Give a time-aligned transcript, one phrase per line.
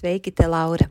[0.00, 0.90] Sveiki, te Laura!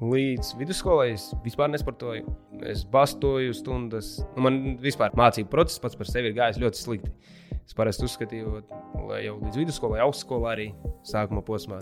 [0.00, 2.32] līdz vidusskolai es vispār nesportoju.
[2.66, 4.18] Es bastoju stundas.
[4.36, 7.12] Nu, man vispār mācību process pats par sevi ir gājis ļoti slikti.
[7.60, 8.62] Es parasti uzskatīju,
[8.96, 10.70] ka jau līdz vidusskolai, augstskolā arī
[11.06, 11.78] sākuma posmā.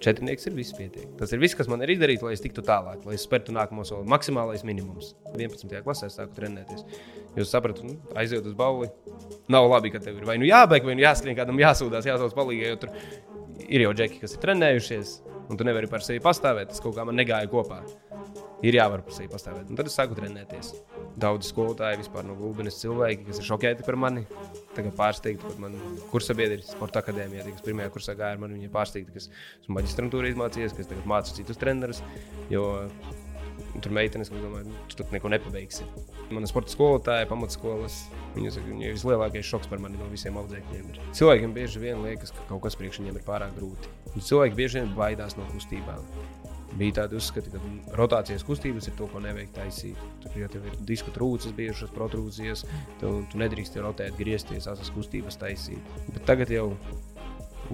[0.00, 1.10] Četrnieks ir viss pietiek.
[1.18, 3.84] Tas ir viss, kas man ir izdarīts, lai es tiktu tālāk, lai es spērtu nākamo
[3.84, 4.08] soli.
[4.08, 5.10] Maksimālais minimums.
[5.34, 5.74] 11.
[5.84, 6.86] klasē sāku trenēties.
[7.36, 8.88] Jūs saprotat, nu, aiziet uz balli.
[9.52, 12.70] Nav labi, ka tev ir vai nu jābeig, vai nu jāskrien, kādam jāsūdzas, jāsauc palīdzēt.
[12.72, 15.12] Jo tur ir jau džeki, kas ir trenējušies
[15.50, 16.70] un tu nevari par sevi pastāvēt.
[16.70, 17.80] Tas kaut kā man negāja kopā.
[18.66, 19.70] Ir jāvar par sevi pastāvēt.
[19.72, 20.74] Un tad es sāku trenēties.
[21.20, 24.26] Daudz skolotāju vispār no Gulbenes cilvēki, kas ir šokēti par mani.
[24.76, 25.74] Tagad pārsteigti pat man
[26.12, 28.58] kursabiedri sporta akadēmijā, kas pirmajā kursā gāja ar mani.
[28.58, 32.04] Viņi ir pārsteigti, ka esmu maģistrantūrā izmācījies, ka es tagad mācu citus trenerus.
[32.52, 32.68] Jo
[33.78, 35.86] tur meitenes, kas domāju, nu, tu tur neko nepabeigsi.
[36.34, 38.02] Mana sporta skolotāja, pamatskolas,
[38.34, 40.92] viņa saka, viņa ir vislielākais šoks par mani no visiem audzēkņiem.
[41.16, 43.92] Cilvēkiem bieži vien liekas, ka kaut kas priekš viņiem ir pārāk grūti.
[44.18, 46.02] Cilvēki bieži vien baidās no kustībām.
[46.78, 50.02] Bija tādi uzskati, ka rotācijas kustības ir to, ko nevajag taisīt.
[50.22, 52.62] Tur jau ir disku trūcis, bijušas protrūzijas,
[53.00, 55.96] tu, tu nedrīkst rotēt, griezties, asas kustības taisīt.
[56.14, 56.68] Bet tagad jau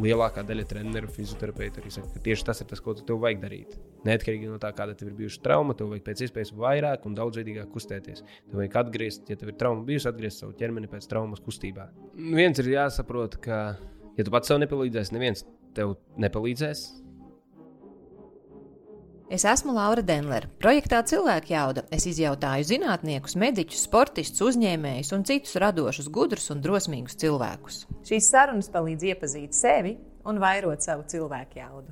[0.00, 3.76] lielākā daļa treneru, fizioterapeitu arī saka, ka tieši tas ir tas, ko tev vajag darīt.
[4.06, 7.72] Neatkarīgi no tā, kāda tev ir bijusi trauma, tev vajag pēc iespējas vairāk un daudzveidīgāk
[7.72, 8.24] kustēties.
[8.50, 11.88] Tev vajag atgriezt, ja tev ir trauma bijusi, atgriezt savu ķermeni pēc traumas kustībā.
[12.16, 13.62] Viens ir jāsaprot, ka,
[14.18, 15.46] ja tu pats sev nepalīdzēsi, neviens
[15.76, 16.86] tev nepalīdzēs.
[19.28, 20.46] Es esmu Laura Denlere.
[20.62, 27.18] Projektā Cilvēku jauda es izjautāju zinātniekus, mediķus, sportistus, uzņēmējus un citus radošus, gudrus un drosmīgus
[27.18, 27.80] cilvēkus.
[28.06, 29.96] Šīs sarunas palīdz iepazīt sevi
[30.30, 31.90] un vairot savu cilvēku jaudu.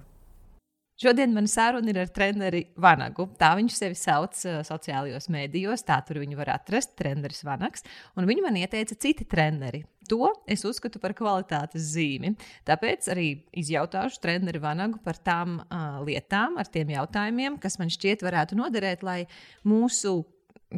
[1.00, 3.26] Šodien man saruna ir ar treneri Vanagu.
[3.38, 7.82] Tā viņš sevi sauc uh, sociālajos mēdījos, tā tur viņu var atrast, treneris Vanaks.
[8.14, 9.82] Un viņu man ieteica citi treneri.
[10.06, 12.34] To es uzskatu par kvalitātes zīmi.
[12.68, 13.26] Tāpēc arī
[13.58, 19.02] izjautāšu treneri Vanagu par tām uh, lietām, ar tiem jautājumiem, kas man šķiet varētu noderēt,
[19.02, 19.24] lai
[19.66, 20.20] mūsu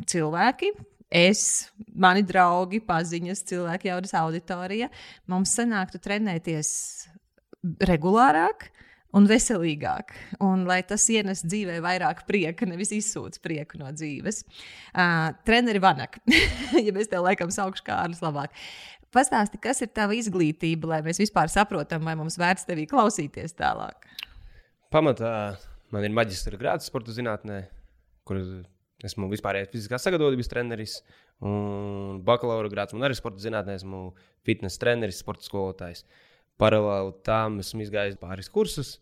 [0.08, 0.70] cilvēki,
[1.12, 4.88] es, mani draugi, paziņas, cilvēki, jaudas auditorija,
[5.28, 6.72] mums sanāktu trenēties
[7.84, 8.70] regulārāk
[9.16, 10.12] un veselīgāk,
[10.44, 14.42] un lai tas ienes dzīvē vairāk prieka, nevis izsūc prieku no dzīves.
[14.92, 16.18] Uh, treneri Vanak,
[16.86, 18.54] ja mēs tev laikam saukšu kārdus labāk.
[19.14, 24.04] Pastāsti, kas ir tava izglītība, lai mēs vispār saprotam, vai mums vērts tevī klausīties tālāk?
[24.92, 25.30] Pamatā
[25.94, 27.62] man ir maģistra grāds sporta zinātnē,
[28.28, 28.42] kur
[29.06, 31.00] esmu vispārējais fiziskās sagatavotības treneris,
[31.44, 34.10] un bakalaura grāds man arī sporta zinātnē, esmu
[34.44, 36.04] fitnes treneris, sporta skolotājs.
[36.04, 38.96] Uh, Paralēli tam esmu izgājis pāris kursus.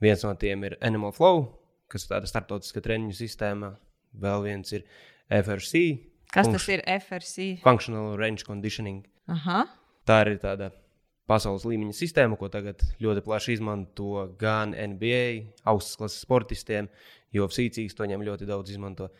[0.00, 1.46] Viens no tiem ir Animal Flow,
[1.92, 3.74] kas ir tāda starptautiska treniņu sistēma.
[4.20, 4.84] Vēl viens ir
[5.30, 5.82] FRC.
[6.34, 7.62] Kas tas ir FRC?
[7.64, 9.04] Functional Range Conditioning.
[9.30, 9.64] Aha.
[10.08, 10.70] Tā ir tāda
[11.30, 16.90] pasaules līmeņa sistēma, ko tagad ļoti plaši izmanto gan NBA, augstas klases sportistiem,
[17.34, 19.10] jo FCCs to ņem ļoti daudz izmanto.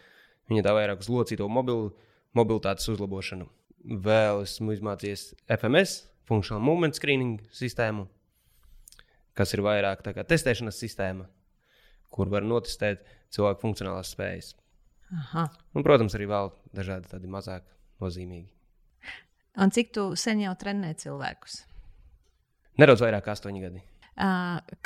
[0.50, 1.93] Viņa tā vairāk uz locīto mobil,
[2.35, 3.47] mobilitātes uzlabošanu.
[4.05, 8.05] Vēl esmu izmācījies FMS, Functional Movement Screening sistēmu,
[9.35, 11.27] kas ir vairāk tā kā testēšanas sistēma,
[12.15, 13.03] kur var notestēt
[13.35, 14.53] cilvēku funkcionālās spējas.
[15.11, 15.49] Aha.
[15.75, 17.65] Un, protams, arī vēl dažādi tādi mazāk
[18.03, 18.47] nozīmīgi.
[19.59, 21.65] Un cik tu sen jau trenē cilvēkus?
[22.79, 23.83] Nedaudz vairāk kā astoņi gadi.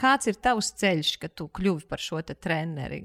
[0.00, 3.02] Kāds ir tavs ceļš, kad tu kļuvi par šo treneri?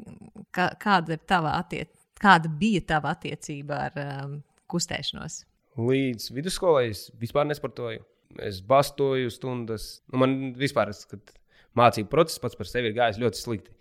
[0.56, 4.40] Kā, kāda, tava attiec, kāda bija tava attiecība ar um,
[4.72, 5.42] kustēšanos?
[5.80, 8.06] Līdz vidusskolai es vispār nesportoju
[8.46, 10.02] es bastoju stundas.
[10.12, 11.34] Nu, man vispār, kad
[11.80, 13.74] mācību process pats par sevi ir gājis ļoti slikti.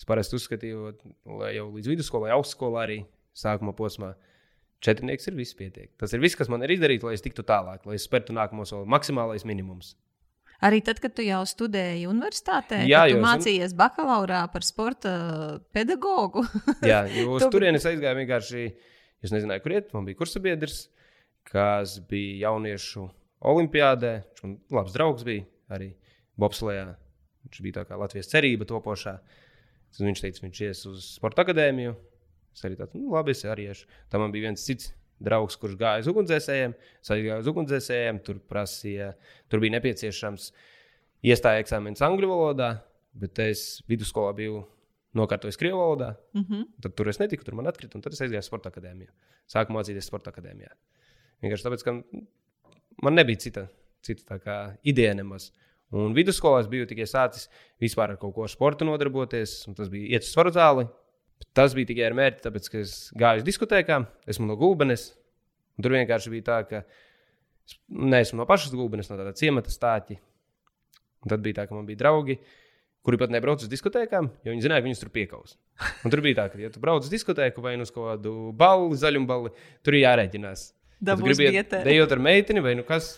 [0.00, 0.94] Es parasti uzskatīju,
[1.28, 3.00] ka jau līdz vidusskolai, augstskolā arī
[3.36, 4.14] sākuma posmā.
[4.80, 5.90] Četrnieks ir viss pietiek.
[6.00, 8.64] Tas ir viss, kas man ir izdarīts, lai es tiktu tālāk, lai es spērtu nākamo
[8.64, 8.88] soli.
[8.88, 9.90] Maksimālais minimums.
[10.64, 15.12] Arī tad, kad tu jau studēji universitātē, Jā, es- mācījies bakalaurā par sporta
[15.76, 16.46] pedagogu.
[16.90, 18.64] Jā, jo uz Tu- turienes aizgāju vienkārši.
[19.20, 19.92] Es nezināju, kur iet.
[19.92, 20.86] Man bija kursabiedrs,
[21.44, 23.04] kas bija jauniešu
[23.40, 24.12] olimpiādē.
[24.30, 25.92] Viņš man labs draugs bija arī
[26.40, 26.86] Bobslējā.
[27.46, 29.16] Viņš bija tā kā Latvijas cerība topošā.
[29.90, 31.94] Tad viņš teica, viņš ies uz sporta akadēmiju.
[32.54, 33.86] Es arī tādu, nu, labi, es arī iešu.
[34.10, 34.90] Tam man bija viens cits
[35.20, 36.74] draugs, kurš gāja uz ugunsdzēsējiem.
[37.02, 38.20] Es arī gāju uz ugunsdzēsējiem.
[38.26, 39.12] Tur, prasīja,
[39.52, 40.50] tur bija nepieciešams
[41.30, 42.70] iestāja eksāmenis angļu valodā,
[43.20, 44.62] bet es vidusskolā biju
[45.16, 46.14] nokārtojis krievu valodā.
[46.36, 46.66] Mm -hmm.
[46.82, 49.10] Tad tur es netiku, tur man atkrita, un tad es aizgāju uz sporta akadēmiju.
[49.50, 50.70] Sāku mācīties sporta akadēmijā.
[51.42, 51.94] Vienkārši tāpēc, ka
[53.04, 53.66] man nebija cita,
[54.06, 54.38] cita
[54.86, 55.50] ideja nemaz.
[55.90, 57.48] Un vidusskolā es biju tikai sācis
[57.82, 60.86] vispār ar kaut ko ar sportu nodarboties, un tas bija iet uz svaru zāli.
[61.56, 65.08] Tas bija tikai ar mērķi, tāpēc, ka es gāju uz diskotēkām, esmu no Gulbenes.
[65.80, 66.82] Tur vienkārši bija tā, ka
[67.66, 70.18] es neesmu no pašas Gulbenes, no tāda ciemata stāķa.
[71.24, 72.36] Un tad bija tā, ka man bija draugi,
[73.04, 75.56] kuri pat nebrauc uz diskotēkām, jo viņi zināja, ka viņus tur piekaus.
[76.04, 79.00] Un tur bija tā, ka, ja tu brauc uz diskotēku vai nu uz kādu balli,
[79.00, 79.52] zaļumballi,
[79.84, 80.68] tur ir jārēķinās.
[81.00, 83.14] Gribi iet dejot ar meiteni, vai nu kas,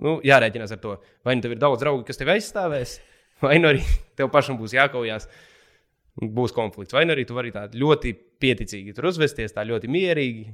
[0.00, 0.96] nu, jārēķinās ar to.
[1.26, 2.96] Vai nu tev ir daudz draugu, kas tevi aizstāvēs,
[3.44, 3.84] vai nu arī
[4.18, 5.28] tev pašam būs jākaujās.
[6.20, 6.92] Būs konflikts.
[6.96, 8.10] Vai nu arī tu vari tā ļoti
[8.42, 10.50] pieticīgi tur uzvesties, tā ļoti mierīgi,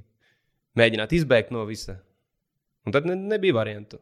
[0.78, 1.96] mēģināt izbēgt no visa.
[2.86, 3.98] Un tad ne, nebija variantu.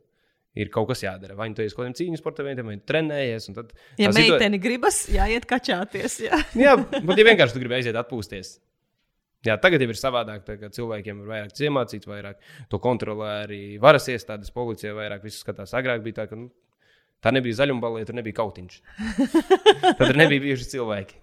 [0.54, 1.34] Ir kaut kas jādara.
[1.34, 3.48] Vai nu tu esi kaut kādam cīņas sportam, vai nu trenējies.
[3.56, 6.20] Tad, Ja tā situa- meitene gribas, jāiet kačāties.
[6.28, 6.38] Jā.
[6.66, 8.52] Jā, bet ja vienkārši tu gribi aiziet atpūsties.
[9.44, 12.38] Jā, tagad jau ir savādāk, ka cilvēkiem ir vairāk iemācīts, vairāk
[12.72, 15.74] to kontrolē arī varas iestādes, policija vairāk skatās.
[15.76, 16.48] Agrāk bija tā, ka nu,
[17.24, 18.80] tā nebija zaļumbalē, tur nebija kautiņš.
[20.00, 21.20] Tad nebija bijuši cilvēki.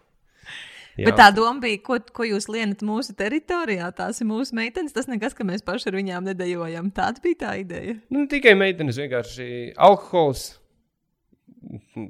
[0.99, 3.87] Jā, Bet tā doma bija, ko, ko jūs lienat mūsu teritorijā.
[3.95, 4.91] Tās ir mūsu meitenes.
[4.93, 6.89] Tas nekas, ka mēs paši ar viņām nedējojam.
[6.95, 7.95] Tāda bija tā ideja.
[8.11, 9.47] Nu, tikai meitenes, vienkārši
[9.79, 10.49] alkohols.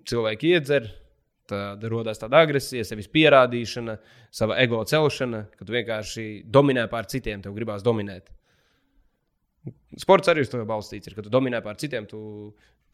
[0.10, 0.90] Cilvēki iedzer,
[1.52, 3.98] tad rodas tāda agresija, sevis pierādīšana,
[4.34, 8.32] sava ego celšana, kad tu vienkārši dominē pār citiem, tev gribās dominēt.
[10.02, 12.22] Sports arī uz to balstīts, ir, kad tu dominē pār citiem, tu,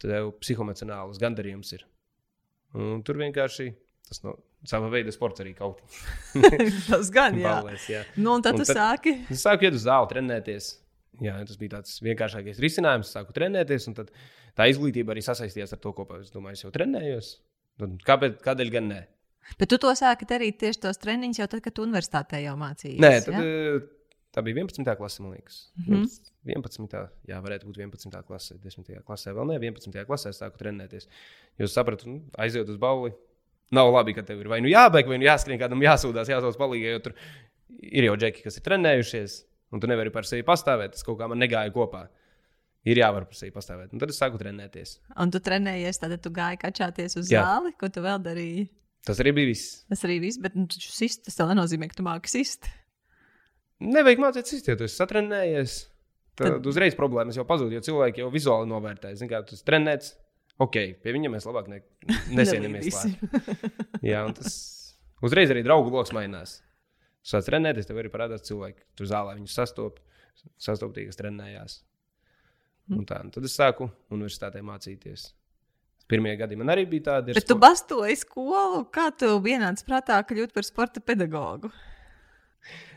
[0.02, 1.86] tev psihoemocionāls gandarījums ir.
[2.76, 3.70] Un tur vienkārši
[4.08, 4.34] tas no
[4.68, 5.80] sava veida sports arī kaut
[6.88, 7.54] Tas gan, jā.
[7.60, 8.02] Ballēs, jā.
[8.16, 9.14] Nu, un tad Un tu tad- sāki.
[9.32, 10.68] Es sāku iet uz zāli, trenēties.
[11.24, 13.10] Jā, tas bija tāds vienkāršākais risinājums.
[13.14, 17.30] Sāku trenēties, un tā izglītība arī sasaistījās ar to, ko es domāju, es jau trenējos.
[17.78, 19.02] Kāpēc, kādēļ gan ne?
[19.58, 23.00] Bet tu to sāki darīt tieši tos treniņus jau tad, kad tu universitātē jau mācījies.
[23.00, 23.44] Nē, tad, ja?
[23.44, 23.86] eh,
[24.34, 24.90] tā bija 11.
[24.98, 25.60] klase, man liekas.
[25.86, 26.04] Mhm.
[26.48, 26.98] 11.
[27.28, 28.20] Jā, varētu būt 11.
[28.28, 29.00] klasē, 10.
[29.06, 29.32] klasē.
[29.36, 30.04] Vēl ne 11.
[30.08, 31.08] klasē sāku trenēties.
[31.60, 33.14] Jūs saprotat, nu, aiziet uz balli.
[33.74, 36.94] Nav labi, ka tev ir vai nu jābeig, vai nu jāskrien kādam, jāsūdzās, jāsauc palīgā,
[36.94, 37.16] jo tur
[37.84, 39.34] ir jau džeki, kas ir trenējušies,
[39.76, 40.94] un tu nevari par sevi pastāvēt.
[40.96, 42.06] Tas kaut kā man negāja kopā.
[42.88, 43.92] Ir jāvar par sevi pastāvēt.
[43.92, 44.96] Un tad es sāku trenēties.
[45.20, 47.42] Un tu trenējies, tad tu gāji kačāties uz Jā.
[47.44, 48.68] zāli, ko tu vēl darīji.
[49.08, 49.82] Tas arī bija viss.
[49.90, 52.68] Tas arī viss, bet nu, sist, tas vēl nenozīmē, ka tu māki sist.
[53.84, 55.76] Nevajag mācīties iztiet, tu esi satrenējies.
[56.38, 59.12] Tad, Tad- uzreiz problēmas jau pazūd, jo cilvēki jau vizuāli novērtē.
[59.18, 60.14] Zini, kā tu esi trenēts.
[60.62, 61.80] Ok, pie viņa mēs labāk ne,
[62.38, 62.94] nesienamies.
[64.02, 64.56] Jā, un tas
[65.22, 66.56] uzreiz arī draugu lokus mainās.
[67.26, 68.82] Sāc trenēties, tev arī parādās cilvēki.
[68.98, 69.98] Tur zālē viņus sastop,
[70.58, 71.78] sastop tie, kas trenējās.
[72.88, 75.32] Un tā, un tad es sāku universitātē mācīties.
[76.08, 77.34] Pirmie gadi man arī bija tādi.
[77.36, 81.68] Bet tu spo- bastoji skolu, kā tu vienāds prātā kļūt par sporta pedagogu?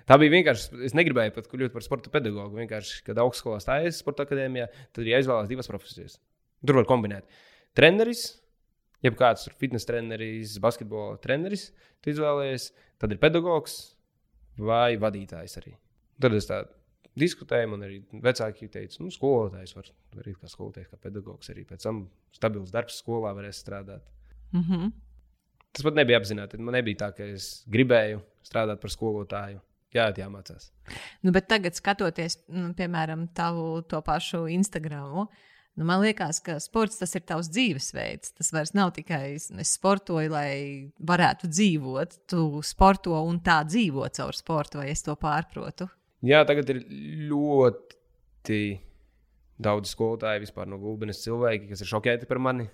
[0.08, 0.80] Tā bija vienkārši.
[0.88, 2.56] Es negribēju pat kļūt par sporta pedagogu.
[2.58, 6.18] Vienkārši, kad augstskolā stājās sporta akadēmijā, tad ir jāizvēlās divas profesijas.
[6.66, 7.28] Tur var kombinēt.
[7.78, 8.24] Treneris,
[9.04, 11.70] jeb kāds tur fitnes treneris, basketbola treneris,
[12.02, 12.72] tu izvēlējies.
[13.02, 13.78] Tad ir pedagogs
[14.58, 15.76] vai vadītājs arī.
[16.22, 16.64] Tad es tā
[17.20, 19.90] diskutēju, man arī vecāki teica, nu, skolotājs var
[20.22, 24.06] arī kā skolotājs, kā pedagogs arī pēc tam stabils darbs skolā varēs strādāt.
[24.52, 24.92] Mm -hmm.
[25.72, 26.58] Tas pat nebija apzināti.
[26.60, 29.62] Man nebija tā, ka es gribēju strādāt par skolotāju.
[29.92, 30.72] Jā, tā jāmācās.
[31.22, 35.28] Nu, bet tagad, skatoties, nu, piemēram, tavu to pašu Instagram,
[35.76, 38.32] nu, man liekas, ka sports tas ir tavs dzīvesveids.
[38.38, 42.20] Tas vairs nav tikai es sportoju, lai varētu dzīvot.
[42.32, 45.90] Tu sporto un tā dzīvo caur sportu, vai es to pārprotu?
[46.26, 46.84] Jā, tagad ir
[47.32, 48.62] ļoti
[49.62, 52.68] daudz skolotāju vispār no Gulbenes cilvēki, kas ir šokēti par mani.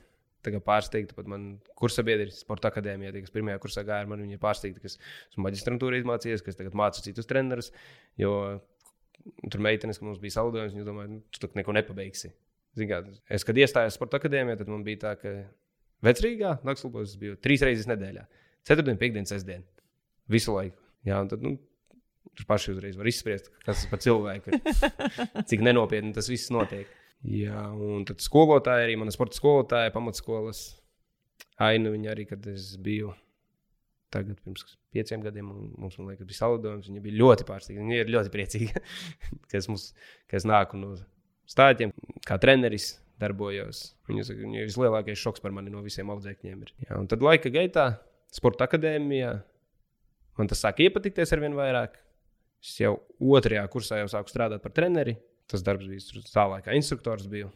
[0.46, 4.28] Tagad pārsteigti pat man kursa biedri sporta akadēmijā, tie, kas pirmajā kursā gāja ar mani.
[4.28, 7.72] Viņi ir pārsteigti, ka esmu maģistrantūrā izmācījies, ka es tagad mācu citus trenerus.
[8.22, 8.34] Jo
[9.52, 12.32] tur meitenes, ka mums bija saldējums, viņi domāja, nu, tu neko nepabeigsi.
[12.78, 13.02] Kā,
[13.34, 15.34] es, kad iestājos sporta akadēmijā, tad man bija tā, ka
[16.06, 18.28] Vecrīgā Nakslūpos es biju trīs reizes nedēļā.
[18.68, 19.66] Ceturtdien, piekdien, sestdien.
[20.30, 20.78] Visu laiku.
[21.08, 21.56] Jā, un tad, nu,
[22.36, 24.64] tur paši uzreiz var izspriest, kas tas par cilvēku ir.
[25.50, 26.90] Cik nenopietni tas viss notiek.
[27.28, 30.68] Jā, un tad skolotāji, arī mana sporta skolotāja, pamatskolas
[31.64, 33.14] ainu viņa arī, kad es biju
[34.14, 36.88] tagad, pirms pieciem gadiem, mums liekas, bija salidojums.
[36.90, 37.84] Viņa bija ļoti pārsteigta.
[37.84, 38.84] Viņa ir ļoti priecīga,
[39.50, 39.90] ka es, mums,
[40.30, 40.96] ka es nāku no
[41.50, 41.94] stāstiem,
[42.28, 42.96] kā treneris.
[43.18, 43.80] Darbojos.
[44.06, 46.60] Viņa saka, ir vislielākais šoks par mani no visiem audzēkņiem.
[46.62, 46.74] Ir.
[46.84, 47.86] Jā, un tad laika gaitā,
[48.30, 49.32] sporta akadēmijā,
[50.38, 51.96] man tas sāk iepatikties ar vien vairāk.
[52.64, 55.18] Es jau otrajā kursā jau sāku strādāt par treneri.
[55.48, 57.28] Tas darbs bija tālāk, kā instruktors.
[57.32, 57.52] Biju.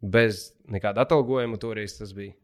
[0.00, 2.36] Bez nekāda atalgojuma toreiz tas bija.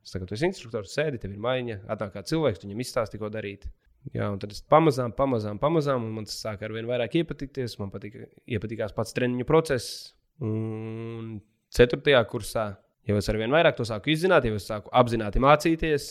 [0.00, 3.66] Es tagad esmu instruktors, sēdi, tev ir maiņa, atnāk kā cilvēks, viņam izstāsti, ko darīt.
[4.14, 7.76] Jā, un tad es pamazām, pamazām, pamazām, un man tas sāk ar vien vairāk iepatikties.
[7.82, 10.14] Man patika, iepatikās pats treniņu process.
[10.40, 11.36] Un
[11.76, 12.70] ceturtajā kursā
[13.10, 16.10] jau es ar vien vairāk to sāku izzināt, jau es sāku apzināti mācīties,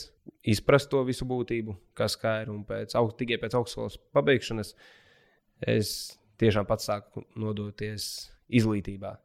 [0.52, 2.52] izprast to visu būtību, kas kā ir.
[2.52, 4.74] Un pēc, tikai pēc augstskolas pabeigšanas
[5.74, 5.94] es
[6.40, 8.30] tiešām pats sāku nodoties
[8.60, 9.16] izglītībā.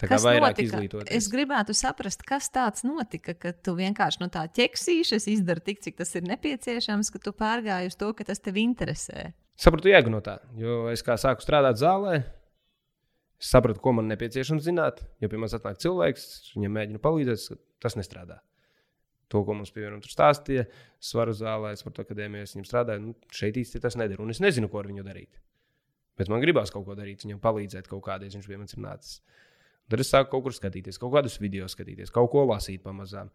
[0.00, 0.64] Tā kā vairāk notika?
[0.64, 1.12] izglītoties.
[1.12, 5.98] Es gribētu saprast, kas tāds notika, ka tu vienkārši no tā ķeksīšas izdari tik, cik
[6.00, 9.30] tas ir nepieciešams, ka tu pārgāji uz to, ka tas tev interesē.
[9.60, 12.22] Sapratu jēgu no tā, jo es kā sāku strādāt zālē.
[13.36, 15.02] Es sapratu, ko man nepieciešams zināt.
[15.20, 18.40] Jo pie manis atnāk cilvēks, viņam mēģina palīdzēt, tas nestrādā.
[19.32, 20.68] To, ko mums piemēram tur stāstīja,
[21.02, 24.22] svaru zālē, sporta akadēmijā, es viņam strādāju, nu, šeit īsti tas nedara.
[24.22, 25.40] Un es nezinu, ko ar viņu darīt.
[26.16, 29.18] Bet man gribās kaut ko darīt, viņam palīdzēt kaut kādreiz, viņš pie manis ir nācis.
[29.90, 33.28] Tad es sāku kaut kur skatīties, kaut kādus video skatīties, kaut ko lasīt pamazām,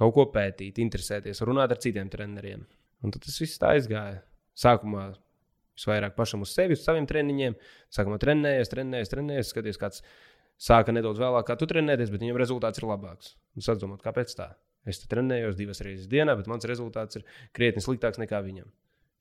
[0.00, 2.64] kaut ko pētīt, interesēties, runāt ar citiem treneriem.
[3.04, 4.22] Un tad tas viss tā aizgāja.
[4.58, 5.10] Sākumā
[5.78, 7.56] visvairāk pašam uz sevi, uz saviem treniņiem.
[7.94, 10.04] Sākumā trenējies, trenējies, trenējies, skaties, kāds
[10.60, 13.34] sāka nedaudz vēlāk, kā tu trenēties, bet viņam rezultāts ir labāks.
[13.56, 14.52] Un sāc domāt, kāpēc tā?
[14.86, 17.24] Es trenējos divas reizes dienā, bet mans rezultāts ir
[17.56, 18.68] krietni sliktāks nekā viņam.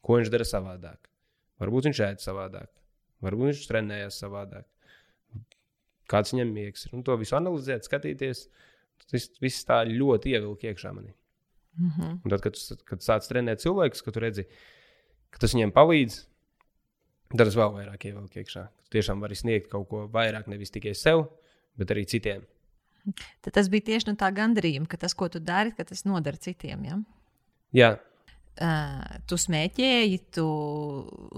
[0.03, 1.09] Ko viņš dara savādāk?
[1.63, 2.69] Varbūt viņš ēd savādāk,
[3.23, 4.67] varbūt viņš trenējas savādāk
[6.13, 6.93] kāds viņam miegs ir.
[6.97, 8.47] Un to visu analizēt, skatīties.
[9.09, 11.13] Tas viss tā ļoti ievilka iekšā manī.
[11.79, 12.19] Mm -hmm.
[12.23, 14.45] Un tad, kad, kad sāc trenēt cilvēkus, kad redzi,
[15.33, 16.19] ka tas viņiem palīdz,
[17.33, 18.63] tad tas vēl vairāk ievilka iekšā.
[18.85, 21.25] Tu tiešām vari sniegt kaut ko vairāk nevis tikai sev,
[21.79, 22.45] bet arī citiem.
[23.43, 26.85] Tad tas bija tieši no tā gandarījuma, ka tas, ko tu dari, tas noder citiem.
[26.87, 26.99] Ja?
[27.73, 27.91] Jā,
[28.53, 30.43] Uh, tu smēķēji, tu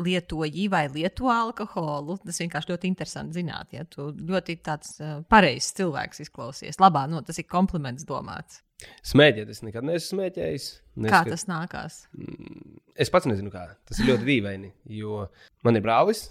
[0.04, 2.18] lietoji vai lieto alkoholu.
[2.25, 3.72] Tas vienkārši ļoti interesanti zināt.
[3.72, 3.86] Ja?
[3.88, 6.82] Tu ļoti tāds uh, pareizs cilvēks izklausies.
[6.84, 8.64] Labā, no, tas ir kompliments domāts.
[9.05, 10.65] Smēķēt, es nekad neesmu smēķējis.
[11.05, 12.00] Nes, kā tas nākās?
[12.17, 13.63] Mm, es pats nezinu, kā.
[13.88, 14.72] Tas ir ļoti dīvaini.
[14.98, 15.25] Jo
[15.65, 16.25] man ir brālis,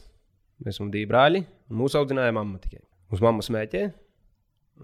[0.61, 2.83] mēs esam divi brāļi, un mūsu audzināja mamma tikai.
[3.13, 3.83] Mūsu mamma smēķē,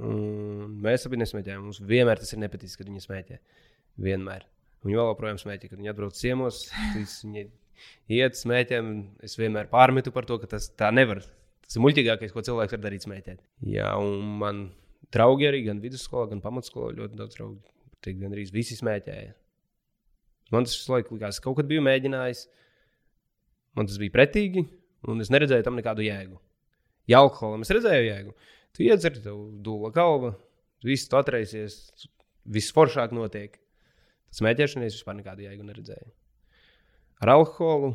[0.06, 1.66] un mēs abi nesmēķējam.
[1.66, 3.40] Mums vienmēr tas ir nepaticis, kad viņa smēķē.
[4.08, 4.46] Vienmēr.
[4.86, 6.62] Viņi vēl joprojām smēķē, kad viņi atbrauc ciemos.
[6.96, 7.46] Viņi
[8.16, 8.92] iet smēķēm.
[9.26, 11.20] Es vienmēr pārmetu par to, ka tas tā nevar.
[11.66, 13.42] Tas ir muļķīgākais, ko cilvēks var darīt smēķēt.
[13.68, 14.62] Jā, un man
[15.14, 17.60] draugi arī gan vidusskolā, gan pamatskolā ļoti daudz draugu.
[18.04, 19.34] Tik gan arī visi smēķēja.
[20.54, 22.46] Man tas laiku likās, ka kaut kad biju mēģinājis.
[23.78, 24.64] Man tas bija pretīgi,
[25.10, 26.40] un es neredzēju tam nekādu jēgu.
[27.10, 28.34] Ja alkoholam es redzēju jēgu,
[28.76, 30.32] tu iedzeri, tev dūla galva,
[30.86, 31.76] viss tu atraisies,
[32.50, 33.56] viss foršāk notiek.
[34.34, 36.10] Smēķēšanai es vispār nekādu jēgu neredzēju.
[37.20, 37.92] Ar alkoholu,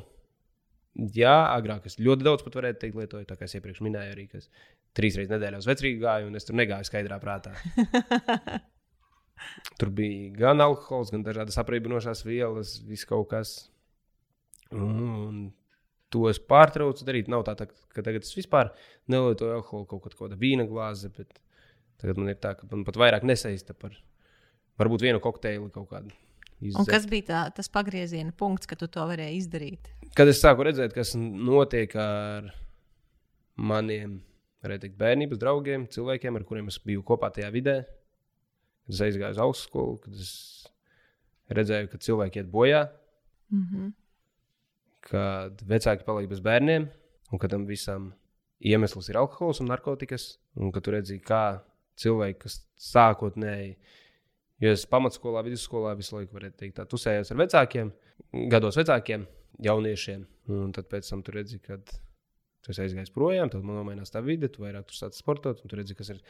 [1.15, 4.27] jā, agrāk es ļoti daudz pat varētu teikt, lietoju, tā kā es iepriekš minēju, arī
[4.31, 4.49] kas
[4.95, 7.53] trīs reizes nedēļā uz vecrīgu gāju, un es tur negāju skaidrā prātā.
[9.79, 13.55] tur bija gan alkohols, gan dažādas apreibinošās vielas, viss kaut kas.
[14.75, 15.49] Un
[16.13, 17.29] to es pārtraucu darīt.
[17.31, 18.71] Nav tā, tā ka tagad es vispār
[19.11, 21.39] nelietoju alkoholu, kaut kāda vīna glāze, bet
[22.01, 23.95] tagad man ir tā, ka man pat vairāk nesaista par
[24.79, 26.15] varbūt vienu kokteili kaut kādu.
[26.63, 26.79] Izdzert.
[26.79, 29.89] Un kas bija tā, tas pagrieziena punkts, kad tu to varēji izdarīt?
[30.15, 32.47] Kad es sāku redzēt, kas notiek ar
[33.59, 34.21] maniem
[34.69, 37.75] teikt, bērnības draugiem, cilvēkiem, ar kuriem es biju kopā tajā vidē,
[38.85, 40.33] kad es aizgāju uz augstskolu, kad es
[41.55, 42.85] redzēju, ka cilvēki iet bojā,
[43.53, 43.91] mm -hmm.
[45.09, 46.89] kad vecāki paliek bez bērniem,
[47.31, 48.13] un ka tam visam
[48.59, 51.61] iemesls ir alkohols un narkotikas, un ka tu redzi, kā
[51.95, 53.77] cilvēki, kas sākotnēji
[54.63, 57.89] Jo es pamatskolā, vidusskolā visu laiku varētu teikt, tā tusējos ar vecākiem,
[58.51, 59.25] gados vecākiem,
[59.65, 60.21] jauniešiem.
[60.55, 61.91] Un tad pēc tam tur redzi, kad
[62.65, 65.77] tu aizgājis projām, tad man nomainās tā vide, tu vairāk tur sāc sportot, un tu
[65.77, 66.21] redzi, kas ir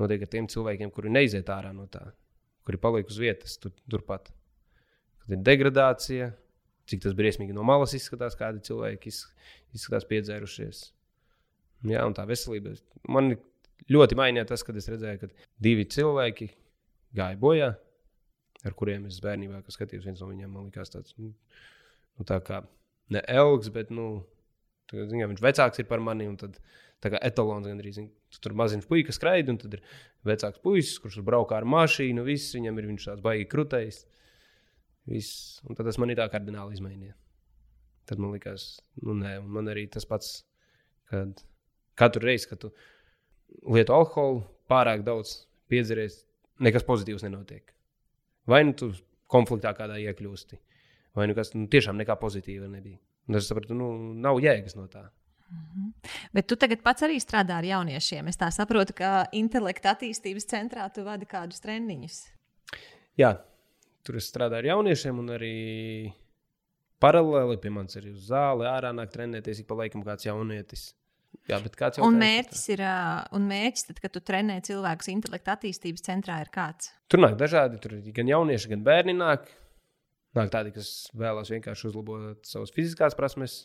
[0.00, 2.06] notiek ar tiem cilvēkiem, kuri neiziet ārā no tā,
[2.66, 4.32] kuri paliek uz vietas tur, turpat.
[5.24, 6.32] Kad ir degradācija,
[6.90, 10.82] cik tas briesmīgi no malas izskatās, kādi cilvēki izskatās piedzērušies.
[11.88, 12.74] Jā, un tā veselība.
[13.12, 13.34] Man
[13.92, 16.50] ļoti mainīja tas, kad es redzēju, ka divi cilvēki
[17.16, 17.74] gāja bojā.
[18.64, 20.06] ar kuriem es bērnībā skatījos.
[20.08, 21.34] Viens no viņiem man likās tāds, nu,
[22.16, 22.62] nu tā kā
[23.12, 24.24] ne elks, bet, nu,
[25.10, 26.28] zin, viņš vecāks ir par mani.
[26.40, 26.58] Tad,
[27.04, 28.00] tā kā etalons gandrīz.
[28.32, 29.82] Tu tur maziņš puika skraida, un tad ir
[30.26, 32.24] vecāks puisis, kurš braukā ar mašīnu.
[32.26, 33.64] Viss viņam ir tāds baigi.
[35.04, 35.60] Viss.
[35.68, 37.14] Un tad tas man ir tā kardināli izmainīja.
[38.08, 40.42] Tad man likās, nu nē, un man arī tas pats,
[41.08, 41.40] kad
[41.96, 42.70] katru reizi, kad tu
[43.72, 46.22] lieto alkoholu pārāk daudz, piedzeries,
[46.64, 47.72] nekas pozitīvs nenotiek.
[48.48, 48.90] Vai nu tu
[49.32, 50.60] konfliktā kādā iekļūsti,
[51.16, 53.00] vai nu kas nu, tiešām nekā pozitīva nebija.
[53.28, 53.90] Un es sapratu, nu,
[54.20, 55.06] nav jēgas no tā.
[55.54, 55.92] -hmm.
[56.32, 58.28] Bet tu tagad pats arī strādā ar jauniešiem.
[58.28, 62.20] Es tā saprotu, ka intelekta attīstības centrā tu vadi kādus treniņus.
[63.20, 63.36] Jā,
[64.02, 65.54] tur es strādāju ar jauniešiem un arī
[67.02, 70.92] paralēli pie manis arī uz zāli, ārā nāk trenēties ik pa laikam kāds jaunietis.
[71.50, 72.80] Jā, bet kāds un mērķis ir,
[73.34, 76.92] un mērķis, tad, kad tu trenē cilvēkus intelekta attīstības centrā, ir kāds?
[77.10, 79.50] Tur nāk dažādi, tur gan jaunieši, gan bērni nāk.
[80.34, 83.58] Nāk tādi, kas vēlas vienkārši uzlabot savas fiziskās prasmes,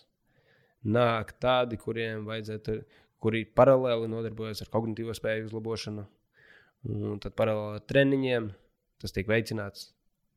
[0.85, 2.79] nāk tādi, kuriem vajadzētu,
[3.19, 6.05] kuri paralēli nodarbojas ar kognitīvo spēju uzlabošanu.
[6.89, 8.51] Un tad paralēli ar treniņiem
[9.01, 9.89] tas tiek veicināts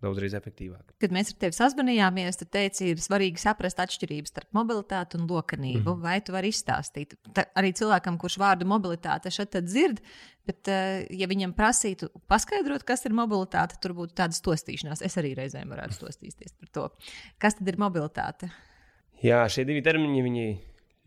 [0.03, 0.95] daudzreiz efektīvāk.
[1.03, 5.85] Kad mēs ar tevi sazvanījāmies, tad teici, ir svarīgi saprast atšķirības starp mobilitāti un lokanību.
[5.85, 6.03] Mm -hmm.
[6.03, 7.15] Vai tu vari izstāstīt?
[7.35, 10.03] Tā arī cilvēkam, kurš vārdu mobilitāte šeit dzird,
[10.47, 15.03] bet, uh, ja viņam prasītu paskaidrot, kas ir mobilitāte, tur būtu tāda stostīšanās.
[15.03, 16.91] Es arī reizēm varētu stostīties par to.
[17.39, 18.51] Kas tad ir mobilitāte?
[19.23, 20.59] Jā, šie divi termini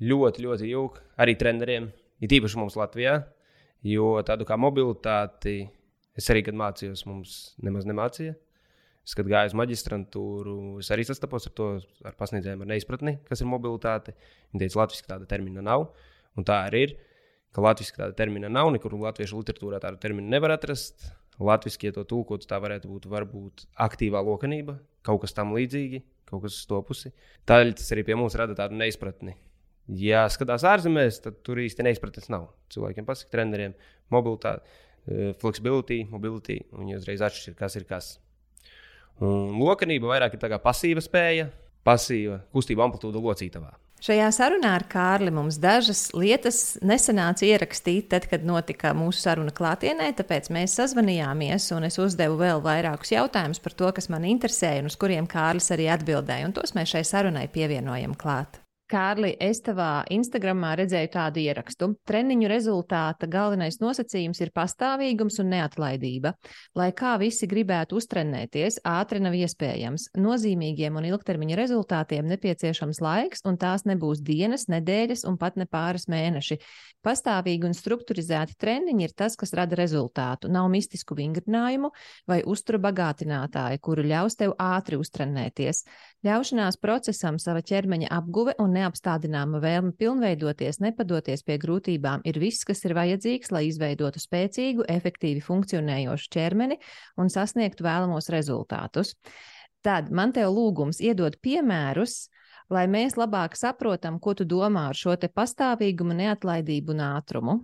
[0.02, 3.24] ļoti, ļoti jūg arī treneriem, ir īpaši mums Latvijā.
[3.86, 5.70] Jo tādu kā mobilitāti
[6.18, 8.34] es arī, kad mācījos, mums nemaz nemācīja.
[9.06, 11.68] Es, kad gāju uz maģistrantūru, es arī sastapos ar to
[12.06, 14.16] ar pasniedzējiem, ar neizpratni, kas ir mobilitāte.
[14.54, 15.92] Viņi teica, Latvijas tāda termina nav.
[16.36, 16.96] Un tā arī ir.
[17.54, 21.06] Ka Latvijas tāda termina nav, nekur latviešu literatūrā tādu terminu nevar atrast.
[21.40, 26.44] Latvijas, ja to tulkot, tā varētu būt varbūt aktīvā lokanība, kaut kas tam līdzīgs kaut
[26.46, 27.12] kas uz to pusi.
[27.50, 29.36] Tādēļ tas arī pie mums rada tādu neizpratni.
[30.02, 32.50] Ja skatās ārzemēs, tad tur īsti neizpratnes nav.
[32.74, 33.76] Cilvēkiem pasaka, treneriem,
[34.14, 34.66] mobilitāte,
[35.08, 38.20] eh, flexibility, mobility, un viņi uzreiz atšķir, kas ir kas.
[39.24, 41.48] Un lokanība vairāk ir tā kā pasīva spēja,
[41.86, 43.72] pasīva kustība amplitūda locītavā.
[44.06, 50.12] Šajā sarunā ar Kārli mums dažas lietas nesanāca ierakstīt, tad, kad notika mūsu saruna klātienē,
[50.20, 54.92] tāpēc mēs sazvanījāmies un es uzdevu vēl vairākus jautājumus par to, kas man interesēja un
[54.92, 58.60] uz kuriem Kārlis arī atbildēja, un tos mēs šai sarunai pievienojam klāt.
[58.86, 61.88] Kārli, es tavā Instagramā redzēju tādu ierakstu.
[62.06, 66.36] Treniņu rezultāta galvenais nosacījums ir pastāvīgums un neatlaidība.
[66.78, 70.12] Lai kā visi gribētu uztrenēties, ātri nav iespējams.
[70.22, 76.06] Nozīmīgiem un ilgtermiņa rezultātiem nepieciešams laiks, un tās nebūs dienas, nedēļas un pat ne pāris
[76.06, 76.60] mēneši.
[77.02, 80.54] Pastāvīgi un strukturizēti treniņi ir tas, kas rada rezultātu.
[80.54, 81.90] Nav mistisku vingrinājumu
[82.30, 85.84] vai uzturu bagātinātāju, kuru ļaus tev ātri uztrenēties.
[86.26, 92.84] Ļaušanās procesam sava ķermeņa apguve un neapstādināma vēlme pilnveidoties, nepadoties pie grūtībām, ir viss, kas
[92.86, 96.80] ir vajadzīgs, lai izveidotu spēcīgu, efektīvi funkcionējošu ķermeni
[97.22, 99.16] un sasniegtu vēlamos rezultātus.
[99.86, 102.26] Tad man te lūgums iedot piemērus,
[102.74, 107.60] lai mēs labāk saprotam, ko tu domā ar šo pastāvīgumu, neatlaidību un ātrumu.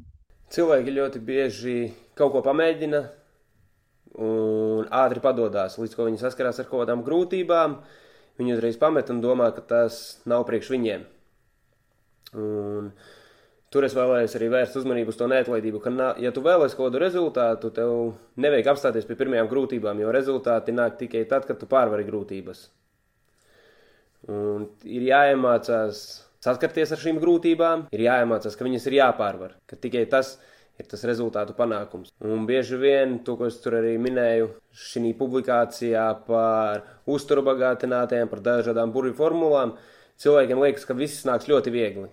[0.52, 1.80] Cilvēki ļoti bieži
[2.18, 3.02] kaut ko pamēģina
[4.20, 7.78] un ātri padodas, līdz ko viņi saskarās ar kaut kādām grūtībām
[8.42, 11.08] viņi uzreiz pamet un domā, ka tas nav priekš viņiem.
[12.42, 12.92] Un
[13.72, 17.02] tur es vēlējos arī vērst uzmanību uz to neatlaidību, ka, ja tu vēlēsies kaut kādu
[17.04, 17.96] rezultātu, tev
[18.42, 22.66] nevajag apstāties pie pirmajām grūtībām, jo rezultāti nāk tikai tad, kad tu pārvari grūtības.
[24.32, 26.02] Un ir jāiemācās
[26.44, 30.90] saskarties ar šīm grūtībām, ir jāiemācās, ka viņas ir jāpārvar, ka tikai tas ir ir
[30.90, 32.12] tas rezultātu panākums.
[32.26, 34.52] Un bieži vien to, ko es tur arī minēju,
[34.90, 39.76] šī publikācijā par uzturu bagātinātājiem, par dažādām burbuļu formulām,
[40.22, 42.10] cilvēkiem liekas, ka viss nāks ļoti viegli.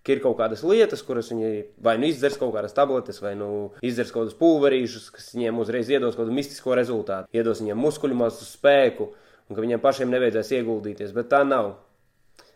[0.00, 1.50] Ka ir kaut kādas lietas, kuras viņi
[1.84, 3.50] vai nu izdzers kaut kādas tabletes, vai nu
[3.84, 8.16] izdzers kaut kādus pulverīšus, kas viņiem uzreiz iedos kaut kādu mistisko rezultātu, iedos viņiem muskuļu
[8.16, 9.10] masu spēku,
[9.50, 11.12] un ka viņiem pašiem nevajadzēs ieguldīties.
[11.12, 11.74] Bet tā nav.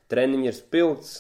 [0.09, 1.13] Treniņš ir spilgts,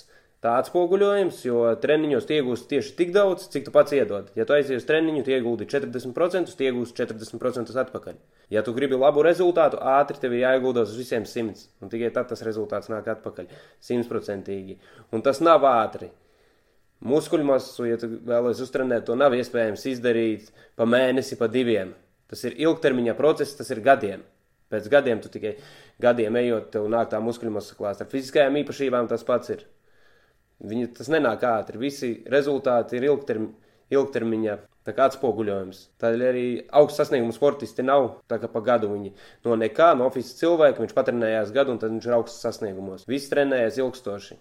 [0.44, 4.28] tā atspoguļojums, jo treniņos iegūst tieši tik daudz, cik tu pats iedod.
[4.36, 8.18] Ja tu aizies uz treniņu, tu iegūti 40%, tu iegūsi 40% atpakaļ.
[8.52, 12.28] Ja tu gribi labu rezultātu, ātri tev ir jāieguldas uz visiem 100, un tikai tad
[12.32, 13.48] tas rezultāts nāk atpakaļ.
[13.88, 14.60] 100%.
[15.16, 16.10] Un tas nav ātri.
[17.04, 21.96] Muskuļu masu, ja tu vēlaties uztrenēt, to nav iespējams izdarīt pa mēnesi, pa diviem.
[22.28, 24.24] Tas ir ilgtermiņa process, tas ir gadiem.
[24.72, 25.56] Pēc gadiem tu tikai
[26.00, 28.04] gadiem ejot, tev nāk tā muskuļu masa klāsts.
[28.04, 29.64] Ar fiziskajām īpašībām tas pats ir.
[30.62, 31.80] Viņi, tas nenāk ātri.
[31.82, 33.50] Visi rezultāti ir ilgterm,
[34.84, 35.80] kā atspoguļojums.
[36.00, 38.20] Tādēļ arī augsts sasniegums sportisti nav.
[38.30, 39.14] Tā kā pa gadu viņi
[39.46, 43.06] no nekā, no oficiāla cilvēka, viņš patrenējās gadu, un tad viņš ir augsts sasniegumos.
[43.08, 44.36] Viss trenējas ilgstoši.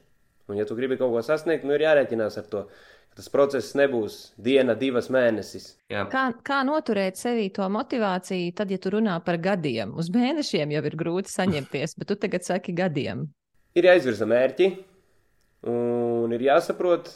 [0.51, 2.65] Un, ja tu gribi kaut ko sasniegt, nu ir jārēķinās ar to.
[3.13, 5.75] Tas process nebūs diena, divas mēnesis.
[5.93, 6.07] Jā.
[6.09, 9.93] Kā, kā noturēt sevī to motivāciju, tad, ja tu runā par gadiem?
[10.01, 13.27] Uz mēnešiem jau ir grūti saņemties, bet tu tagad saki gadiem.
[13.77, 14.71] Ir jāizvirza mērķi,
[15.69, 17.11] un ir jāsaprot,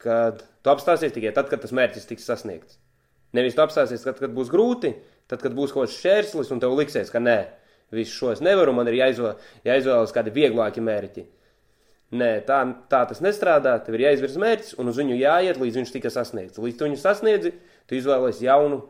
[0.00, 2.78] ka tu apstāsies tikai tad, kad tas mērķis tiks sasniegts.
[3.36, 4.94] Nevis tu apstāsies, kad, kad būs grūti,
[5.30, 7.38] tad, kad būs kaut kāds šķērslis, un tev liksies, ka nē,
[7.94, 11.26] visu šo es nevaru, man ir jāizvēl, jāizvēlas kādi vieglāki mērķi.
[12.10, 13.76] Nē, tā, tā tas nestrādā.
[13.86, 16.58] Tev ir jāizvirza mērķis, un uz viņu jāiet, līdz viņš tika sasniegts.
[16.58, 17.52] Līdz tu viņu sasniedzi,
[17.86, 18.80] tu izvēlēsies jaunu,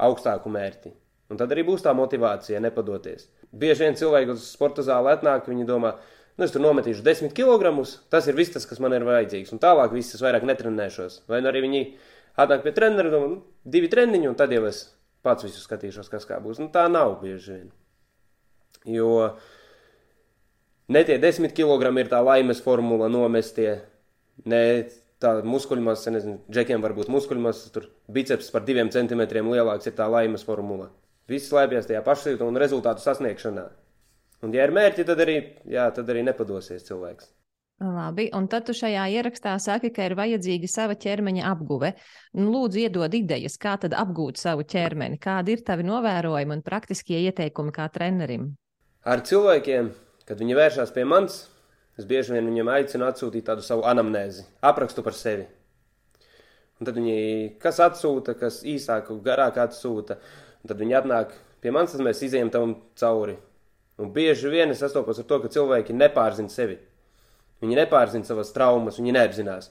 [0.00, 0.94] augstāku mērķi.
[1.30, 3.28] Un tad arī būs tā motivācija nepadoties.
[3.52, 7.34] Bieži vien cilvēki uz sporta zāli atnāk, viņi domā, ka Nu, es tur nometīšu 10
[7.36, 7.68] kg.
[8.08, 9.52] Tas ir viss, tas, kas man ir vajadzīgs.
[9.52, 11.18] Un tālāk viss es vairāk netrenēšos.
[11.28, 11.82] Vai nu arī viņi
[12.40, 14.86] atnāk pie treneru, domā, nu, divi treniņi, un tad jau es
[15.20, 16.62] pats visu skatīšos, kas kā būs.
[16.62, 17.66] Nu, tā nav bieži vien.
[18.88, 19.10] Jo
[20.88, 23.82] ne tie 10 kg ir tā laimes formula nomestie.
[24.48, 24.62] Ne
[25.20, 30.08] tā muskuļmasa, nezinu, džekiem var būt muskuļmasa, tur biceps par diviem centimetriem lielāks ir tā
[30.08, 30.88] laimes formula.
[31.28, 33.68] Viss slēpjas tajā pašsajūtā un rezultātu sasniegšanā.
[34.40, 35.36] Un, ja ir mērķi, tad arī,
[35.68, 37.28] jā, tad arī nepadosies cilvēks.
[37.80, 41.94] Labi, un tad tu šajā ierakstā saki, ka ir vajadzīga sava ķermeņa apguve.
[42.36, 47.22] Nu, lūdzu, iedod idejas, kā tad apgūt savu ķermeni, kādi ir tavi novērojumi un praktiskie
[47.24, 48.50] ieteikumi kā trenerim.
[49.08, 49.88] Ar cilvēkiem,
[50.28, 51.40] kad viņi vēršas pie manis,
[51.96, 55.48] es bieži vien viņiem aicinu atsūtīt tādu savu anamnēzi, aprakstu par sevi.
[56.80, 57.20] Un tad viņi
[57.60, 60.20] kas atsūta, kas īsāk, garāk atsūta,
[60.60, 61.32] un tad viņi atnāk
[61.64, 63.40] pie manis, tad mēs izējām tam cauri
[64.00, 66.78] Un bieži vien es sastopos ar to, ka cilvēki nepārzina sevi.
[67.60, 69.68] Viņi nepārzina savas traumas, viņi neapzinās.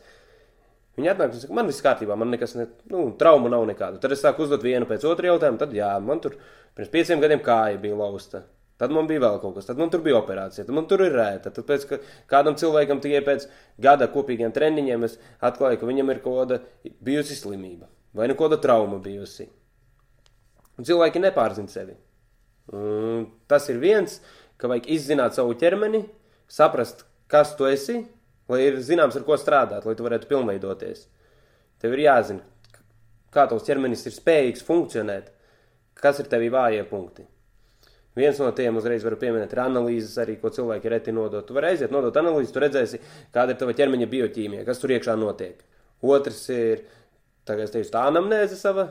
[1.00, 4.02] Viņi atnāk un saka, man viss kārtībā, man nekas, ne, nu, trauma nav nekāda.
[4.04, 6.36] Tad es sāku uzdot vienu pēc otru jautājumu, tad jā, man tur
[6.78, 8.44] pirms pieciem gadiem kāja bija lausta.
[8.80, 11.16] Tad man bija vēl kaut kas, tad man tur bija operācija, tad man tur ir
[11.16, 11.52] rēta.
[11.56, 11.88] Tad pēc
[12.32, 13.48] kādam cilvēkam tikai pēc
[13.82, 16.62] gada kopīgiem treniņiem es atklāju, ka viņam ir kaut kāda
[17.04, 19.50] bijusi slimība vai nu kāda trauma bijusi.
[20.80, 21.98] Un cilvēki nepārzina sevi.
[22.70, 24.20] Tas ir viens,
[24.62, 26.04] ka vajag izzināt savu ķermeni,
[26.52, 28.04] saprast, kas tu esi,
[28.50, 31.08] lai ir zināms, ar ko strādāt, lai tu varētu pilnveidoties.
[31.82, 32.46] Tev ir jāzina,
[33.34, 35.30] kā tavs ķermenis ir spējīgs funkcionēt,
[36.00, 37.26] kas ir tevī vājie punkti.
[38.18, 41.46] Viens no tiem uzreiz varu pieminēt, ir analīzes, arī, ko cilvēki reti nodot.
[41.48, 43.00] Tu vari aiziet, nodot analīzi, tu redzēsi,
[43.36, 45.62] kāda ir tava ķermeņa bioķīmija, kas tur iekšā notiek.
[46.04, 46.82] Otrs ir,
[47.48, 48.90] tagad es teikšu, tā anamnēze sava,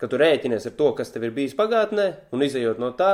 [0.00, 3.12] ka tu rēķinies ar to, kas tev ir bijis pagātnē, un izējot no tā,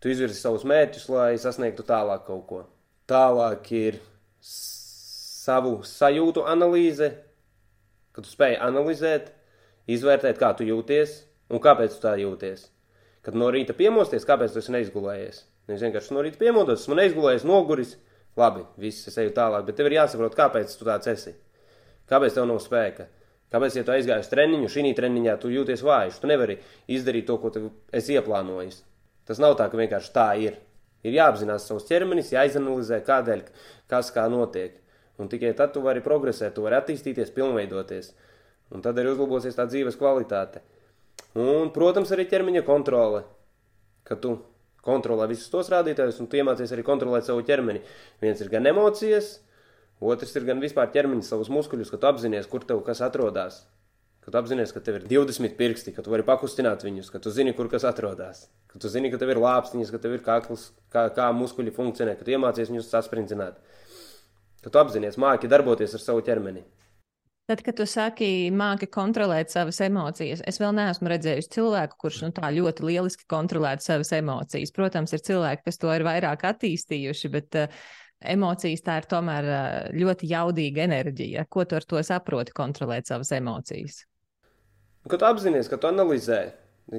[0.00, 2.62] tu izvirzi savus mērķus, lai sasniegtu tālāk kaut ko.
[3.10, 4.00] Tālāk ir
[4.40, 7.10] savu sajūtu analīze,
[8.14, 9.32] kad tu spēj analizēt,
[9.90, 11.16] izvērtēt, kā tu jūties
[11.50, 12.68] un kāpēc tu tā jūties.
[13.26, 15.42] Kad no rīta piemosties, kāpēc tu esi neizgulējies?
[15.68, 17.96] Nevis vienkārši no rīta piemodos, esmu neizgulējies, noguris,
[18.38, 21.34] labi, viss es eju tālāk, bet tev ir jāsaprot, kāpēc tu tāds esi.
[22.10, 23.06] Kāpēc tev nav spēka?
[23.50, 27.38] Kāpēc, ja tu aizgāji uz treniņu, šī treniņā tu jūties vājš, tu nevari izdarīt to,
[27.42, 27.50] ko
[27.96, 28.84] esi ieplānojis.
[29.26, 30.60] Tas nav tā, ka vienkārši tā ir.
[31.06, 33.42] Ir jāapzinās savs ķermenis, jāizanalizē, kādēļ,
[33.90, 34.76] kas kā notiek.
[35.20, 38.12] Un tikai tad tu vari progresēt, tu vari attīstīties, pilnveidoties.
[38.70, 40.62] Un tad arī uzlabosies tā dzīves kvalitāte.
[41.34, 43.24] Un, protams, arī ķermeņa kontrole.
[44.06, 44.36] Kad tu
[44.84, 47.82] kontrolē visus tos rādītājus, un tu iemācies arī kontrolēt savu ķermeni.
[48.22, 49.38] Viens ir gan emocijas,
[50.00, 53.60] Otrs ir gan vispār ķermeņa savus muskuļus, ka tu apzinājies, kur tev kas atrodas.
[54.24, 57.52] Kad apzinājies, ka tev ir 20 pirksti, ka tu vari pakustināt viņus, ka tu zini,
[57.56, 58.46] kur kas atrodas.
[58.70, 62.16] Ka tu zini, ka tev ir lāpstiņas, ka tev ir kakls, kā, kā muskuļi funkcionē,
[62.16, 63.60] ka tu iemācies viņus sasprindzināt.
[64.64, 66.64] Ka tu apzinājies, māki darboties ar savu ķermeni.
[67.50, 72.34] Tad, kad tu saki, māki kontrolēt savas emocijas, es vēl neesmu redzējusi cilvēku, kurš nu,
[72.36, 74.70] tā ļoti lieliski kontrolētu savas emocijas.
[74.76, 77.80] Protams, ir cilvēki, kas to ir vairāk attīstījuši, bet uh,
[78.20, 79.48] emocijas tā ir tomēr
[79.96, 81.46] ļoti jaudīga enerģija.
[81.48, 84.04] Ko tu ar to saproti, kontrolēt savas emocijas?
[85.08, 86.40] Kad tu apzinājies, ka tu analizē,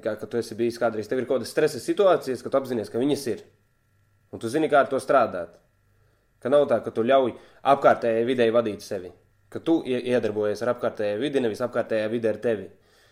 [0.02, 2.90] kā, ka tu esi bijis kādreiz, tev ir kaut kādas stresa situācijas, ka tu apzinājies,
[2.90, 3.44] ka viņas ir.
[4.34, 5.60] Un tu zini, kā ar to strādāt.
[6.42, 7.36] Ka nav tā, ka tu ļauj
[7.70, 9.12] apkārtējai videi vadīt sevi.
[9.52, 12.70] Ka tu iedarbojies ar apkārtējai vidi, nevis apkārtējā vide ar tevi.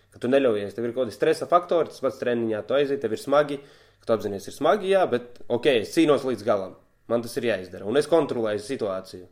[0.10, 3.14] Ka tu neļaujies, tev ir kaut kādi stresa faktori, tas pats treniņā, tu aiziet, tev
[3.14, 3.60] ir smagi,
[4.00, 6.74] ka tu apzinājies, ir smagi, jā, bet ok, es cīnos līdz galam.
[7.10, 7.88] Man tas ir jāizdara.
[7.90, 9.26] Un es kontrolēju situāciju.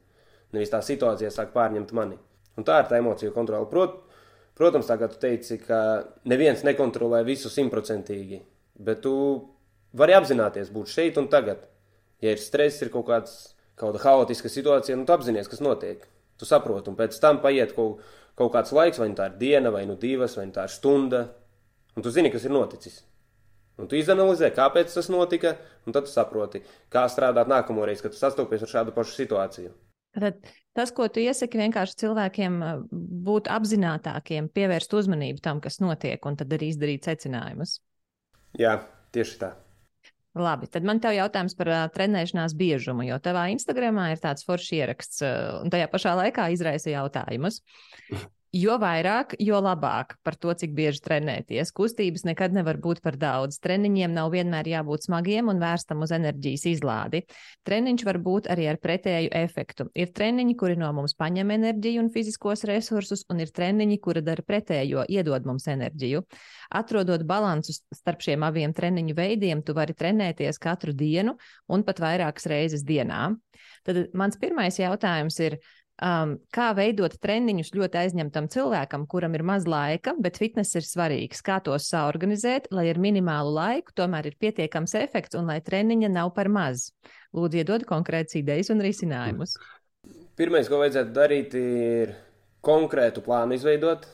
[0.56, 2.18] Nevis tā situācija sāk pārņemt mani.
[2.58, 3.70] Un tā ir tā emociju kontrole.
[3.70, 4.00] Prot,
[4.58, 5.80] protams, tā kā tu teici, ka
[6.30, 8.42] neviens nekontrolē visu simtprocentīgi,
[8.82, 9.14] bet tu
[9.98, 11.68] vari apzināties būt šeit un tagad.
[12.24, 13.36] Ja ir stress, ir kaut kāds,
[13.78, 16.08] kāda haotiska situācija, nu tu apzināties, kas notiek.
[16.38, 18.02] Tu saproti, un pēc tam paiet kaut,
[18.38, 20.74] kaut kāds laiks, vai nu tā ir diena, vai nu divas, vai nu tā ir
[20.74, 21.24] stunda,
[21.98, 23.04] un tu zini, kas ir noticis.
[23.78, 25.54] Un tu izanalizē, kāpēc tas notika,
[25.86, 26.64] un tad saproti,
[26.94, 29.74] kā strādāt nākamo reizi, kad tu sastopies ar šādu pašu situāciju.
[30.18, 32.58] Tad tas, ko tu iesaki, vienkārši cilvēkiem
[33.28, 37.78] būt apzinātākiem, pievērst uzmanību tam, kas notiek, un tad arī izdarīt secinājumus.
[38.58, 38.80] Jā,
[39.14, 39.54] tieši tā.
[40.38, 44.46] Labi, tad man te ir jautājums par uh, trenēšanās biežumu, jo tavā Instagramā ir tāds
[44.46, 47.62] foršs ieraksts, uh, un tajā pašā laikā izraisa jautājumus.
[48.58, 51.70] Jo vairāk, jo labāk par to, cik bieži trenēties.
[51.76, 53.60] Kustības nekad nevar būt par daudz.
[53.62, 57.22] Treniņiem nav vienmēr jābūt smagiem un vērstam uz enerģijas izlādi.
[57.68, 59.90] Treniņš var būt arī ar pretēju efektu.
[59.94, 64.46] Ir treniņi, kuri no mums paņem enerģiju un fiziskos resursus, un ir treniņi, kuri dara
[64.48, 66.24] pretējo, iedod mums enerģiju.
[66.82, 71.38] Atrodot balansu starp šiem abiem treniņu veidiem, tu vari trenēties katru dienu
[71.70, 73.36] un pat vairākas reizes dienā.
[73.86, 75.62] Tad mans pirmais jautājums ir,
[76.04, 81.42] um, kā veidot treniņus ļoti aizņemtam cilvēkam, kuram ir maz laika, bet fitness ir svarīgs.
[81.46, 86.34] Kā tos saorganizēt, lai ar minimālu laiku tomēr ir pietiekams efekts un lai treniņa nav
[86.38, 86.92] par maz.
[87.36, 89.58] Lūdzu, iedod konkrētas idejas un risinājumus.
[90.38, 92.14] Pirmais, ko vajadzētu darīt, ir
[92.66, 94.06] konkrētu plānu izveidot,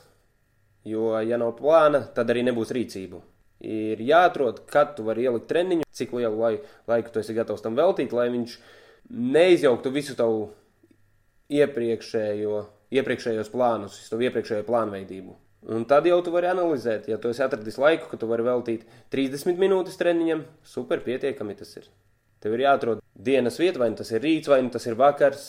[0.88, 3.20] jo, ja nav plāna, tad arī nebūs rīcību.
[3.64, 6.58] Ir jāatrod, kad tu vari ielikt treniņu, cik lielu
[6.90, 8.56] laiku, tu esi gatavs tam veltīt, lai viņš
[9.08, 10.48] neizjauktu visu tavu
[11.52, 12.60] iepriekšējo,
[12.94, 15.34] iepriekšējos plānus, to iepriekšējo plānveidību.
[15.74, 18.84] Un tad jau tu vari analizēt, ja tu esi atradis laiku, ka tu vari veltīt
[19.12, 21.86] 30 minūtes treniņam, super pietiekami tas ir.
[22.44, 25.46] Tev ir jāatrod dienas vieta, vai nu tas ir rīts, vai nu tas ir vakars,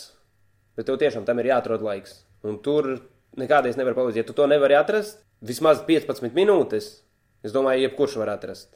[0.76, 2.22] bet tev tiešām tam ir jāatrod laiks.
[2.48, 2.88] Un tur
[3.36, 4.22] nekādreiz nevar palīdzēt.
[4.22, 6.88] Ja tu to nevari atrast, vismaz 15 minūtes,
[7.44, 8.72] es domāju, jebkurš var atrast.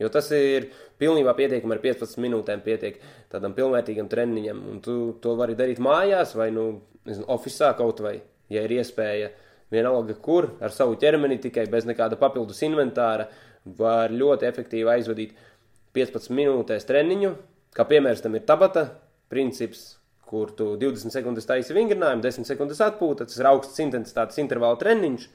[0.00, 2.96] Jo tas ir pilnībā pietiekami ar 15 minūtēm, pietiek
[3.32, 4.62] tādam pilnvērtīgam treniņam.
[4.72, 6.66] Un tu to vari darīt mājās vai, nu,
[7.08, 8.16] nezinu, oficiālā kaut vai,
[8.52, 9.30] ja ir iespēja.
[9.70, 13.28] Vienalga, kur ar savu ķermeni tikai bez nekāda papildus inventāra
[13.78, 15.36] var ļoti efektīvi aizvadīt
[15.94, 17.36] 15 minūtēs treniņu.
[17.76, 18.88] Kā piemērs tam ir tabata
[19.30, 23.26] princips, kur tu 20 sekundes taisi vingrinājumu, 10 sekundes atpūta.
[23.26, 25.26] Tas ir augsts intensitātes intervāla treniņš,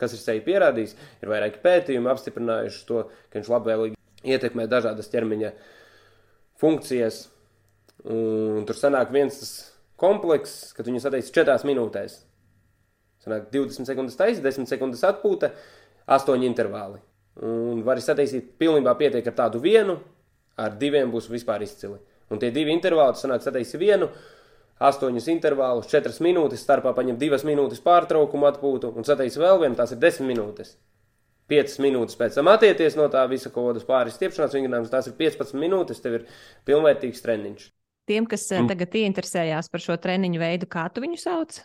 [0.00, 0.96] kas ir sevi pierādījis.
[1.22, 5.52] Ir vairāki pētījumi apstiprinājuši to, ka viņš labvēlīgi ietekmē dažādas ķermeņa
[6.60, 7.26] funkcijas.
[8.04, 9.52] Un tur sanāk viens tas
[10.00, 12.18] komplekss, kad viņi sadēs 4 minūtēs.
[13.24, 15.54] Sanāk 20 sekundes taisa, 10 sekundes atpūta,
[16.04, 17.00] 8 intervāli.
[17.42, 19.96] Un var sataisīt pilnībā pietiek ar tādu vienu,
[20.60, 21.98] ar diviem būs vispār izcili.
[22.30, 24.10] Un tie divi intervāli, tu sanāk sataisi vienu,
[24.84, 29.94] astoņus intervālus, četras minūtes, starpā paņem divas minūtes pārtraukumu atpūtu un sataisi vēl vienu, tās
[29.94, 30.76] ir desmit minūtes.
[31.50, 35.16] 5 minūtes pēc tam attieties no tā visa kaut kādas pāris stiepšanās vingrinājumus, tās ir
[35.18, 36.26] 15 minūtes, tev ir
[36.68, 37.68] pilnvērtīgs treniņš.
[38.08, 38.68] Tiem, kas mm.
[38.68, 41.60] tagad ieinteresējās par šo treniņu veidu, kā tu viņu sauc?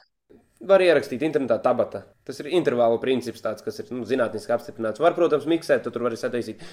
[0.69, 2.01] Var ierakstīt internetā tabata.
[2.27, 4.99] Tas ir intervālu princips, tāds, kas ir nu, zinātniski apstiprināts.
[4.99, 6.63] Var, protams, miksēt, tu tur vari sataisīt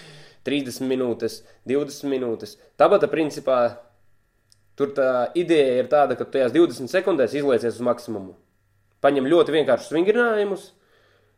[0.46, 1.40] 30 minūtes,
[1.70, 2.56] 20 minūtes.
[2.78, 3.60] Tabata principā
[4.78, 8.34] tur tā ideja ir tāda, ka tu tajās 20 sekundēs izliecies uz maksimumu.
[9.06, 10.72] Paņem ļoti vienkāršus vingrinājumus,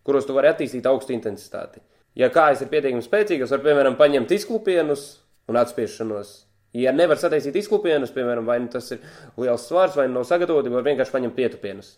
[0.08, 1.82] kuros tu vari attīstīt augstu intensitāti.
[2.18, 5.04] Ja kājas ir pietiekami spēcīgas, var, piemēram, paņemt izklupienus
[5.48, 6.34] un atspiešanos.
[6.76, 9.04] Ja nevar sataisīt izklupienus, piemēram, vai nu tas ir
[9.40, 11.94] liels svars, vai nu nav sagatavoti, var vienkārši paņemt pietupienus.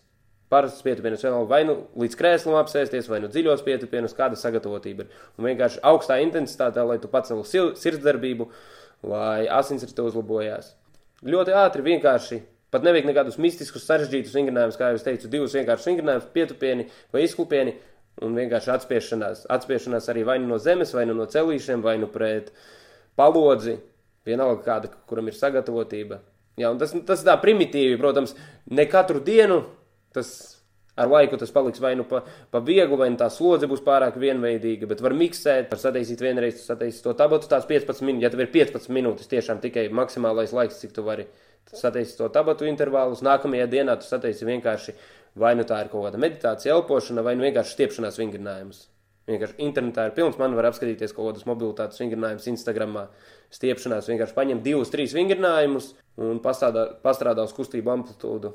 [0.51, 5.19] Parastus pietupienus vēl vai nu līdz krēslam apsēsties, vai nu dziļos pietupienus, kāda sagatavotība ir.
[5.39, 8.49] Un vienkārši augstā intensitātē, lai tu pacelu sirdsdarbību,
[9.07, 10.73] lai asinsrite uzlabojās.
[11.23, 15.89] Ļoti ātri, vienkārši Pat nevajag nekādus mistiskus, sarežģītus vingrinājumus, kā jau es teicu, divus vienkāršus
[15.89, 17.73] vingrinājumus, pietupieni vai izklupieni,
[18.21, 19.45] un vienkārši atspiešanās.
[19.51, 22.51] Atspiešanās arī vai nu no zemes, vai nu no celīšiem, vai nu pret
[23.19, 23.77] palodzi,
[24.27, 26.21] vienalga kāda, kuram ir sagatavotība.
[26.59, 28.35] Jā, un tas, tas tā primitīvi, protams,
[28.69, 29.63] ne katru dienu
[30.13, 30.31] tas
[30.95, 34.17] ar laiku tas paliks vai nu pa, pa vieglu, vai nu tā slodze būs pārāk
[34.19, 38.43] vienveidīga, bet var miksēt, var sataisīt vienreiz, sataisīt to tabatu, tās 15 minūtes, ja tev
[38.43, 41.29] ir 15 minūtes, tiešām tikai maksimālais laiks, cik tu vari
[41.71, 44.97] sataisīt to tabatu intervālus, nākamajā dienā tu sataisi vienkārši
[45.39, 48.81] Vai nu tā ir kaut kāda meditācija, elpošana, vai nu vienkārši stiepšanās vingrinājumus.
[49.29, 53.05] Vienkārši internetā ir pilns, man var apskatīties kaut kādus mobilitātes vingrinājumus Instagramā.
[53.53, 58.51] Stiepšanās vienkārši paņem divus, trīs vingrinājumus un pastrādā uz kustību amplitūdu.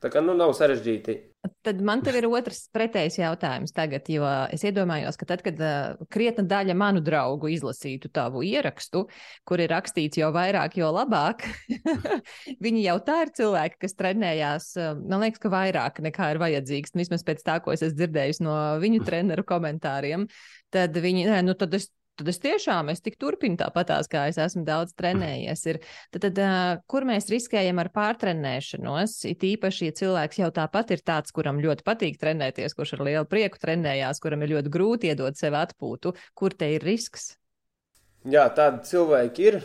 [0.00, 1.14] Tā kā nu, nav sarežģīti.
[1.64, 6.00] Tad man te ir otrs pretējs jautājums tagad, jo es iedomājos, ka tad, kad uh,
[6.12, 9.06] krietna daļa manu draugu izlasītu tavu ierakstu,
[9.48, 11.44] kur ir rakstīts jau vairāk, jo labāk,
[12.64, 16.96] viņi jau tā ir cilvēki, kas trenējās, uh, man liekas, ka vairāk nekā ir vajadzīgs,
[16.96, 20.28] vismaz pēc tā, ko es esmu dzirdējis no viņu treneru komentāriem,
[20.72, 24.38] tad viņi, nē, nu tad es tad es tiešām es tik turpinu tāpatās, kā es
[24.40, 25.64] esmu daudz trenējies.
[25.72, 25.80] Ir,
[26.14, 29.16] tad, tad, uh, kur mēs riskējam ar pārtrenēšanos?
[29.30, 33.28] It īpaši, ja cilvēks jau tāpat ir tāds, kuram ļoti patīk trenēties, kurš ar lielu
[33.30, 37.32] prieku trenējās, kuram ir ļoti grūti iedot sev atpūtu, kur te ir risks?
[38.28, 39.62] Jā, tādi cilvēki ir,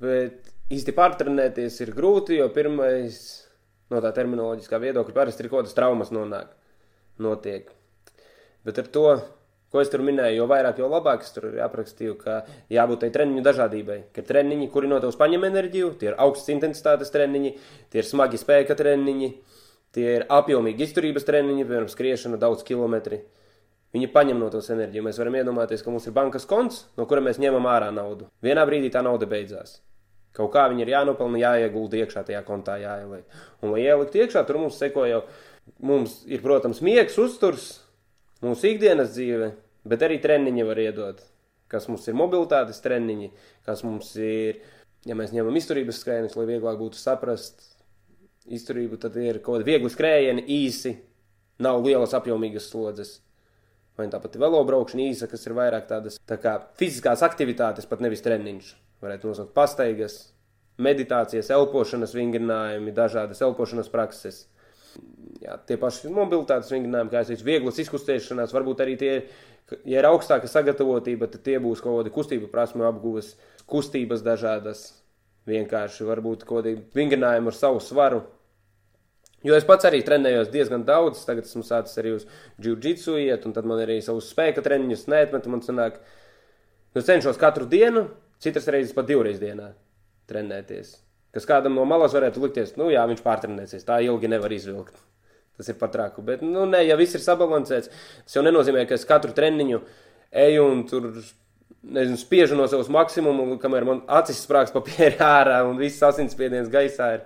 [0.00, 3.20] bet īsti pārtrenēties ir grūti, jo pirmais
[3.92, 6.54] no tā terminoloģiskā viedokļa parasti ir kaut kādas traumas nonāk,
[7.20, 7.68] notiek.
[8.64, 9.06] Bet ar to,
[9.72, 13.44] ko es tur minēju, jo vairāk, jo labāk es tur aprakstīju, ka jābūt tai treniņu
[13.46, 13.98] dažādībai.
[14.14, 17.54] Ka treniņi, kuri no tevis paņem enerģiju, tie ir augstas intensitātes treniņi,
[17.92, 19.30] tie ir smagi spēka treniņi,
[19.96, 23.22] tie ir apjomīgi izturības treniņi, piemēram, skriešana daudz kilometri.
[23.92, 25.04] Viņi paņem no tos enerģiju.
[25.04, 28.30] Mēs varam iedomāties, ka mums ir bankas konts, no kura mēs ņemam ārā naudu.
[28.44, 29.82] Vienā brīdī tā nauda beidzās.
[30.32, 33.26] Kaut kā viņi ir jānopelna, jāiegulda iekšā tajā kontā, jāieliek.
[33.60, 35.20] Un, lai ielikt iekšā, tur mums seko jau,
[35.84, 37.81] mums ir, protams, miegs, uzturs,
[38.44, 39.52] mūsu ikdienas dzīve,
[39.88, 41.22] bet arī treniņi var iedot.
[41.72, 43.30] Kas mums ir mobilitātes treniņi,
[43.66, 44.60] kas mums ir,
[45.08, 47.64] ja mēs ņemam izturības skrējienus, lai vieglāk būtu saprast
[48.52, 50.96] izturību, tad ir kaut kādi viegli skrējieni, īsi,
[51.62, 53.20] nav lielas apjomīgas slodzes.
[53.96, 58.72] Vai tāpat velobraukšana īsa, kas ir vairāk tādas tā kā fiziskās aktivitātes, pat nevis treniņš
[59.02, 60.16] varētu nosaukt pastaigas,
[60.82, 64.46] meditācijas, elpošanas vingrinājumi, dažādas elpošanas prakses.
[65.40, 69.12] Jā, tie paši mobilitātes vingrinājumi, kā es teicu, vieglas izkustēšanās, varbūt arī tie,
[69.88, 73.32] ja ir augstāka sagatavotība, tad tie būs kaut kādi kustību prasmu apguves,
[73.70, 74.84] kustības dažādas,
[75.48, 78.20] vienkārši varbūt kaut kādi vingrinājumi ar savu svaru.
[79.42, 82.28] Jo es pats arī trenējos diezgan daudz, tagad esmu sācis arī uz
[82.62, 85.96] jiu-jitsu iet, un tad man arī savus spēka treniņus neatmetu, man sanāk,
[86.94, 88.04] nu cenšos katru dienu
[88.42, 89.68] Citas reizes pat divreiz dienā
[90.30, 90.96] trenēties.
[91.32, 94.96] Kas kādam no malas varētu likties, nu jā, viņš pārtrenēsies, tā ilgi nevar izvilkt.
[95.58, 96.24] Tas ir pat traku.
[96.24, 97.92] Bet, nu, nē, ja viss ir sabalansēts,
[98.24, 99.82] tas jau nenozīmē, ka es katru treniņu
[100.42, 101.10] eju un tur,
[101.82, 107.14] nezinu, spiežu no savas maksimumu, kamēr man acis sprāgs papīri ārā un viss asinsspiediens gaisā
[107.18, 107.24] ir.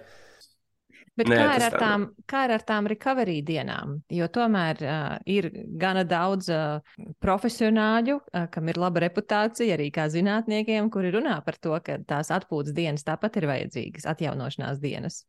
[1.16, 3.94] Bet Nē, kā, ir ar tām, kā ir ar tām recovery dienām?
[4.12, 5.48] Jo tomēr uh, ir
[5.80, 11.56] gana daudz uh, profesionāļu, uh, kam ir laba reputācija, arī kā zinātniekiem, kuri runā par
[11.56, 15.22] to, ka tās atpūtas dienas tāpat ir vajadzīgas, atjaunošanās dienas.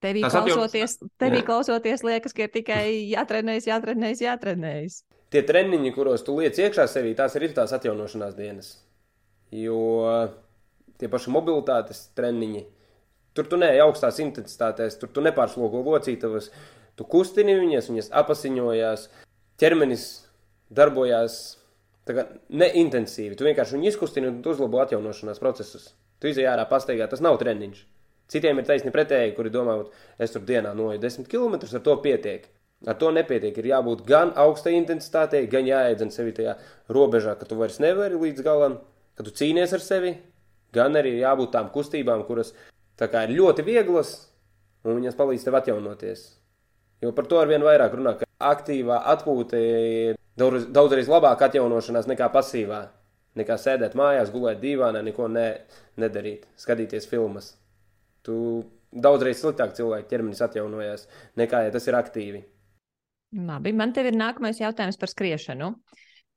[0.00, 1.14] Tevī Tas klausoties, atjaunas...
[1.20, 5.00] tevī klausoties, liekas, ka ir tikai jātrenējas, jātrenējas, jātrenējas.
[5.30, 8.72] Tie treniņi, kuros tu liec iekšā sevī, tās ir tās atjaunošanās dienas.
[9.52, 9.80] Jo
[10.98, 12.64] tie paši mobilitātes treniņi,
[13.34, 16.50] Tur tu neej augstās intensitātēs, tur tu nepārslogo locītavas,
[16.98, 19.06] tu kustini viņas, viņas apasiņojās,
[19.62, 20.06] ķermenis
[20.74, 21.36] darbojās
[22.50, 23.36] neintensīvi.
[23.38, 25.92] Tu vienkārši viņu izkustini un uzlabo atjaunošanās procesus.
[26.20, 27.84] Tu izēj ārā pastaigā, tas nav treniņš.
[28.30, 29.76] Citiem ir taisni pretēji, kuri domā,
[30.22, 32.46] es tur dienā noju 10 km, ar to pietiek.
[32.88, 33.56] Ar to nepietiek.
[33.60, 36.54] Ir jābūt gan augstai intensitātei, gan jāiedzen sevi tajā
[36.88, 38.78] robežā, ka tu vairs nevari līdz galam,
[39.18, 40.14] ka tu cīnies ar sevi,
[40.72, 42.54] gan arī jābūt tām kustībām, kuras
[43.00, 44.14] kā ir ļoti vieglas,
[44.84, 46.24] un viņas palīdz tev atjaunoties.
[47.00, 52.08] Jo par to ar vien vairāk runā, ka aktīvā atpūta ir daudz, daudzreiz labāka atjaunošanās
[52.10, 52.82] nekā pasīvā.
[53.40, 55.46] Nekā sēdēt mājās, gulēt divānā, neko ne,
[56.00, 57.54] nedarīt, skatīties filmas.
[58.26, 58.36] Tu
[58.90, 61.06] daudzreiz sliktāk cilvēku ķermenis atjaunojas
[61.40, 62.44] nekā, ja tas ir aktīvi.
[63.46, 65.74] Labi, man te ir nākamais jautājums par skriešanu.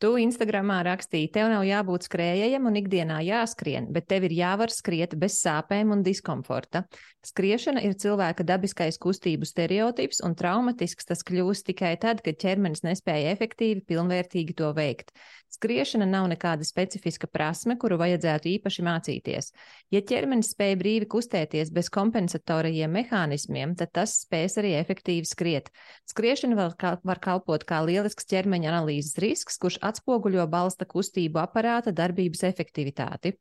[0.02, 5.13] Tu Instagramā rakstīji, tev nav jābūt skrējējam un ikdienā jāskrien, bet tev ir jāvar skriet
[5.15, 6.84] bez sāpēm un diskomforta.
[7.24, 13.32] Skriešana ir cilvēka dabiskais kustību stereotips, un traumatisks tas kļūst tikai tad, kad ķermenis nespēja
[13.38, 15.13] efektīvi, pilnvērtīgi to veikt.
[15.54, 19.52] Skriešana nav nekāda specifiska prasme, kuru vajadzētu īpaši mācīties.
[19.94, 25.70] Ja ķermenis spēj brīvi kustēties bez kompensatorajiem mehānismiem, tad tas spēs arī efektīvi skriet.
[26.10, 32.42] Skriešana var, var kalpot kā lielisks ķermeņa analīzes risks, kurš atspoguļo balsta kustību aparāta darbības
[32.50, 33.36] efektivitāti.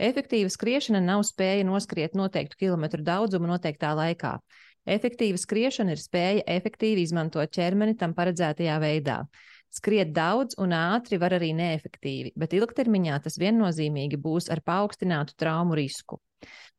[0.00, 4.38] Efektīva skriešana nav spēja noskriet noteiktu kilometru daudzumu noteiktā laikā.
[4.88, 9.20] Efektīva skriešana ir spēja efektīvi izmantot ķermeni tam paredzētajā veidā.
[9.68, 15.76] Skriet daudz un ātri var arī neefektīvi, bet ilgtermiņā tas viennozīmīgi būs ar paaugstinātu traumu
[15.76, 16.20] risku.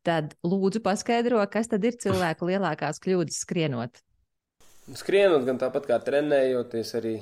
[0.07, 4.01] Tad lūdzu paskaidro, kas tad ir cilvēku lielākās kļūdas skrienot.
[4.97, 7.15] Skrienot gan tāpat kā trenējoties, arī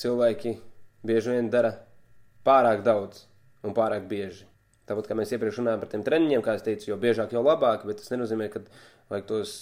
[0.00, 0.54] cilvēki
[1.04, 1.74] bieži vien dara
[2.46, 3.26] pārāk daudz
[3.66, 4.46] un pārāk bieži.
[4.88, 7.84] Tāpat kā mēs iepriekš runājām par tiem treniņiem, kā es teicu, jo biežāk, jo labāk,
[7.86, 8.64] bet tas nenozīmē, ka
[9.12, 9.52] vajag tos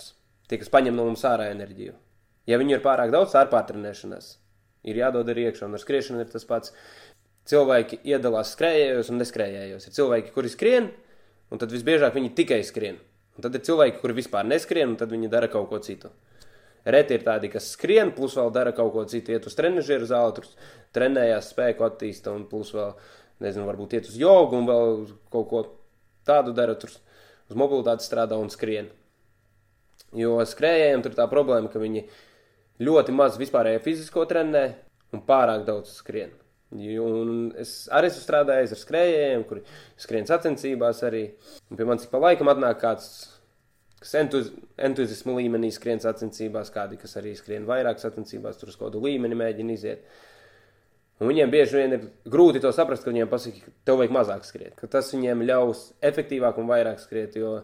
[0.48, 1.96] tie, kas paņem no mums ārā enerģiju.
[2.48, 3.42] Ja viņi ir pārāk daudz, tā
[4.93, 5.68] ir jādod arī iekšā.
[5.68, 6.74] Un ar skriešanu ir tas pats.
[7.49, 9.89] Cilvēki iedalās skrējējos un neskrējējos.
[9.89, 10.91] Ir cilvēki, kuri skrien,
[11.49, 12.99] un tad visbiežāk viņi tikai skrien.
[13.39, 16.11] Un tad ir cilvēki, kuri vispār neskrien, un tad viņi dara kaut ko citu.
[16.89, 20.34] Reti ir tādi, kas skrien, plus vēl dara kaut ko citu, iet uz trenižera zāli,
[20.39, 20.47] tur
[20.97, 22.95] trenējās, spēku attīsta, un plus vēl
[23.45, 25.62] nezinu, varbūt iet uz jogu un vēl kaut ko
[26.28, 28.89] tādu dara, tur uz mobilitāti strādā un skrien.
[30.16, 32.07] Jo skrējējiem tur tā problēma, ka viņi
[32.82, 34.66] ļoti maz vispārējo fizisko trenē
[35.14, 36.34] un pārāk daudz skrien.
[36.68, 39.62] Un es arī esmu strādājis ar skrejējiem, kuri
[40.00, 41.24] skrien sacensībās arī.
[41.70, 43.06] Un pie manis pa laikam atnāk kāds,
[44.02, 49.00] kas entuz, entuziasma līmenī skrien sacensībās, kādi, kas arī skrien vairāk sacensībās, tur uz kādu
[49.00, 50.04] līmeni mēģina iziet.
[51.18, 54.44] Un viņiem bieži vien ir grūti to saprast, ka viņiem pasaka, ka tev vajag mazāk
[54.46, 57.34] skriet, ka tas viņiem ļaus efektīvāk un vairāk skriet.
[57.40, 57.62] Jo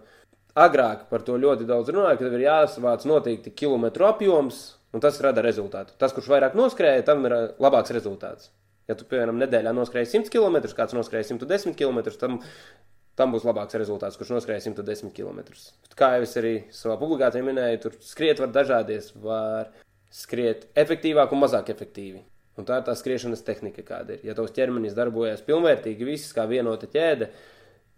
[0.58, 4.64] agrāk par to ļoti daudz runāja, ka tev ir jāsavāc noteikti kilometru apjoms,
[4.95, 5.97] un tas rada rezultātu.
[5.99, 8.51] Tas, kurš vairāk noskrēja, tam ir labāks rezultāts.
[8.88, 12.36] Ja tu, piemēram, nedēļā noskrēji 100 km, kāds noskrēja 110 km, tam,
[13.18, 15.40] tam būs labāks rezultāts, kurš noskrēja 110 km.
[15.97, 19.72] Kā jau es arī savā publikācijā minēju, tur skriet var dažādies, var
[20.14, 22.22] skriet efektīvāk un mazāk efektīvi.
[22.61, 24.26] Un tā ir tā skriešanas tehnika, kāda ir.
[24.28, 27.32] Ja tavs ķermenis darbojas pilnvērtīgi, viss kā vienota ķēde,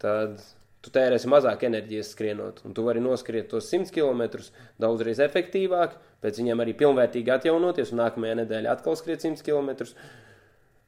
[0.01, 0.39] tad
[0.87, 2.61] tu tērēsi mazāk enerģijas skrienot.
[2.67, 4.45] Un tu vari noskriet tos 100 km
[4.83, 9.91] daudzreiz efektīvāk, pēc viņiem arī pilnvērtīgi atjaunoties, un nākamajā nedēļā atkal skriet 100 km.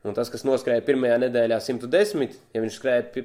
[0.07, 3.25] Un tas, kas noskrēja pirmajā nedēļā 110, ja viņš skrēja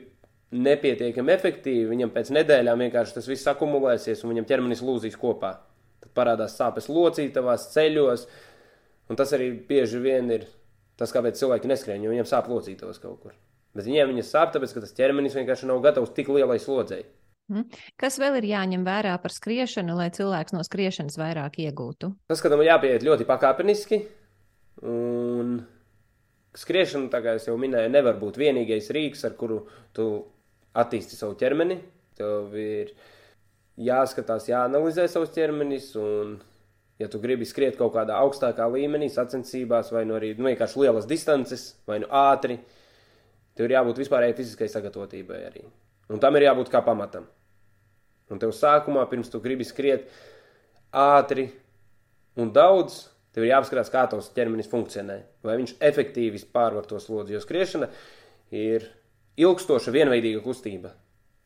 [0.53, 5.55] nepietiekami efektīvi, viņam pēc nedēļām vienkārši tas viss akumulēsies un viņam ķermenis lūzīs kopā.
[6.01, 8.27] Tad parādās sāpes locītavās, ceļos,
[9.09, 10.49] un tas arī bieži vien ir
[10.97, 13.37] tas, kāpēc cilvēki neskrien, jo viņiem sāp locītavas kaut kur.
[13.73, 17.03] Bet viņiem viņas sāp, tāpēc, ka tas ķermenis vienkārši nav gatavs tik lielai slodzei.
[17.51, 17.83] Mhm.
[17.99, 22.13] Kas vēl ir jāņem vērā par skriešanu, lai cilvēks no skriešanas vairāk iegūtu?
[22.31, 24.03] Tas, ka tam jāpieiet ļoti pakāpeniski,
[24.87, 25.57] un
[26.53, 29.63] Skriešana, tā kā jau minēju, nevar būt vienīgais rīks, ar kuru
[29.95, 30.05] tu
[30.77, 31.79] attīsti savu ķermeni.
[32.13, 32.91] Tev ir
[33.81, 36.35] jāskatās, jāanalizē savs ķermenis, un,
[37.01, 41.09] ja tu gribi skriet kaut kādā augstākā līmenī, sacensībās, vai nu arī nu, vienkārši lielas
[41.09, 42.59] distances, vai nu ātri,
[43.57, 45.63] tev ir jābūt vispārējai fiziskai sagatavotībai arī.
[46.11, 47.25] Un tam ir jābūt kā pamatam.
[48.31, 50.07] Un tev sākumā, pirms tu gribi skriet
[50.93, 51.49] ātri
[52.39, 57.33] un daudz, Tev ir jāapskatās, kā tavs ķermenis funkcionē, vai viņš efektīvi pārvar to slodzi.
[57.33, 57.87] Jo skriešana
[58.53, 58.85] ir
[59.41, 60.91] ilgstoša, vienveidīga kustība.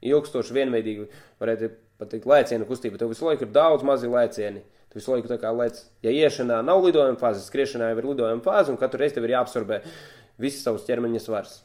[0.03, 1.07] Ilgstoša, vienveidīga,
[1.39, 2.99] varētu pat teikt, lēciena kustība.
[2.99, 4.65] Tev visu laiku ir daudz mazi lēcieni.
[4.91, 8.43] Tu visu laiku tā kā lēc, ja iešanā nav lidojuma fāze, skriešanā jau ir lidojuma
[8.43, 9.79] fāze, un katru reizi tev ir jāabsorbē
[10.43, 11.61] visas savas ķermeņa svars.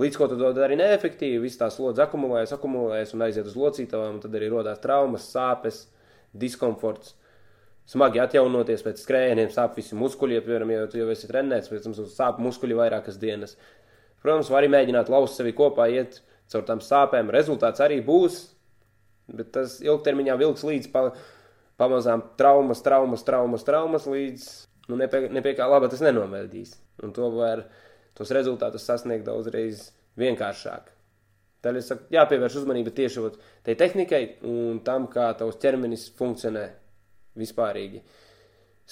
[0.00, 4.16] Līdz ko tu to dari neefektīvi, viss tā slodze akumulējas, akumulējas un aiziet uz locītavām,
[4.16, 5.84] un tad arī rodās traumas, sāpes,
[6.34, 7.14] diskomforts
[7.90, 11.96] smagi atjaunoties pēc skrējieniem, sāp visi muskuļi, piemēram, ja tu jau esi trenēts, pēc tam
[12.08, 13.58] sāp muskuļi vairākas dienas.
[14.24, 16.22] Protams, var arī mēģināt lauzt sevi kopā, iet
[16.52, 17.32] caur tām sāpēm.
[17.34, 18.40] Rezultāts arī būs,
[19.28, 21.10] bet tas ilgtermiņā vilks līdz pa,
[21.80, 24.48] pamazām traumas, traumas, traumas, traumas līdz
[24.88, 26.72] nu, nepie, nepie kā laba tas nenovēdīs.
[27.04, 27.66] Un to var
[28.18, 29.88] tos rezultātus sasniegt daudzreiz
[30.20, 30.90] vienkāršāk.
[31.64, 33.30] Tad es saku, jāpievērš uzmanība tieši
[33.64, 36.66] tai tehnikai un tam, kā tavs ķermenis funkcionē
[37.40, 38.02] vispārīgi.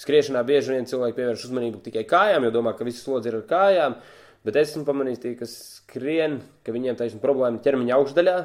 [0.01, 3.45] Skriešanā bieži vien cilvēki pievērš uzmanību tikai kājām, jo domā, ka viss slodzi ir ar
[3.51, 3.95] kājām,
[4.43, 8.35] bet es esmu pamanījis tie, kas skrien, ka viņiem taisnība problēma ķermeņa augšdaļā,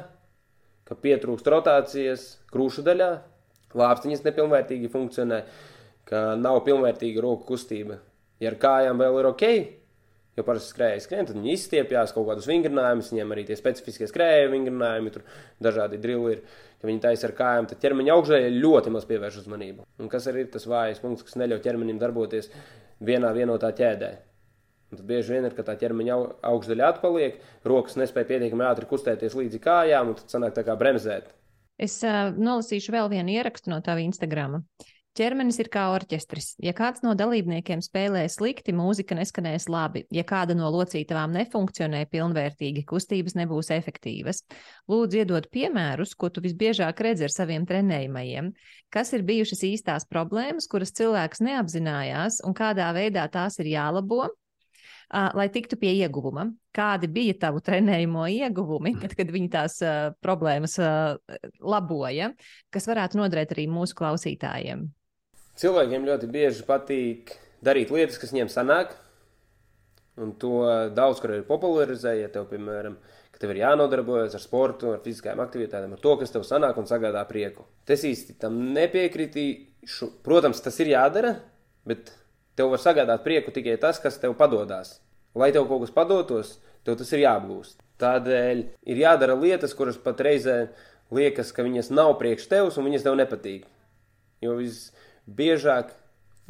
[0.85, 3.09] ka pietrūkst rotācijas krūšu daļā,
[3.81, 5.41] lāpstiņas nepilnvērtīgi funkcionē,
[6.09, 7.97] ka nav pilnvērtīga roku kustība.
[8.39, 9.45] Ja ar kājām vēl ir ok,
[10.39, 14.49] jo parasti skrēja skrien, tad viņi izstiepjās kaut kādus vingrinājumus, viņiem arī tie specifiskie skrēja
[14.53, 15.27] vingrinājumi, tur
[15.63, 16.43] dažādi drilli ir
[16.79, 19.85] ka viņi taisa ar kājām, tad ķermeņa augšējai ļoti maz pievērš uzmanību.
[19.99, 22.49] Un kas arī ir tas vājais punkts, kas neļauj ķermenim darboties
[23.03, 24.11] vienā vienotā ķēdē.
[24.89, 26.15] Un tad bieži vien ir, ka tā ķermeņa
[26.49, 27.35] augšdaļa atpaliek,
[27.67, 31.29] rokas nespēja pietiekami ātri kustēties līdzi kājām, un tad sanāk tā kā bremzēt.
[31.79, 34.63] Es uh, nolasīšu vēl vienu ierakstu no tava Instagrama.
[35.19, 36.53] Ķermenis ir kā orķestris.
[36.63, 40.05] Ja kāds no dalībniekiem spēlē slikti, mūzika neskanēs labi.
[40.15, 44.45] Ja kāda no locītavām nefunkcionē pilnvērtīgi, kustības nebūs efektīvas.
[44.87, 48.53] Lūdzu, iedod piemērus, ko tu visbiežāk redzi ar saviem trenējumiem.
[48.95, 54.29] Kas ir bijušas īstās problēmas, kuras cilvēks neapzinājās, un kādā veidā tās ir jālabo,
[55.11, 56.45] lai tiktu pie ieguvuma.
[56.75, 61.19] Kādi bija tavu trenējumu ieguvumi, kad, kad viņi tās uh, problēmas uh,
[61.59, 62.31] laboja,
[62.71, 64.87] kas varētu noderēt arī mūsu klausītājiem?
[65.59, 67.33] Cilvēkiem ļoti bieži patīk
[67.65, 68.93] darīt lietas, kas viņiem sanāk,
[70.19, 70.61] un to
[70.95, 72.27] daudz kur ir popularizēja.
[72.27, 72.95] Ja tev, piemēram,
[73.33, 76.87] ka tev ir jānodarbojas ar sportu, ar fiziskām aktivitātēm, ar to, kas tev sanāk un
[76.87, 77.67] sagādā prieku.
[77.89, 80.13] Es īsti tam nepiekritīšu.
[80.23, 81.33] Protams, tas ir jādara,
[81.87, 82.13] bet
[82.59, 84.99] tev var sagādāt prieku tikai tas, kas tev padodas.
[85.35, 86.55] Lai tev kaut kas padotos,
[86.87, 87.83] tev tas ir jāapgūst.
[87.99, 88.63] Tādēļ
[88.95, 90.69] ir jādara lietas, kuras pat reizē
[91.11, 93.67] liekas, ka viņas nav priekš tevis un viņas tev nepatīk.
[94.39, 94.93] Jo viss
[95.37, 95.93] biežāk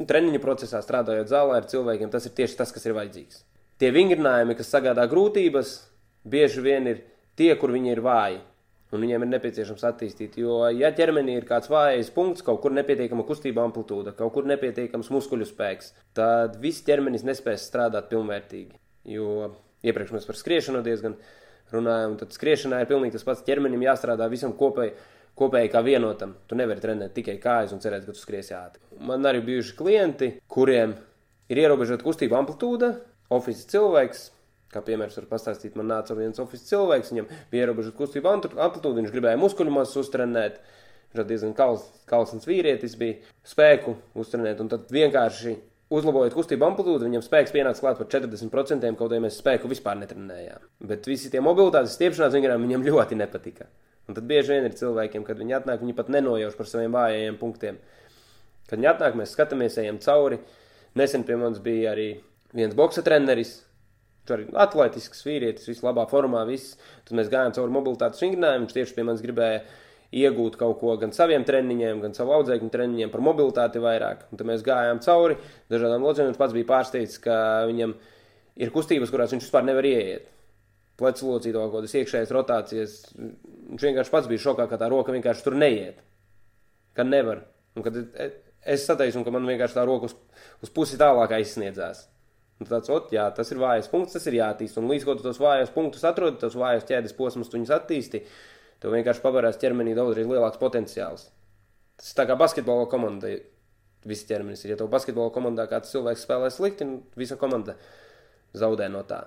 [0.00, 3.44] nu, treniņu procesā strādājot zālē ar cilvēkiem, tas ir tieši tas, kas ir vajadzīgs.
[3.80, 5.74] Tie vingrinājumi, kas sagādā grūtības,
[6.28, 7.02] bieži vien ir
[7.38, 8.40] tie, kur viņi ir vāji.
[8.90, 10.34] Un viņiem ir nepieciešams attīstīt.
[10.42, 15.12] Jo, ja ķermenī ir kāds vājais punkts, kaut kur nepietiekama kustība amplitūda, kaut kur nepietiekams
[15.14, 18.80] muskuļu spēks, tad viss ķermenis nespēs strādāt pilnvērtīgi.
[19.14, 19.52] Jo
[19.86, 21.14] iepriekš mēs par skriešanu diezgan
[21.70, 24.96] runājām, tad skriešanā ir pilnīgi tas pats ķermenim jāstrādā visam kopēji.
[25.38, 26.34] Kopēji kā vienotam.
[26.50, 28.82] Tu nevari trenēt tikai kājas un cerēt, ka tu skriesi ātri.
[28.98, 30.96] Man arī bijuši klienti, kuriem
[31.50, 32.92] ir ierobežota kustība amplitūda,
[33.32, 34.28] oficiāls cilvēks,
[34.70, 39.10] Kā piemērs var pastāstīt, man nāca viens oficiāls cilvēks, viņam bija ierobežota kustība amplitūda, viņš
[39.10, 40.60] gribēja muskuļu masu uztrenēt.
[41.10, 43.16] Viņš diezgan kals, kalsns vīrietis bija
[43.50, 45.56] spēku uztrenēt, un tad vienkārši
[45.90, 50.70] uzlabojot kustību amplitūdu, viņam spēks pienāca klāt par 40%, kaut arī mēs spēku vispār netrenējām.
[50.86, 53.66] Bet visi tie mobilitātes stiepšanās vingrām viņam ļoti nepatika.
[54.08, 57.36] Un tad bieži vien ir cilvēkiem, kad viņi atnāk, viņi pat nenojauš par saviem vājajiem
[57.40, 57.80] punktiem.
[58.70, 60.40] Kad viņi atnāk, mēs skatāmies, ejam cauri.
[60.98, 62.08] Nesen pie mums bija arī
[62.56, 63.60] viens boxa treneris,
[64.28, 66.76] Tur arī atletisks vīrietis, viss labā formā, viss.
[67.08, 68.66] Tad mēs gājām cauri mobilitātes vingrinājumu.
[68.66, 69.62] Viņš tieši pie manis gribēja
[70.20, 74.26] iegūt kaut ko gan saviem treniņiem, gan savu audzēkņu treniņiem par mobilitāti vairāk.
[74.30, 75.38] Un tad mēs gājām cauri
[75.72, 76.30] dažādām locekļiem.
[76.30, 77.38] Viņš pats bija pārsteigts, ka
[77.70, 77.96] viņam
[78.60, 80.28] ir kustības, kurās viņš vispār nevar ieiet.
[81.00, 82.94] Plecu locīto kaut kādas iekšējas rotācijas.
[83.16, 86.02] Viņš vienkārši pats bija šokā, ka tā roka vienkārši tur neiet.
[86.96, 87.46] Ka nevar.
[87.78, 90.16] Un kad es sateicu, ka man vienkārši tā roka uz,
[90.60, 92.04] uz pusi tālāk aizsniedzās.
[92.60, 94.76] Un tāds, ot, jā, tas ir vājais punkts, tas ir jāattīst.
[94.76, 98.20] Un līdz ko tu tos vājos punktus atrodi, tos vājos ķēdes posmus, tu viņus attīsti,
[98.82, 101.30] tev vienkārši pavērās ķermenī daudzreiz lielāks potenciāls.
[102.00, 103.32] Tas tā kā basketbola komanda.
[104.08, 104.74] Visi ķermenis ir.
[104.74, 106.86] Ja tev basketbola komandā kāds cilvēks spēlē slikti,
[107.20, 107.74] visa komanda
[108.56, 109.26] zaudē no tā.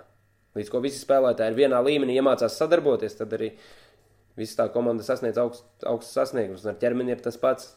[0.58, 3.52] Līdz ko visi spēlētāji ir vienā līmenī, iemācās sadarboties, tad arī
[4.38, 6.66] visa tā komanda sasniedz augst, augstus sasniegumus.
[6.66, 7.72] Un ar ķermeni ir tas pats.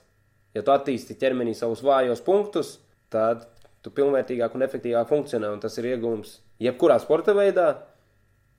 [0.57, 2.77] Ja tu attīsti ķermenī savus vājos punktus,
[3.13, 3.45] tad
[3.85, 7.69] tu pilnvērtīgāk un efektīvāk funkcionē, un tas ir iegūms jebkurā sporta veidā.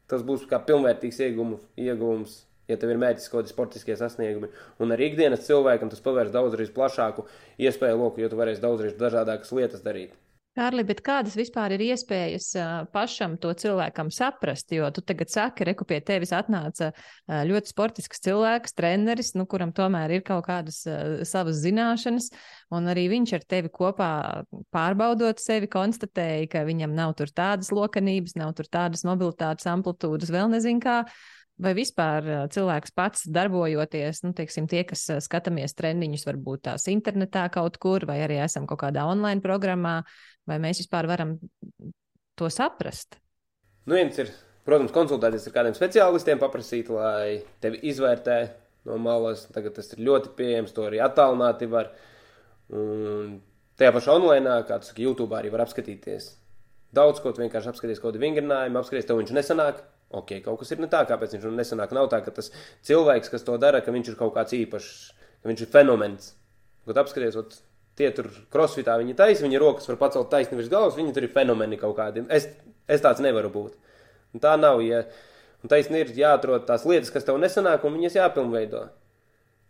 [0.07, 2.37] Tas būs kā pilnvērtīgs iegūms, iegūms
[2.67, 4.49] ja tev ir mērķis kaut kādi sportiskie sasniegumi.
[4.83, 7.25] Un arī ikdienas cilvēkam tas pavērs daudzreiz plašāku
[7.63, 10.15] iespēju loku, jo tu varēsi daudzreiz dažādākas lietas darīt.
[10.57, 12.47] Kārli, bet kādas vispār ir iespējas
[12.89, 14.71] pašam to cilvēkam saprast?
[14.73, 16.89] Jo tu tagad saki, reku pie tevis atnāca
[17.27, 20.81] ļoti sportisks cilvēks, treneris, nu, kuram tomēr ir kaut kādas
[21.29, 22.31] savas zināšanas,
[22.73, 24.11] un arī viņš ar tevi kopā
[24.73, 30.49] pārbaudot sevi, konstatēja, ka viņam nav tur tādas lokanības, nav tur tādas mobilitātes amplitūdas, vēl
[30.57, 31.03] nezinu kā.
[31.57, 37.79] Vai vispār cilvēks pats darbojoties, nu, teiksim, tie, kas skatāmies treniņus, varbūt tās internetā kaut
[37.81, 40.03] kur, vai arī esam kaut kādā online programmā,
[40.49, 41.35] vai mēs vispār varam
[42.37, 43.19] to saprast?
[43.87, 44.31] Nu, viens ir,
[44.67, 48.39] protams, konsultēties ar kādiem speciālistiem, paprasīt, lai tevi izvērtē
[48.87, 49.45] no malas.
[49.53, 51.91] Tagad tas ir ļoti pieejams, to arī attālināti var.
[52.73, 53.37] Un
[53.79, 56.33] tajā pašā online, kā tu saki, YouTube arī var apskatīties.
[56.95, 60.81] Daudz ko vienkārši apskatīties, kaut kādu vingrinājumu, apskatīties, tev viņš nesanāk ok, kaut kas ir
[60.81, 61.93] ne tā, kāpēc viņš nesanāk.
[61.95, 62.51] Nav tā, ka tas
[62.87, 64.91] cilvēks, kas to dara, ka viņš ir kaut kāds īpašs,
[65.43, 66.33] ka viņš ir fenomens.
[66.87, 67.35] Kad apskaties,
[67.97, 71.33] tie tur crossfitā viņi taisa, viņa rokas var pacelt taisni virs galvas, viņi tur ir
[71.33, 72.25] fenomeni kaut kādi.
[72.33, 72.47] Es,
[72.87, 73.75] es tāds nevaru būt.
[74.35, 75.03] Un tā nav, ja
[75.63, 78.85] un taisni ir jāatrod tās lietas, kas tev nesanāk, un viņas jāpilnveido.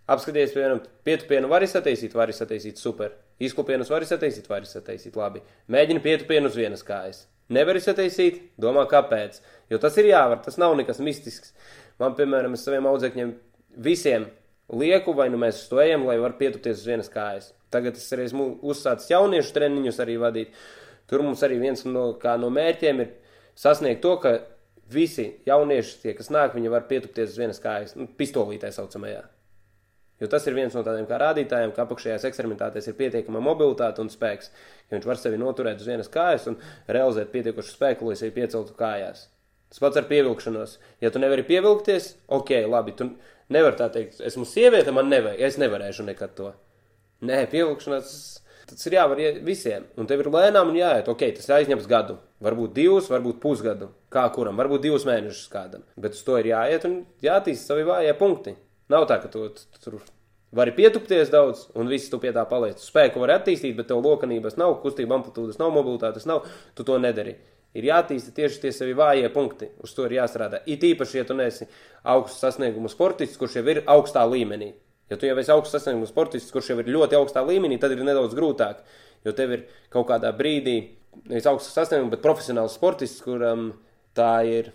[0.07, 3.11] Apskaties, piemēram, pietupienu var izsataisīt, var izsataisīt super.
[3.43, 5.41] Izklupienus var izsataisīt, var izsataisīt labi.
[5.71, 7.25] Mēģini pietupienu uz vienas kājas.
[7.51, 9.41] Nevar izsataisīt, domā, kāpēc.
[9.71, 11.51] Jo tas ir jāvar, tas nav nekas mistisks.
[11.99, 13.35] Man, piemēram, es saviem audzēkņiem
[13.83, 14.29] visiem
[14.71, 17.51] lieku, vai nu mēs uz to ejam, lai var pietupties uz vienas kājas.
[17.73, 20.59] Tagad es arī esmu uzsācis jauniešu treniņus arī vadīt.
[21.07, 23.15] Tur mums arī viens no, no mērķiem ir
[23.57, 24.37] sasniegt to, ka
[24.91, 29.25] visi jaunieši, tie, kas nāk, viņi var pietupties uz vienas kājas, nu, pistolītē saucamajā.
[30.17, 34.49] Jo tas ir viens no tādiem rādītājiem, ka apakšējās ekstremitātēs ir pietiekama mobilitāte un spēks.
[34.87, 36.57] Ja viņš var sevi noturēt uz vienas kājas un
[36.89, 39.27] realizēt pietiekošu spēku, lai sevi pieceltu kājās.
[39.69, 40.77] Tas pats ar pievilkšanos.
[41.03, 43.11] Ja tu nevari pievilkties, ok, labi, tu
[43.53, 46.53] nevari tā teikt, esmu sieviete, man nevajag, es nevarēšu nekad to.
[47.25, 48.11] Nē, pievilkšanās
[48.67, 49.87] tas ir jāvar visiem.
[49.97, 51.07] Un tev ir lēnām un jāiet.
[51.09, 52.19] Ok, tas aizņems gadu.
[52.43, 53.89] Varbūt divus, varbūt pusgadu.
[54.13, 55.87] Kā kuram, varbūt divus mēnešus kādam.
[55.97, 58.53] Bet uz to ir jāiet un jātīst savi vājie punkti.
[58.93, 59.97] Nav tā, ka tu, tu tur
[60.55, 62.79] vari pietupties daudz, un viss tu pie tā paliec.
[62.83, 66.45] Spēku var attīstīt, bet tev lokanības nav, kustība amplitūdas nav, mobilitātes nav,
[66.77, 67.35] tu to nedari.
[67.77, 70.61] Ir jātīsta tieši tie savi vājie punkti, uz to ir jāstrādā.
[70.65, 71.67] It īpaši, ja tu neesi
[72.07, 74.71] augsts sasniegumu sportists, kurš jau ir augstā līmenī.
[75.11, 78.03] Ja tu jau esi augsts sasniegumu sportists, kurš jau ir ļoti augstā līmenī, tad ir
[78.03, 78.81] nedaudz grūtāk,
[79.23, 80.77] jo tev ir kaut kādā brīdī,
[81.29, 83.69] nevis augsts sasniegums, bet profesionāls sportists, kuram
[84.17, 84.73] tā ir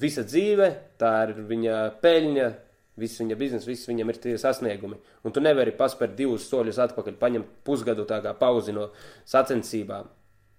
[0.00, 2.52] visa dzīve, tā ir viņa peļņa,
[2.96, 4.96] Viss viņa biznesa, viss viņam ir tie sasniegumi.
[5.28, 8.88] Un tu nevari paspērt divus soļus atpakaļ, paņemt pusgadu tā kā pauzi no
[9.28, 10.08] sacensībām.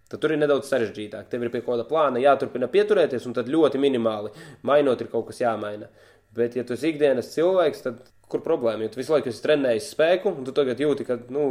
[0.07, 1.31] Tad tur ir nedaudz sarežģītāk.
[1.31, 4.29] Tev ir pie kāda plāna jāturpina pieturēties, un tad ļoti minimāli
[4.69, 5.89] mainot, ir kaut kas jāmaina.
[6.37, 8.85] Bet, ja tu esi ikdienas cilvēks, tad kur problēma?
[8.85, 11.49] Jo tu visu laiku esi trenējis spēku, un tu tagad jūti, ka nu,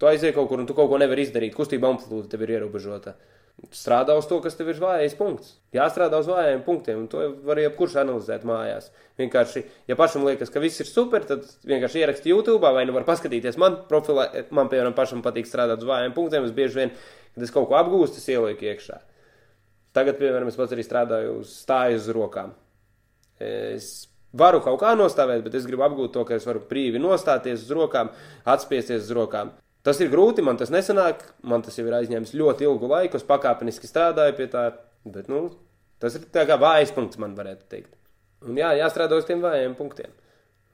[0.00, 1.56] tu aizies kaut kur un tu kaut ko nevari izdarīt.
[1.56, 3.14] Kustība amplitūda tev ir ierobežota.
[3.76, 5.58] Strādā uz to, kas tev ir vājais punkts.
[5.76, 8.88] Jāstrādā uz vājiem punktiem, un to var jebkurš analizēt mājās.
[9.20, 13.04] Vienkārši, ja pašam liekas, ka viss ir super, tad vienkārši ieraksti YouTube vai nu var
[13.04, 14.30] paskatīties man profilā.
[14.48, 16.48] Man, piemēram, pašam patīk strādāt uz vājiem punktiem.
[16.48, 16.94] Es bieži vien
[17.34, 18.98] Kad es kaut ko apgūstu, es ielieku iekšā.
[19.94, 22.54] Tagad, piemēram, es pats arī strādāju uz stāju uz rokām.
[23.40, 23.90] Es
[24.36, 27.72] varu kaut kā nostāvēt, bet es gribu apgūt to, ka es varu brīvi nostāties uz
[27.76, 28.12] rokām,
[28.44, 29.54] atspiesties uz rokām.
[29.86, 33.26] Tas ir grūti, man tas nesanāk, man tas jau ir aizņēmis ļoti ilgu laiku, es
[33.26, 34.66] pakāpeniski strādāju pie tā,
[35.08, 35.46] bet, nu,
[36.02, 37.94] tas ir tā kā vājs punkts, man varētu teikt.
[38.44, 40.12] Un jā, jāstrādā uz tiem vājiem punktiem,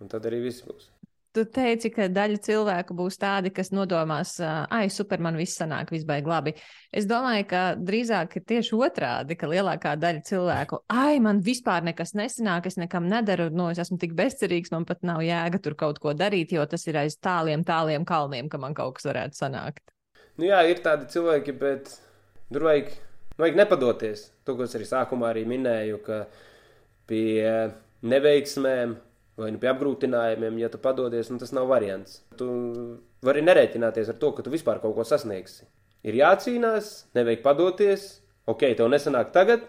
[0.02, 0.90] un tad arī viss būs.
[1.36, 6.06] Tu teici, ka daļa cilvēku būs tādi, kas nodomās, ah, super, man viss sanāk, viss
[6.08, 6.54] baigs labi.
[6.88, 12.14] Es domāju, ka drīzāk ir tieši otrādi, ka lielākā daļa cilvēku, ai, man vispār nekas
[12.16, 16.00] nesanāk, es nekam nedaru, no es esmu tik bezcerīgs, man pat nav jēga tur kaut
[16.00, 19.84] ko darīt, jo tas ir aiz tāliem, tāliem kalniem, ka man kaut kas varētu sanākt.
[20.40, 21.92] Nu jā, ir tādi cilvēki, bet
[22.48, 22.94] tur vajag,
[23.36, 24.30] vajag nepadoties.
[24.48, 26.22] To, ko es arī sākumā arī minēju, ka
[27.12, 27.44] pie
[28.08, 28.96] neveiksmēm
[29.36, 32.22] vai nu pie apgrūtinājumiem, ja tu padodies, nu tas nav variants.
[32.40, 32.46] Tu
[33.26, 35.66] vari nerēķināties ar to, ka tu vispār kaut ko sasniegsi.
[36.06, 38.06] Ir jācīnās, nevajag padoties,
[38.48, 39.66] ok, tev nesanāk tagad,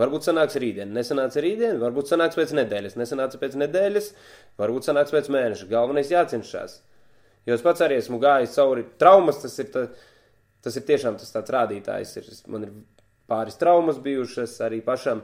[0.00, 4.10] varbūt sanāks rītdien, nesanāca rītdien, varbūt sanāks pēc nedēļas, nesanāca pēc nedēļas,
[4.60, 5.70] varbūt sanāks pēc mēneša.
[5.70, 6.80] Galvenais jācenšas.
[7.46, 9.86] Jo es pats arī esmu gājis cauri traumas, tas ir, ta,
[10.66, 12.16] tas ir tiešām tas tāds rādītājs.
[12.18, 12.74] Ir, man ir
[13.30, 15.22] pāris traumas bijušas arī pašam.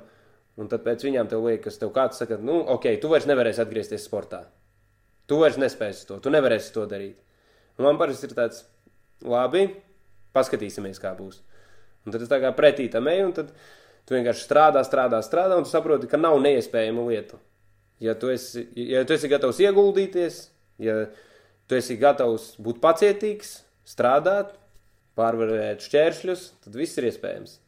[0.61, 4.05] Un tad pēc viņām tev liekas, tev kāds saka, nu, ok, tu vairs nevarēsi atgriezties
[4.05, 4.43] sportā.
[5.31, 7.17] Tu vairs nespēsi to, tu nevarēsi to darīt.
[7.79, 8.67] Un man parasti ir tāds,
[9.25, 9.65] labi,
[10.37, 11.41] paskatīsimies, kā būs.
[12.05, 13.55] Un tad es tā kā pretī tam eju, un tad
[14.09, 17.39] tu vienkārši strādā, strādā, strādā, un tu saproti, ka nav neiespējamu lietu.
[18.03, 20.43] Ja tu esi, ja tu esi gatavs ieguldīties,
[20.83, 21.07] ja
[21.71, 24.57] tu esi gatavs būt pacietīgs, strādāt,
[25.17, 27.62] pārvarēt šķēršļus, tad viss ir iespējams.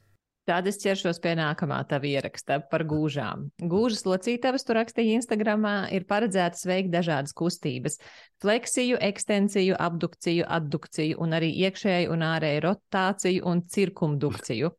[0.44, 3.46] Tad es ķeršos pie nākamā tava ieraksta par gūžām.
[3.64, 7.96] Gūžas locītavas, tu rakstīji Instagramā, ir paredzētas veikt dažādas kustības-
[8.44, 14.70] fleksiju, ekstensiju, abdukciju, addukciju un arī iekšēju un ārēju rotāciju un cirkumdukciju.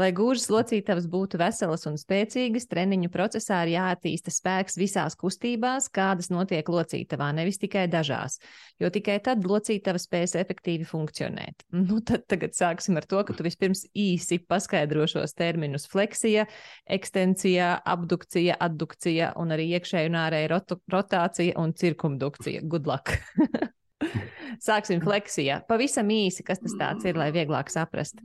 [0.00, 6.30] Lai gūžas locītavas būtu veselas un spēcīgas, treniņu procesā ir jāattīsta spēks visās kustībās, kādas
[6.30, 8.38] notiek locītavā, nevis tikai dažās,
[8.80, 11.68] jo tikai tad locītava spēs efektīvi funkcionēt.
[11.70, 16.46] Nu, tad tagad sāksim ar to, ka tu vispirms īsi paskaidro šos terminus- fleksija,
[16.86, 22.62] ekstensija, abdukcija, addukcija un arī iekšēju un ārēju rot rotācija un cirkumdukcija.
[22.62, 23.16] Good luck!
[24.68, 25.62] Sāksim fleksijā.
[25.68, 28.20] Pavisam īsi, kas tas ir, lai vieglāk saprast.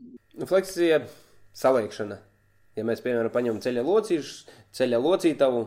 [0.46, 1.02] Fleksija
[1.58, 2.20] saliekšana.
[2.78, 5.64] Ja mēs, piemēram, paņemam ceļa locīšu, ceļa locītavu,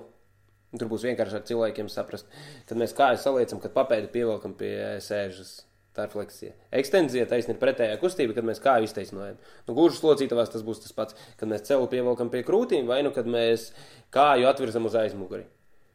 [0.79, 2.29] tur būs vienkāršāk cilvēkiem saprast,
[2.69, 5.57] kad mēs kājas saliecam, kad papēdi pievelkam pie sēžas.
[5.97, 6.53] Tā ir fleksija.
[6.81, 9.41] Ekstenzija taisnība ir pretējā kustība, kad mēs kāju iztaisnojam.
[9.67, 13.11] Nu, gluži locītavās tas būs tas pats, kad mēs celu pievelkam pie krūtīm, vai nu
[13.17, 13.73] kad mēs
[14.15, 15.49] kāju atvirzam uz aizmuguri.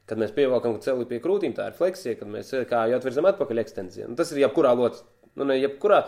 [0.06, 4.10] Kad mēs pievelkam celi pie krūtīm, tā ir fleksija, kad mēs kāju atvirzam atpakaļ ekstenzija.
[4.12, 5.14] Nu, tas ir jebkurā locītavā.
[5.36, 6.04] Nu, ne jebkurā,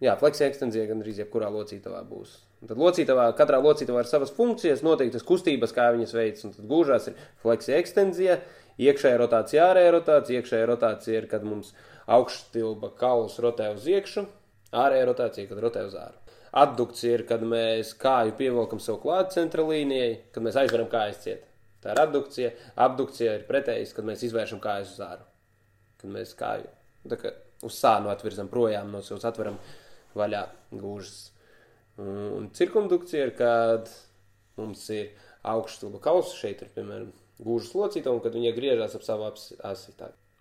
[0.00, 2.38] Jā, fleksija ekstenzija gandrīz jebkurā locītavā būs.
[2.64, 6.46] Un tad locītavā, katrā locītavā ir savas funkcijas, noteiktas kustības, kā viņas veids.
[6.48, 8.38] Un tad gūžās ir fleksija ekstenzija,
[8.80, 10.40] iekšējā rotācija, ārējā rotācija.
[10.40, 11.74] Iekšējā rotācija ir, kad mums
[12.10, 14.24] augšstilba kauls rotē uz iekšu,
[14.76, 16.16] ārējā rotācija, kad rotē uz āru.
[16.60, 21.46] Addukcija ir, kad mēs kāju pievelkam sev klāt centra līnijai, kad mēs aizveram kājas ciet.
[21.80, 22.50] Tā ir addukcija.
[22.84, 25.24] Abdukcija ir pretējs, kad mēs izvēršam kājas uz āru.
[26.00, 26.68] Kad mēs kāju
[27.64, 29.56] uz sānu atvirzam projām no sevis, atveram
[30.18, 30.42] vaļā
[30.74, 31.30] gūžas.
[32.00, 33.88] Un cirkumdukcija ir, kad
[34.58, 35.12] mums ir
[35.46, 39.96] augšstūba kausa šeit, ir, piemēram, gūžas locīta, un kad viņa griežas ap savu asi.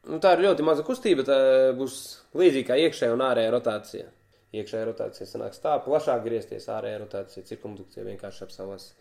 [0.08, 1.36] Nu, tā ir ļoti maza kustība, tā
[1.76, 2.00] būs
[2.39, 4.08] līdzīga iekšējā un ārējā rotācija.
[4.56, 8.93] Iekšējā rotācija sanāks tā, plašāk griezties, ārējā rotācija, cirkumdukcija vienkārši ap savu asi.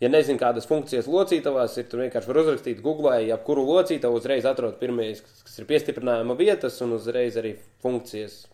[0.00, 4.48] Ja nezinu, kādas funkcijas locītavās ir, tur vienkārši var uzrakstīt Google, ja kuru locītavu uzreiz
[4.48, 7.52] atrod pirmais, kas ir piestiprinājuma vietas un uzreiz arī
[7.84, 8.46] funkcijas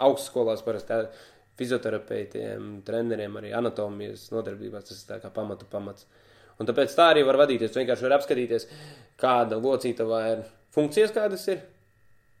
[0.00, 1.02] augstskolās parasti
[1.60, 6.08] fizioterapeitiem, treneriem, arī anatomijas nodarbībās tas ir tā kā pamatu pamats.
[6.56, 7.72] Un tāpēc tā arī var vadīties.
[7.72, 8.68] Tu vienkārši var apskatīties,
[9.20, 10.44] kāda locītavā ir
[10.74, 11.62] funkcijas, kādas ir.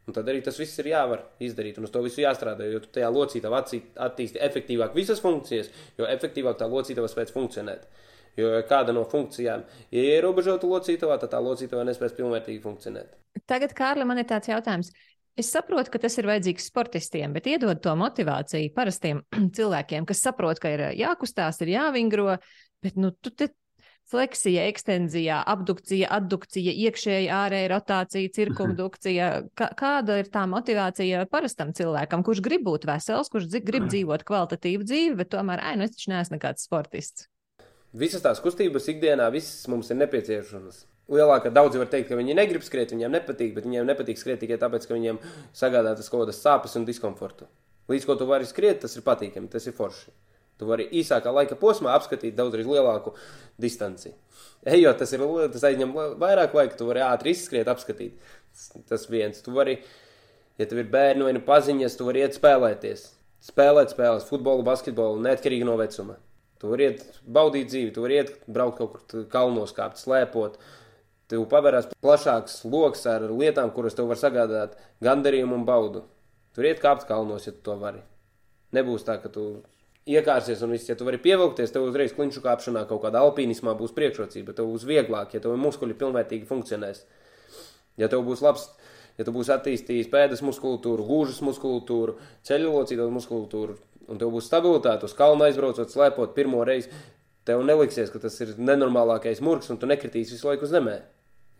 [0.02, 2.66] Un tad arī tas viss ir jāvar izdarīt, un uz to visu jāstrādā.
[2.66, 7.86] Jo tajā locītavā attīsti efektīvāk visas funkcijas, jo efektīvāk tā locītava spēj funkcionēt.
[8.36, 9.62] Jo kāda no funkcijām
[9.92, 13.14] ir ierobežota locītavā, tad tā locītava nespēs pilnvērtīgi funkcionēt.
[13.46, 14.90] Tagad, Kārli, man ir tāds jautājums.
[15.38, 19.22] Es saprotu, ka tas ir vajadzīgs sportistiem, bet iedod to motivāciju parastiem
[19.56, 22.34] cilvēkiem, kas saprot, ka ir jākustās, ir jāvingro,
[22.84, 23.52] bet nu, tu te
[24.10, 29.28] fleksija, ekstenzija, abdukcija, addukcija, iekšēja, ārēja rotācija, cirkumdukcija.
[29.58, 34.88] Kā, kāda ir tā motivācija parastam cilvēkam, kurš grib būt vesels, kurš grib dzīvot kvalitatīvu
[34.88, 37.28] dzīvi, bet tomēr, ai, nu es taču neesmu nekāds sportists?
[37.92, 40.86] Visas tās kustības ikdienā, visas mums ir nepieciešamas.
[41.12, 44.56] Lielākā daudzi var teikt, ka viņi negrib skriet, viņiem nepatīk, bet viņiem nepatīk skriet tikai
[44.60, 45.18] tāpēc, ka viņiem
[45.56, 47.50] sagādā tas kaut kādas sāpes un diskomfortu.
[47.92, 50.12] Līdz ko tu vari skriet, tas ir patīkami, tas ir forši.
[50.62, 53.16] Tu vari īsākā laika posmā apskatīt daudzreiz lielāku
[53.58, 54.12] distanci.
[54.62, 55.90] Ejot, tas, ir, tas aizņem
[56.20, 58.20] vairāk laika, tu vari ātri izskriet, apskatīt.
[58.54, 59.40] Tas, tas viens.
[59.42, 59.80] Tu vari,
[60.60, 63.08] ja tev ir bērni vai nu paziņas, tu vari iet spēlēties.
[63.42, 66.14] Spēlēt spēles, futbolu, basketbolu, neatkarīgi no vecuma.
[66.62, 70.60] Tu vari iet baudīt dzīvi, tu vari iet braukt kaut kur kalnos, kāpt, slēpot.
[71.32, 76.06] Tev pavērās plašāks lokus ar lietām, kuras tev var sagādāt gandarījumu un baudu.
[76.54, 78.04] Tur iet kāpt kalnos, ja tu to vari.
[78.76, 79.48] Nebūs tā, ka tu
[80.08, 83.94] iekārsies un viss, ja tu vari pievilkties, tev uzreiz klinšu kāpšanā kaut kādā alpīnismā būs
[83.96, 87.04] priekšrocība, tev būs vieglāk, ja tev muskuļi pilnvērtīgi funkcionēs.
[88.00, 88.66] Ja tev būs labs,
[89.18, 92.16] ja tu būsi attīstījis pēdas muskultūru, gūžas muskultūru,
[92.48, 93.78] ceļu locītos muskultūru,
[94.10, 96.90] un tev būs stabilitāte uz kalna aizbraucot, slēpot pirmo reizi,
[97.46, 101.00] tev neliksies, ka tas ir nenormālākais murgs, un tu nekritīsi visu laiku zemē.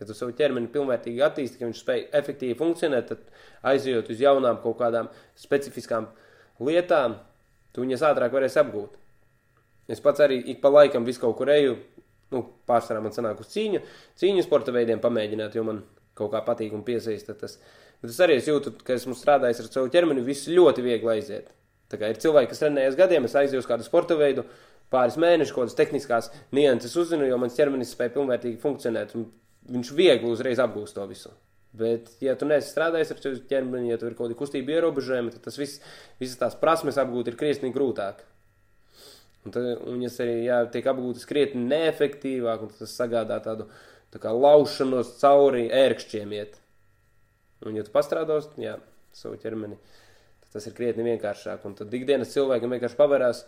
[0.01, 4.57] Ja tu savu ķermeni pilnvērtīgi attīsti, ka viņš spēj efektīvi funkcionēt, tad aizjot uz jaunām
[4.63, 5.07] kaut kādām
[5.39, 6.09] specifiskām
[6.59, 7.19] lietām,
[7.73, 8.99] tu viņas ātrāk varēsi apgūt.
[9.91, 11.75] Es pats arī ik pa laikam visu kaut kur eju,
[12.33, 13.81] nu, pārsvarā man sanāk uz cīņu,
[14.19, 15.83] cīņu sporta veidiem pamēģināt, jo man
[16.17, 17.57] kaut kā patīk un piesaista tas.
[18.01, 21.51] Bet es arī es jūtu, ka esmu strādājis ar savu ķermeni, viss ļoti viegli aiziet.
[21.91, 24.45] Tā kā ir cilvēki, kas trenējas gadiem, es aizēju uz kādu sporta veidu,
[24.93, 29.27] pāris mēnešus, kādas tehniskās nianses uzzinu, jo mans ķermenis spēja pilnvērtīgi funkcionēt, un
[29.73, 31.33] viņš viegli uzreiz apgūst to visu.
[31.73, 35.31] Bet, ja tu neesi strādājis ar savu ķermeni, ja tu ir kaut kādi kustību ierobežojumi,
[35.33, 35.81] tad tas viss,
[36.21, 38.21] visas tās prasmes apgūt ir krietni grūtāk.
[39.43, 43.65] Un, tad, un viņas arī jā, tiek apgūtas krietni neefektīvāk, un tas sagādā tādu
[44.13, 46.61] tā kā laušanos cauri ērkšķiem iet.
[47.65, 48.77] Un, ja tu pastrādos, jā,
[49.17, 49.81] savu ķermeni,
[50.45, 51.65] tad tas ir krietni vienkāršāk.
[51.65, 53.45] Un tad ikdienas cilvēkam vienkārši pavērās,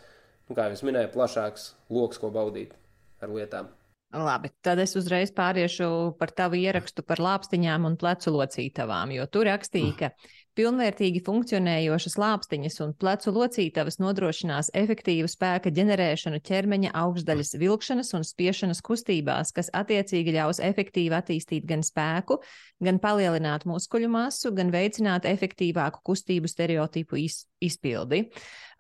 [0.50, 2.74] nu, kā jau es minēju, plašāks lokus, ko baudīt
[3.22, 3.70] ar lietām.
[4.14, 9.50] Labi, tad es uzreiz pāriešu par tavu ierakstu par lāpstiņām un plecu locītavām, jo tur
[9.50, 10.10] rakstīja, ka
[10.56, 18.80] pilnvērtīgi funkcionējošas lāpstiņas un plecu locītavas nodrošinās efektīvu spēka ģenerēšanu ķermeņa augšdaļas vilkšanas un spiešanas
[18.86, 22.40] kustībās, kas attiecīgi ļaus efektīvi attīstīt gan spēku,
[22.86, 28.30] gan palielināt muskuļu masu, gan veicināt efektīvāku kustību stereotipu iz, izpildi.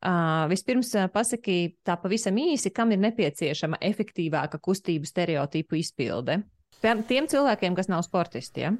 [0.03, 6.41] Uh, vispirms uh, pasaki tā pavisam īsi, kam ir nepieciešama efektīvāka kustību stereotipu izpilde.
[6.83, 8.65] Tiem cilvēkiem, kas nav sportisti.
[8.67, 8.73] Ja?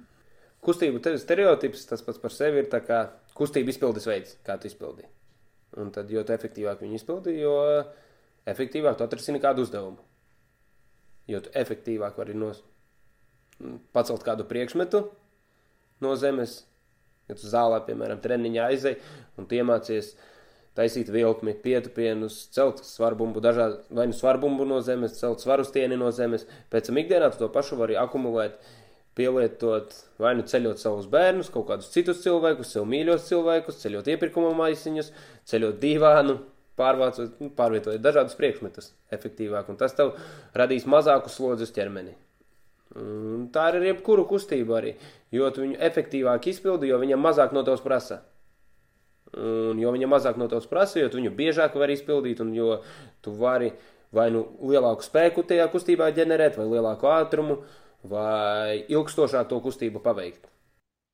[0.66, 3.00] Kustību stereotips tas pats par sevi ir kā
[3.38, 5.10] kustību izpildes veids, kā tu izpildīji.
[5.82, 7.56] Un tad, jo efektīvāk viņi izpildīja, jo
[8.52, 9.98] efektīvāk tu atrisini kādu uzdevumu.
[11.32, 12.62] Jo tu efektīvāk vari nos...
[13.96, 15.06] pacelt kādu priekšmetu
[16.04, 16.66] no zemes,
[17.30, 18.98] ja tu zālē, piemēram, treniņā aizej
[19.40, 20.32] un iemācies uh,
[20.76, 26.48] taisīt vilkmi, pietupienus, celt svarbumbu, dažādu vai nu svarbumbu no zemes, celt svarustieni no zemes.
[26.74, 28.58] Pēc tam ikdienā tu to pašu vari akumulēt,
[29.16, 34.52] pielietot vai nu ceļot savus bērnus, kaut kādus citus cilvēkus, sev mīļos cilvēkus, ceļot iepirkuma
[34.60, 35.14] maisiņus,
[35.48, 36.38] ceļot divānu,
[36.80, 40.18] pārvācot, nu, pārvietojot dažādus priekšmetus efektīvāk, un tas tev
[40.58, 42.18] radīs mazāku slodzi uz ķermeni.
[43.00, 44.94] Un tā ir ar jebkuru kustību arī,
[45.36, 48.22] jo tu viņu efektīvāk izpildi, jo viņam mazāk no tevis prasa.
[49.36, 52.80] Un, jo viņa mazāk no tevis prasa, jo viņu biežāk var izpildīt, un jo
[53.26, 53.74] tu vari
[54.16, 57.60] vai nu lielāku spēku tajā kustībā ģenerēt, vai lielāku ātrumu,
[58.08, 60.48] vai ilgstošāk to kustību paveikt.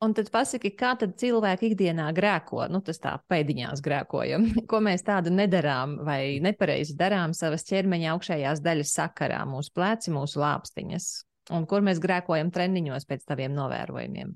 [0.01, 5.05] Un tad pasaki, kā tad cilvēki ikdienā grēko, nu tas tā pēdiņās grēkojam, ko mēs
[5.05, 11.09] tādu nedarām vai nepareizi darām savas ķermeņa augšējās daļas sakarā, mūsu pleci, mūsu lāpstiņas,
[11.57, 14.33] un kur mēs grēkojam treniņos pēc taviem novērojumiem.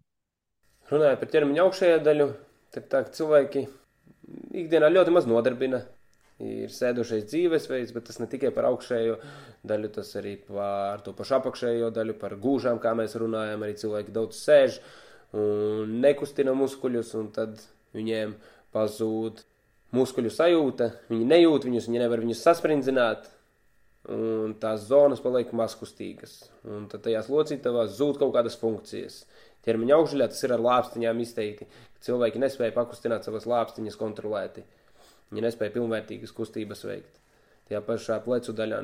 [0.91, 2.29] Runājot par ķermeņa augšējā daļu,
[2.75, 3.65] tad tā, cilvēki
[4.65, 5.83] ikdienā ļoti maz nodarbina.
[6.43, 9.13] Ir sēdošais dzīvesveids, bet tas ne tikai par augšējo
[9.63, 13.63] daļu, tas arī par to pašu apakšējo daļu, par gūžām, kā mēs runājam.
[13.63, 14.81] Arī cilvēki daudz sēž
[15.39, 17.63] un nekustina muskuļus, un tad
[17.95, 18.35] viņiem
[18.75, 19.45] pazūd
[19.95, 20.89] muskuļu sajūta.
[21.07, 23.31] Viņi nejūt viņus, viņi nevar viņus sasprindzināt,
[24.11, 26.37] un tās zonas paliek mazkustīgas.
[26.67, 29.23] Un tad tajās locītavās zūd kaut kādas funkcijas.
[29.65, 31.67] Ķermeņa augšļā tas ir ar lāpstiņām izteikti.
[32.05, 34.65] Cilvēki nespēja pakustināt savas lāpstiņas kontrolēti.
[35.31, 37.17] Viņi nespēja pilnvērtīgas kustības veikt.
[37.65, 38.83] Tajā pašā plecu daļā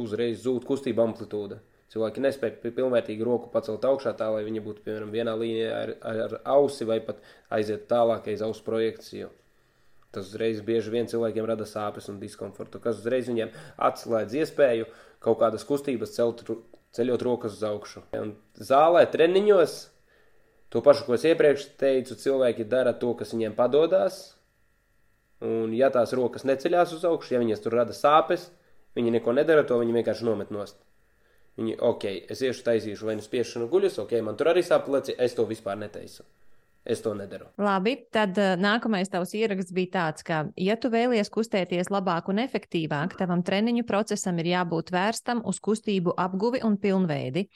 [0.00, 1.60] uzreiz zūd kustība amplitūda.
[1.92, 6.20] Cilvēki nespēja pilnvērtīgi roku pacelt augšā, tā lai viņi būtu piemēram vienā līnijā ar, ar,
[6.24, 7.20] ar ausi vai pat
[7.52, 9.28] aiziet tālāk aiz ausu projekciju.
[10.12, 14.88] Tas uzreiz bieži vien cilvēkiem rada sāpes un diskomfortu, kas uzreiz viņiem atslēdz iespēju
[15.24, 16.40] kaut kādas kustības celt,
[16.96, 18.06] ceļot rokas uz augšu.
[18.16, 19.76] Un zālē, treniņos,
[20.72, 24.22] to pašu, ko es iepriekš teicu, cilvēki dara to, kas viņiem padodas.
[25.42, 28.48] Un, ja tās rokas neceļās uz augšu, ja viņas tur rada sāpes,
[28.96, 30.78] viņi neko nedara, to viņi vienkārši nomet nost.
[31.58, 35.16] Viņi, ok, es iešu taisīšu vai nu spiešanu guļus, ok, man tur arī sāp pleci,
[35.20, 36.24] es to vispār netaisu.
[36.82, 37.46] Es to nedaru.
[37.62, 42.40] Labi, tad uh, nākamais tavs ieraksts bija tāds, ka, ja tu vēlies kustēties labāk un
[42.42, 47.46] efektīvāk, tavam treniņu procesam ir jābūt vērstam uz kustību apguvi un pilnveidi.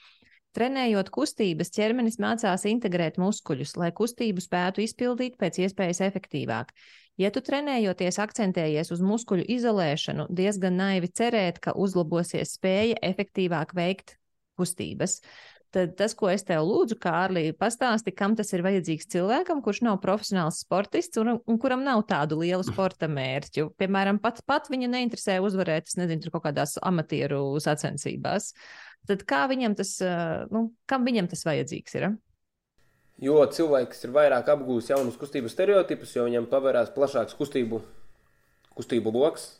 [0.56, 6.70] Trenējot kustības, ķermenis mācās integrēt muskuļus, lai kustību spētu izpildīt pēc iespējas efektīvāk.
[7.20, 14.16] Ja tu trenējoties akcentējies uz muskuļu izolēšanu, diezgan naivi cerēt, ka uzlabosies spēja efektīvāk veikt
[14.56, 15.20] kustības.
[15.76, 19.98] Tad tas, ko es tev lūdzu, Kārlī, pastāsti, kam tas ir vajadzīgs cilvēkam, kurš nav
[20.00, 23.68] profesionāls sportists un, un kuram nav tādu lielu sporta mērķu.
[23.76, 28.54] Piemēram, pat, pat viņa neinteresē uzvarēt, es nezinu, tur kaut kādās amatieru sacensībās.
[29.06, 29.96] Tad kā viņam tas,
[30.52, 32.08] nu, kam viņam tas vajadzīgs ir?
[33.22, 37.80] Jo cilvēks ir vairāk apgūlis jaunus kustību stereotipus, jo viņam pavērās plašāks kustību,
[38.76, 39.54] kustību lokus.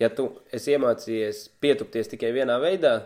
[0.00, 2.96] Ja tu esi iemācījies pietupties tikai vienā veidā,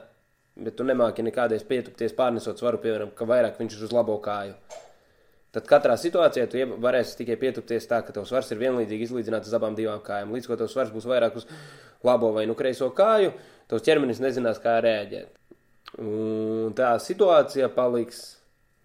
[0.56, 4.56] bet tu nemāki nekādreiz pietupties pārnesot svaru, piemēram, ka vairāk viņš ir uz labo kāju,
[5.54, 9.56] tad katrā situācijā tu varēsi tikai pietupties tā, ka tavs svars ir vienlīdzīgi izlīdzināts uz
[9.58, 10.32] abām divām kājām.
[10.34, 11.46] Līdz ko tavs svars būs vairāk uz
[12.06, 13.36] labo vai nu kreiso kāju,
[13.70, 15.30] tavs ķermenis nezinās, kā rēģēt.
[16.02, 18.36] Un tā situācija paliks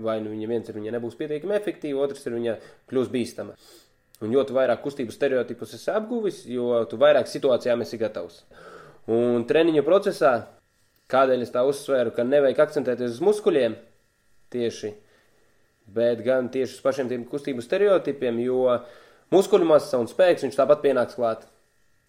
[0.02, 2.56] Vai nu viņa viens ir viņa nebūs pietiekami efektīva, otrs ir viņa
[2.90, 3.56] kļūs bīstama.
[4.22, 8.44] Un jo vairāk kustību stereotipus esi apguvis, jo vairāk situācijām esi gatavs.
[9.10, 10.34] Un treniņu procesā,
[11.12, 13.78] kādēļ es tā uzsvēru, ka nevajag akcentēties uz muskuļiem
[14.54, 14.94] tieši,
[15.92, 18.78] bet gan tieši uz pašiem tiem kustību stereotipiem, jo
[19.34, 21.50] muskuļu masa un spēks viņš tāpat pienāks klāt.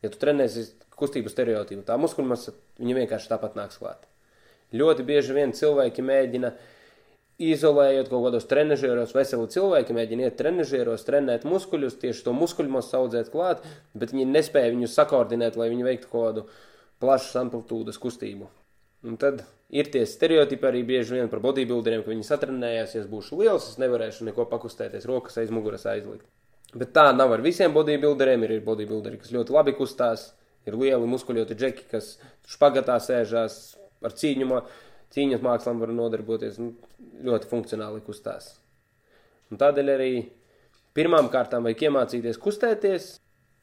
[0.04, 0.68] Ja tu trenēsi
[0.98, 4.11] kustību stereotipu, tā muskuļu masa viņa vienkārši tāpat nāks klāt.
[4.72, 6.52] Ļoti bieži vien cilvēki mēģina
[7.42, 12.98] izolējot kaut kādos trenižieros, veseli cilvēki mēģina iet trenižieros, trenēt muskuļus, tieši to muskuļu masu
[13.00, 13.64] audzēt klāt,
[13.98, 16.44] bet viņi nespēja viņus sakoordinēt, lai viņi veiktu kaut kādu
[17.02, 18.48] plašas amplitūdas kustību.
[19.02, 19.42] Un tad
[19.74, 23.66] ir tie stereotipi arī bieži vien par bodybuilderiem, ka viņi satrenējās, ja es būšu liels,
[23.72, 26.28] es nevarēšu neko pakustēties, rokas aiz muguras aizlikt.
[26.78, 30.30] Bet tā nav ar visiem bodybuilderiem, ir bodybuilderi, kas ļoti labi kustās,
[30.68, 32.14] ir lieli muskuļoti džeki, kas
[32.48, 33.58] špagatā sēžās
[34.04, 34.60] ar cīņumu
[35.12, 36.72] cīņas mākslām var nodarboties nu,
[37.26, 38.54] ļoti funkcionāli kustās.
[39.52, 40.12] Un tādēļ arī
[40.96, 43.10] pirmām kārtām vajag iemācīties kustēties,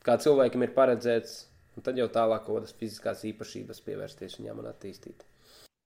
[0.05, 1.39] kā cilvēkam ir paredzēts,
[1.77, 5.25] un tad jau tālāk kādas fiziskās īpašības pievērsties viņām un attīstīt.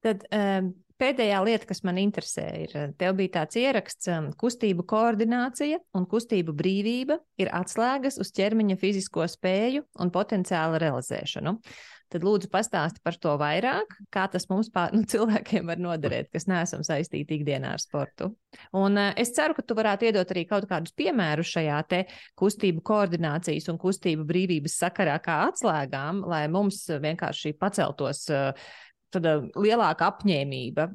[0.04, 5.80] Tad um, pēdējā lieta, kas man interesē, ir, tev bija tāds ieraksts, um, kustību koordinācija
[5.96, 11.56] un kustību brīvība ir atslēgas uz ķermeņa fizisko spēju un potenciāla realizēšanu.
[12.14, 16.46] Tad lūdzu pastāsti par to vairāk, kā tas mums pār, nu, cilvēkiem var noderēt, kas
[16.46, 18.28] neesam saistīti ikdienā ar sportu.
[18.78, 22.04] Un uh, es ceru, ka tu varētu iedot arī kaut kādus piemērus šajā te
[22.38, 28.54] kustību koordinācijas un kustību brīvības sakarā kā atslēgām, lai mums vienkārši paceltos uh,
[29.14, 30.92] tāda lielāka apņēmība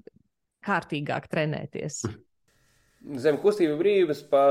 [0.69, 2.05] kārtīgāk trenēties.
[3.27, 4.45] Zem kustību brīvības pa,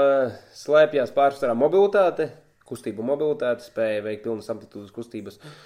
[0.52, 2.28] slēpjas pārsvarā mobilitāte,
[2.68, 5.40] kustību mobilitāte, spēja veikt pilnas amplitūdas kustības.
[5.40, 5.58] Uh,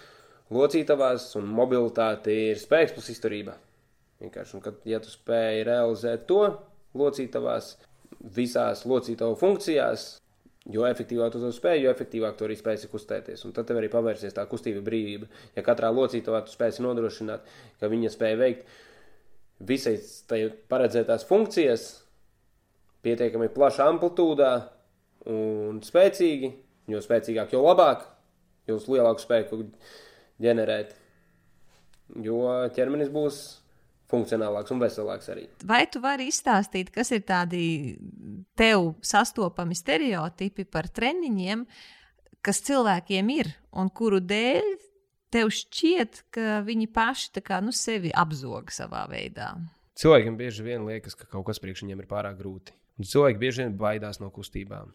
[0.52, 3.56] locītavās, un mobilitāte ir spēks plus izturība.
[4.22, 6.44] Vienkārši, un kad, ja tu spēj realizēt to
[6.98, 7.76] locītavās,
[8.36, 10.04] visās locītavu funkcijās,
[10.70, 13.46] jo efektīvāk tu to spēj, jo efektīvāk tu arī spēsi kustēties.
[13.48, 15.30] Un tad tev arī pavērsies tā kustība brīvība.
[15.56, 17.48] Ja katrā locītavā tu spēsi nodrošināt,
[17.80, 18.70] ka viņa spēja veikt
[19.62, 19.98] visai
[20.70, 21.88] paredzētās funkcijas
[23.06, 24.52] pietiekami plašā amplitūdā
[25.32, 26.52] un spēcīgi,
[26.94, 28.06] jo spēcīgāk, jo labāk,
[28.70, 29.64] jo lielāku spēku
[30.42, 30.94] ģenerēt.
[32.26, 32.44] Jo
[32.76, 33.42] ķermenis būs
[34.12, 35.46] funkcionālāks un veselāks arī.
[35.68, 37.64] Vai tu vari izstāstīt, kas ir tādi
[38.60, 41.66] tev sastopami stereotipi par treniņiem,
[42.44, 44.74] kas cilvēkiem ir un kuru dēļ
[45.32, 49.54] tev šķiet, ka viņi paši kā, nu, sevi apzog savā veidā?
[50.02, 52.76] Cilvēkiem bieži vien liekas, ka kaut kas priekš viņiem ir pārāk grūti.
[53.00, 54.92] Un cilvēki bieži vien baidās no kustībām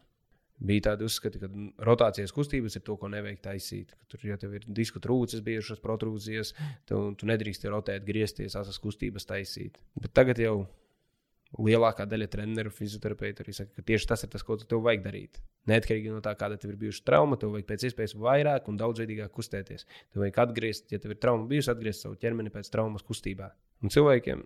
[0.58, 1.50] bija tādi uzskati, ka
[1.84, 3.92] rotācijas kustības ir to, ko nevajag taisīt.
[4.10, 6.54] Tur, ja tev ir disku trūcis, bijušas protrūzijas,
[6.88, 9.76] tu, tu nedrīkst rotēt, griezties, asas kustības taisīt.
[10.00, 10.62] Bet tagad jau
[11.62, 15.38] lielākā daļa treneru, fizioterapeitu arī saka, ka tieši tas ir tas, ko tev vajag darīt.
[15.70, 19.32] Neatkarīgi no tā, kāda tev ir bijusi trauma, tev vajag pēc iespējas vairāk un daudzveidīgāk
[19.34, 19.86] kustēties.
[20.12, 23.50] Tev vajag atgriezt, ja tev ir trauma bijusi, atgriezt savu ķermeni pēc traumas kustībā.
[23.82, 24.44] Un cilvēkiem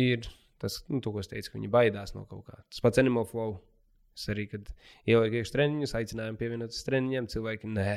[0.00, 0.28] ir
[0.60, 2.60] tas, nu, to, ko es teicu, ka viņi baidās no kaut kā.
[2.68, 3.58] Tas pats animal flow.
[4.20, 4.66] Es arī, kad
[5.08, 7.94] ielieku iekšā treniņus, aicinājumu pievienoties treniņiem, cilvēki, nē,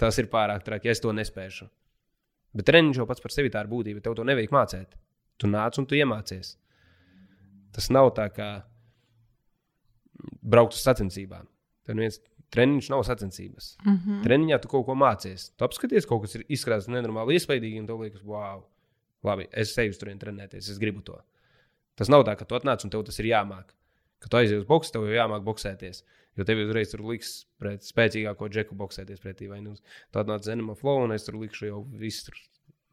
[0.00, 1.68] tas ir pārāk traki, es to nespēšu.
[2.56, 4.00] Bet treniņš jau pats par sevi tā ir būtība.
[4.00, 4.96] Tev to nevajag mācīt.
[5.36, 6.54] Tu nāc un tu iemācies.
[7.76, 8.48] Tas nav tā kā
[10.40, 11.44] braukt uz sacensībām.
[11.84, 12.16] Tad viens
[12.54, 13.74] treniņš nav sacensības.
[13.84, 14.22] Mm -hmm.
[14.24, 15.50] Treniņā tu kaut ko mācies.
[15.56, 18.64] Tu apskaties, kaut kas ir izskatās nenormāli iespaidīgi, un tev liekas, wow,
[19.22, 21.20] labi, es eju uz turieni trenēties, es gribu to.
[21.94, 23.75] Tas nav tā, ka tu atnāc un tev tas ir jāmāk.
[24.22, 26.02] Kad tu aizies uz boxu, tev jau jāmāk boxēties.
[26.36, 29.48] Jo tev uzreiz tur liks pret spēcīgāko džeku boxēties pretī.
[29.48, 29.76] Vai nu
[30.14, 32.34] tāda nāca Zenema flow, un es tur likšu jau visu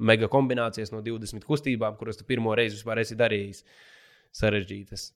[0.04, 3.64] mega kombinācijas no 20 kustībām, kuras tu pirmo reizi vispār esi darījis
[4.40, 5.10] sarežģītas.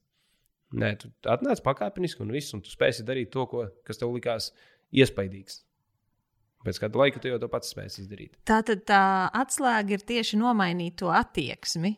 [0.78, 4.50] Nē, tu atnāc pakāpeniski un viss, un tu spēsi darīt to, ko, kas tev likās
[4.92, 5.62] iespaidīgs.
[6.66, 8.36] Pēc kāda laika tu jau to pats spēsi izdarīt.
[8.48, 9.02] Tā tad tā
[9.40, 11.94] atslēga ir tieši nomainīt to attieksmi,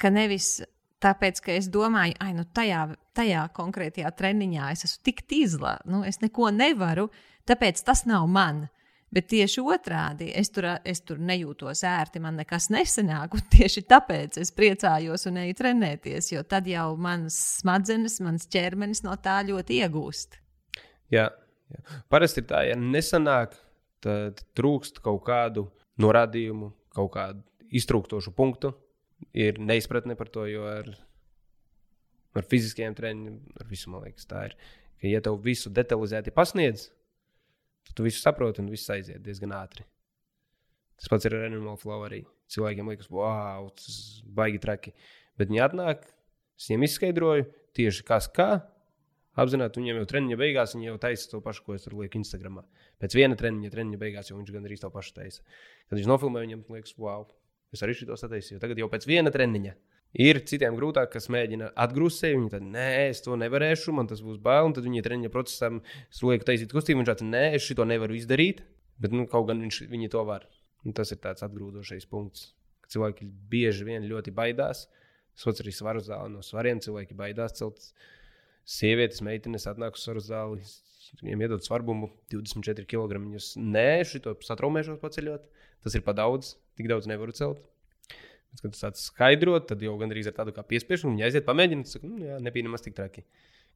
[0.00, 0.56] ka nevis
[1.02, 2.86] tāpēc, ka es domāju, ah, nu tajā,
[3.16, 7.08] tajā konkrētajā treniņā es esmu tik tīzla, nu es neko nevaru,
[7.48, 8.66] tāpēc tas nav man.
[9.14, 13.36] Bet tieši otrādi es tur, es tur nejūtos ērti, man nekas nesanāk.
[13.54, 19.14] Tieši tāpēc es priecājos un eju trenēties, jo tad jau manas smadzenes, mans ķermenis no
[19.22, 20.40] tā ļoti iegūst.
[21.14, 21.84] Jā, jā.
[22.10, 23.54] parasti tā, ja nesanāk,
[24.02, 25.68] tad trūkst kaut kādu
[26.02, 28.74] norādījumu, kaut kādu iztrūkstošu punktu.
[29.34, 30.90] Ir neizpratne par to, jo ar,
[32.38, 34.58] ar fiziskajiem treniņiem, ar visu man liekas, tā ir.
[35.00, 36.88] Ka, ja tev visu detalizēti pasniedz,
[37.84, 39.84] Tad tu visu saproti un viss aiziet diezgan ātri.
[40.98, 42.22] Tas pats ir ar Animal Flow arī.
[42.52, 44.94] Cilvēkiem liekas, wow, tas baigi traki.
[45.38, 46.06] Bet viņi atnāk,
[46.58, 48.48] es viņiem izskaidroju tieši kas kā.
[49.34, 52.60] Apzināti, viņiem jau treniņa beigās, viņi jau taisa to pašu, ko es tur lieku Instagram.
[53.02, 55.42] Pēc viena treniņa, treniņa beigās, jau viņš gandrīz to pašu taisa.
[55.88, 57.26] Kad viņš nofilmē, viņam liekas, wow,
[57.72, 58.60] es arī šo sataisīju.
[58.62, 59.74] Tagad jau pēc viena treniņa.
[60.14, 62.36] Ir citiem grūtāk, kas mēģina atgrūst sevi.
[62.38, 64.70] Viņi tad, nē, es to nevarēšu, man tas būs bail.
[64.74, 65.80] Tad viņi treniņa procesam
[66.22, 67.00] lieku taisīt kustību.
[67.00, 68.62] Viņš teica, nē, es šo nevaru izdarīt.
[69.02, 70.46] Bet nu, kaut gan viņš, viņi to var.
[70.86, 72.52] Un tas ir tāds atgrūdošais punkts.
[72.92, 74.84] Cilvēki bieži vien ļoti baidās.
[75.34, 76.78] Sots arī svaru zāli no svariem.
[76.84, 77.90] Cilvēki baidās celt.
[78.64, 80.62] Sievietes, meitenes atnāk uz svaru zāli.
[81.24, 83.18] Viņiem iedod svarbumu 24 kg.
[83.18, 85.50] Viņus nē, šito satraumēšos paceļot.
[85.84, 86.54] Tas ir pa daudz.
[86.78, 87.62] Tik daudz nevaru celt.
[88.62, 91.86] Kad tas tāds skaidrot, tad jau gandrīz ar tādu kā piespiešanu viņi aiziet, pamēģina.
[91.86, 93.24] Tas nu, jā, nebija nemaz tik traki.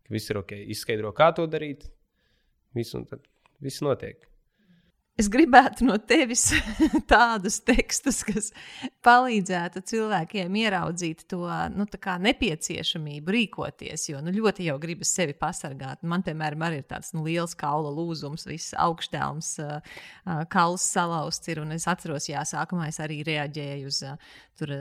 [0.06, 1.88] Ka viss ir ok, izskaidro, kā to darīt.
[2.78, 3.26] Viss, un tad
[3.64, 4.22] viss notiek.
[5.18, 6.44] Es gribētu no tevis
[7.10, 8.52] tādus tekstus, kas
[9.02, 11.42] palīdzētu cilvēkiem ieraudzīt to
[11.74, 11.86] nu,
[12.28, 14.08] nepieciešamību rīkoties.
[14.12, 16.04] Jo nu, ļoti jau gribas sevi pasargāt.
[16.06, 19.56] Man, piemēram, arī ir tāds nu, liels kaula lūzums, viss augšdēls,
[20.54, 21.64] kauls salauzts ir.
[21.74, 24.04] Es atceros, jā, sākumā es arī reaģēju uz
[24.58, 24.72] tur,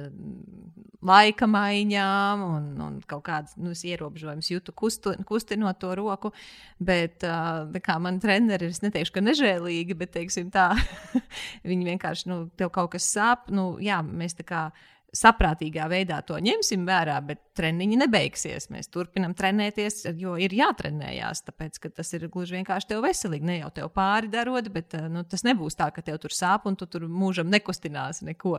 [1.06, 6.34] laika maiņām un, un kaut kādas nu, ierobežojumus jūtu kustu, kustinot to roku.
[6.78, 10.74] Bet kā man treneri, es neteikšu, ka nežēlīgi, bet teiksim tā,
[11.70, 13.48] viņi vienkārši, nu, tev kaut kas sāp.
[13.54, 14.68] Nu, jā, mēs tā kā
[15.16, 18.70] saprātīgā veidā to ņemsim vērā, bet treniņi nebeigsies.
[18.74, 21.44] Mēs turpinām trenēties, jo ir jātrenējās.
[21.48, 23.48] Tāpēc tas ir gluži vienkārši tev veselīgi.
[23.48, 26.68] Ne jau tev pāri darot, bet eh, nu, tas nebūs tā, ka tev tur sāp
[26.70, 28.58] un tu tur mūžam nekustinās neko.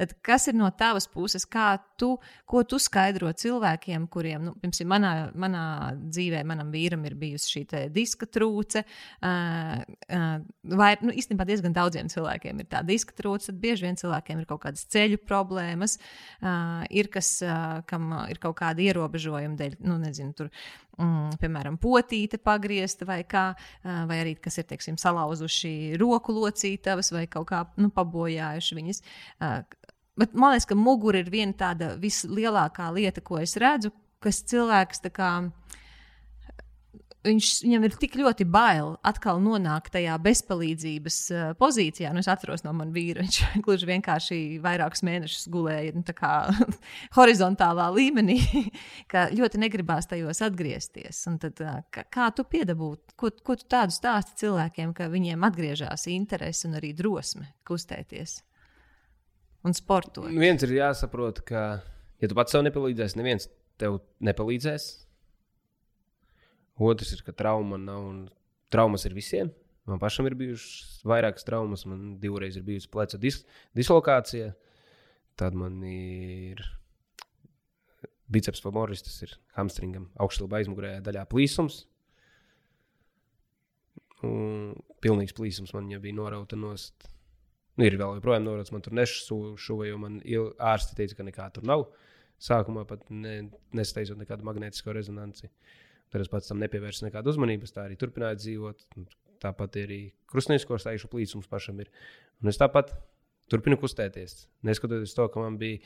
[0.00, 2.14] Tad kas ir no tavas puses, kā tu,
[2.48, 5.12] ko tu skaidro cilvēkiem, kuriem, nu, piemēram, manā,
[5.44, 5.64] manā
[6.00, 10.28] dzīvē, manam vīram ir bijusi šī diska trūce, uh, uh,
[10.80, 14.48] vai nu, īstenībā diezgan daudziem cilvēkiem ir tā diska trūce, tad bieži vien cilvēkiem ir
[14.50, 19.98] kaut kādas ceļu problēmas, uh, ir kas, uh, kam ir kaut kāda ierobežojuma dēļ, nu,
[20.02, 20.50] nezinu, tur,
[20.98, 23.50] mm, piemēram, potīte pagriezta vai kā,
[23.82, 29.02] vai arī kas ir, teiksim, salauzuši roku locītavas vai kaut kā nu, pabojājuši viņas.
[30.20, 35.00] Bet man liekas, ka mugura ir viena tāda vislielākā lieta, ko es redzu, kas cilvēks
[35.06, 35.30] tā kā
[37.26, 42.12] viņš, viņam ir tik ļoti bail atkal nonākt tajā bezpalīdzības uh, pozīcijā.
[42.14, 46.04] Nu, es atceros no manas vīra, viņš gluži vienkārši vairākus mēnešus gulēja nu,
[47.18, 48.38] horizontālā līmenī,
[49.12, 51.22] ka ļoti negribās tajos atgriezties.
[51.30, 55.44] Un tad, uh, kā, kā tu piedabūji, ko, ko tu tādu stāsti cilvēkiem, ka viņiem
[55.48, 58.40] atgriežas interese un arī drosme kustēties
[59.66, 60.30] un sportot?
[60.32, 61.68] Viens ir jāsaprot, ka,
[62.22, 63.50] ja tu pats sev nepalīdzēsi, neviens
[63.80, 64.88] tev nepalīdzēs
[66.80, 68.20] Otrs ir, ka trauma nav un
[68.72, 69.50] traumas ir visiem.
[69.88, 71.84] Man pašam ir bijušas vairākas traumas.
[71.88, 73.42] Man divreiz ir bijusi pleca dis
[73.76, 74.54] dislokācija.
[75.40, 76.62] Tad man ir
[78.30, 81.82] biceps femoris, tas ir hamstringam augšstilba aizmugurējā daļā plīsums.
[84.26, 87.08] Un pilnīgs plīsums man jau bija norauta nost.
[87.76, 91.64] Nu, ir vēl joprojām norauts, man tur nešuva, jo man ārsti teica, ka nekā tur
[91.68, 91.86] nav.
[92.40, 95.50] Sākumā pat ne, nesteidzot nekādu magnētisko rezonanci.
[96.10, 98.86] Tad es pats tam nepievērsu nekādu uzmanību, tā arī turpināju dzīvot.
[99.40, 101.90] Tāpat arī krustveida stāstu plīsums pašam ir.
[102.42, 102.90] Un es tāpat
[103.50, 104.44] turpinu kustēties.
[104.66, 105.80] Neskatoties to, ka man bija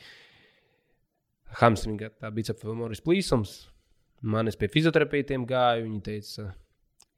[1.61, 3.55] hamstringa, tā biceps femoris plīsums.
[4.25, 5.85] Man es pie fizioterapeitiem gāju.
[5.85, 6.49] Viņi teica,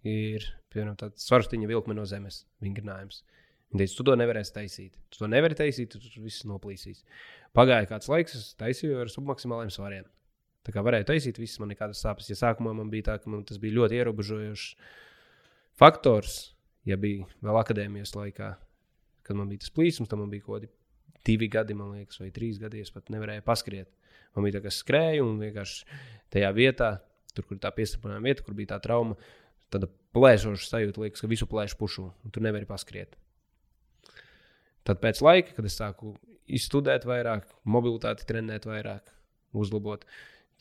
[0.08, 3.24] ir piemēram tāds svarstiņa vilkme no zemes vingrinājums.
[3.72, 4.99] Viņi teica, tu to nevarēsi taisīt.
[5.12, 7.03] Tu to nevari taisīt, tu tur viss noplīsīs.
[7.55, 10.08] Pagāja kāds laiks, es taisīju ar submaksimāliem svariem.
[10.68, 12.28] Tā kā varēja taisīt, viss man nekādas sāpes.
[12.28, 14.65] Ja sākumā man bija tā, ka man tas bija ļoti ierobežojošs
[15.80, 16.34] faktors,
[16.88, 18.49] ja bija vēl akadēmijas laikā,
[19.24, 20.72] kad man bija tas plīsums, tad man bija kaut kādi
[21.28, 22.84] divi gadi, man liekas, vai trīs gadi.
[22.84, 23.88] Es pat nevarēju paskriet.
[24.36, 25.99] Man bija tā, ka skrēju un vienkārši
[26.36, 26.91] tajā vietā,
[27.32, 29.15] tur, kur tā piesprādzināma vieta, kur bija tā trauma,
[29.74, 33.15] tāda plēsoša sajūta, liekas, ka visu plēšu pušu, un tur nevari paskriet.
[34.88, 36.15] Tad pēc laika, kad es sāku
[36.47, 39.11] izstudēt vairāk, mobilitāti trenēt vairāk,
[39.57, 40.05] uzlabot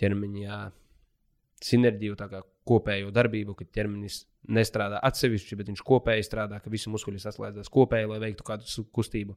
[0.01, 0.59] ķermeņa
[1.64, 6.90] sinerģiju, tā kā kopējo darbību, ka ķermenis nestrādā atsevišķi, bet viņš kopēji strādā, ka visi
[6.92, 9.36] muskuļi saslēdzas kopēji, lai veiktu kādu kustību,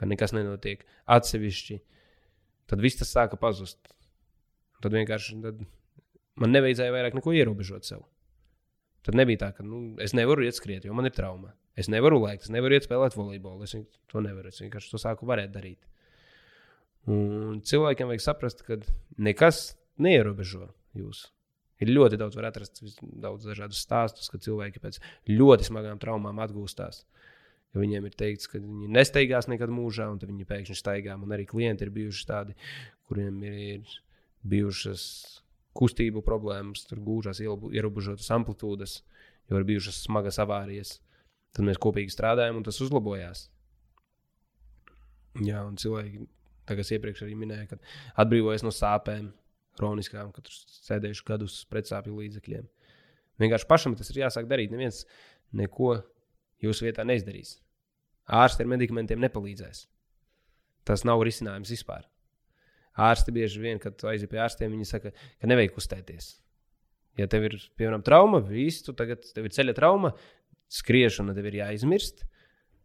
[0.00, 0.84] ka nekas nenotiek
[1.16, 1.78] atsevišķi.
[2.70, 3.78] Tad viss tas sāka pazust.
[4.82, 5.62] Tad vienkārši tad
[6.40, 8.06] man nevajadzēja vairāk neko ierobežot sev.
[9.06, 11.52] Tad nebija tā, ka nu, es nevaru iet skriet, jo man ir trauma.
[11.78, 13.66] Es nevaru lēkt, es nevaru iet spēlēt volejbolu.
[13.66, 13.74] Es
[14.10, 14.52] to nevaru.
[14.52, 15.80] Es vienkārši to sāku varēt darīt.
[17.10, 18.78] Un cilvēkiem vajag saprast, ka
[19.18, 19.72] nekas
[20.02, 21.26] neierobežo jūs.
[21.82, 25.00] Ir ļoti daudz, var atrast daudz dažādus stāstus, ka cilvēki pēc
[25.30, 27.02] ļoti smagām traumām atgūstās.
[27.72, 31.16] Jo viņiem ir teikts, ka viņi nesteigās nekad mūžā, un viņi pēkšņi staigā.
[31.18, 32.56] Man arī klienti ir bijuši tādi,
[33.08, 33.94] kuriem ir, ir
[34.44, 35.04] bijušas
[35.76, 38.98] kustību problēmas, tur gūžās ierobežotas amplitūdas,
[39.48, 40.98] jo ir bijušas smagas avārijas.
[41.56, 43.46] Tad mēs kopīgi strādājam, un tas uzlabojās.
[45.40, 46.26] Jā, un cilvēki,
[46.68, 49.30] kā es iepriekš arī minēju, kad atbrīvojas no sāpēm,
[49.78, 50.56] kroniskām, kad tur
[50.86, 52.68] sēdējuši gadus pretsāpju līdzekļiem.
[53.42, 54.72] Vienkārši pašam tas ir jāsāk darīt.
[54.74, 55.02] Neviens
[55.56, 55.96] neko
[56.62, 57.56] jūsu vietā neizdarīs.
[58.32, 59.86] Ārsti ar medikamentiem nepalīdzēs.
[60.86, 62.06] Tas nav risinājums vispār.
[62.98, 66.34] Ārsti bieži vien, kad tu aizies pie ārstiem, viņi saka, ka nevajag kustēties.
[67.20, 70.12] Ja tev ir, piemēram, trauma, viss, tu tagad tev ir ceļa trauma,
[70.72, 72.24] skriešana tev ir jāizmirst.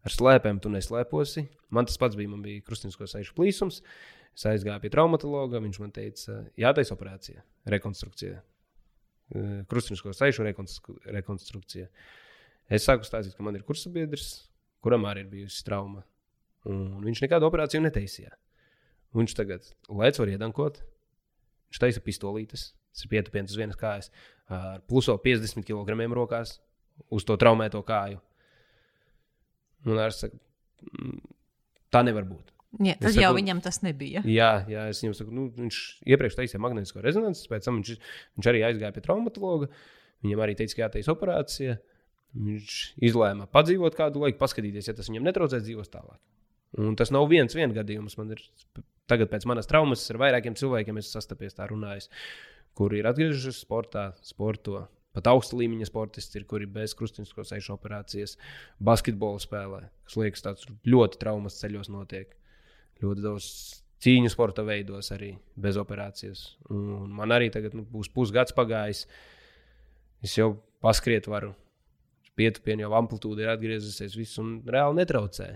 [0.07, 1.47] Ar slēpēm tu neslēposi.
[1.75, 3.81] Man tas pats bija, man bija sēžu plīsums.
[4.37, 5.61] Es aizgāju pie traumatologa.
[5.63, 7.41] Viņš man teica, jātaisa operācija,
[7.73, 8.41] rekonstrukcija.
[9.67, 11.87] Krustiņsko sēžu rekonstrukcija.
[12.69, 14.45] Es sāku stāstīt, ka man ir kursabiedrs,
[14.83, 16.03] kuram arī ir bijusi trauma.
[16.67, 18.35] Un viņš nekādu operāciju netaisīja.
[19.17, 20.81] Viņš tagad lēca var iedankot.
[21.67, 24.11] Viņš taisa pistolītes, tas ir pietupiens uz vienas kājas,
[24.51, 26.59] ar pluso 50 kg rokās
[27.11, 28.21] uz to traumēto kāju.
[29.87, 30.37] Un ārsts saka,
[30.91, 31.21] "Mm,
[31.91, 32.56] tā nevar būt.
[32.77, 34.21] Jā, tad saku- jau viņam tas nebija.
[34.25, 35.77] Jā, jā es viņam saku, nu, viņš
[36.13, 37.93] iepriekš taisīja magnētisko rezonanci, pēc tam viņš,
[38.37, 39.69] viņš arī aizgāja pie traumatologa.
[40.25, 41.77] Viņam arī teica, ka jātaisa operācija.
[42.37, 42.73] Viņš
[43.07, 46.19] izlēma padzīvot kādu laiku, paskatīties, ja tas viņam netraucēs dzīvot tālāk.
[46.77, 48.17] Un tas nav viens vien gadījums.
[48.19, 48.41] Man ir
[49.09, 52.09] tagad, pēc manas traumas, ar vairākiem cilvēkiem es sastapies tā runājis,
[52.77, 54.87] kuri ir atgriežušies sportā, sporto.
[55.17, 58.35] Pat augsta līmeņa sportisti ir, kuri bez krustiņsko sēžu operācijas,
[58.77, 59.87] basketbolu spēlē.
[60.05, 62.35] Tas liekas, tāds ļoti traumas ceļos notiek.
[63.03, 63.49] Ļoti daudz
[64.03, 66.43] cīņu sporta veidos arī bez operācijas.
[66.73, 69.05] Un man arī tagad nu, būs pusgads pagājis.
[70.25, 71.53] Es jau paskrietu varu.
[72.37, 75.55] Pietupienu jau amplitūda ir atgriezusies, viss un reāli netraucē.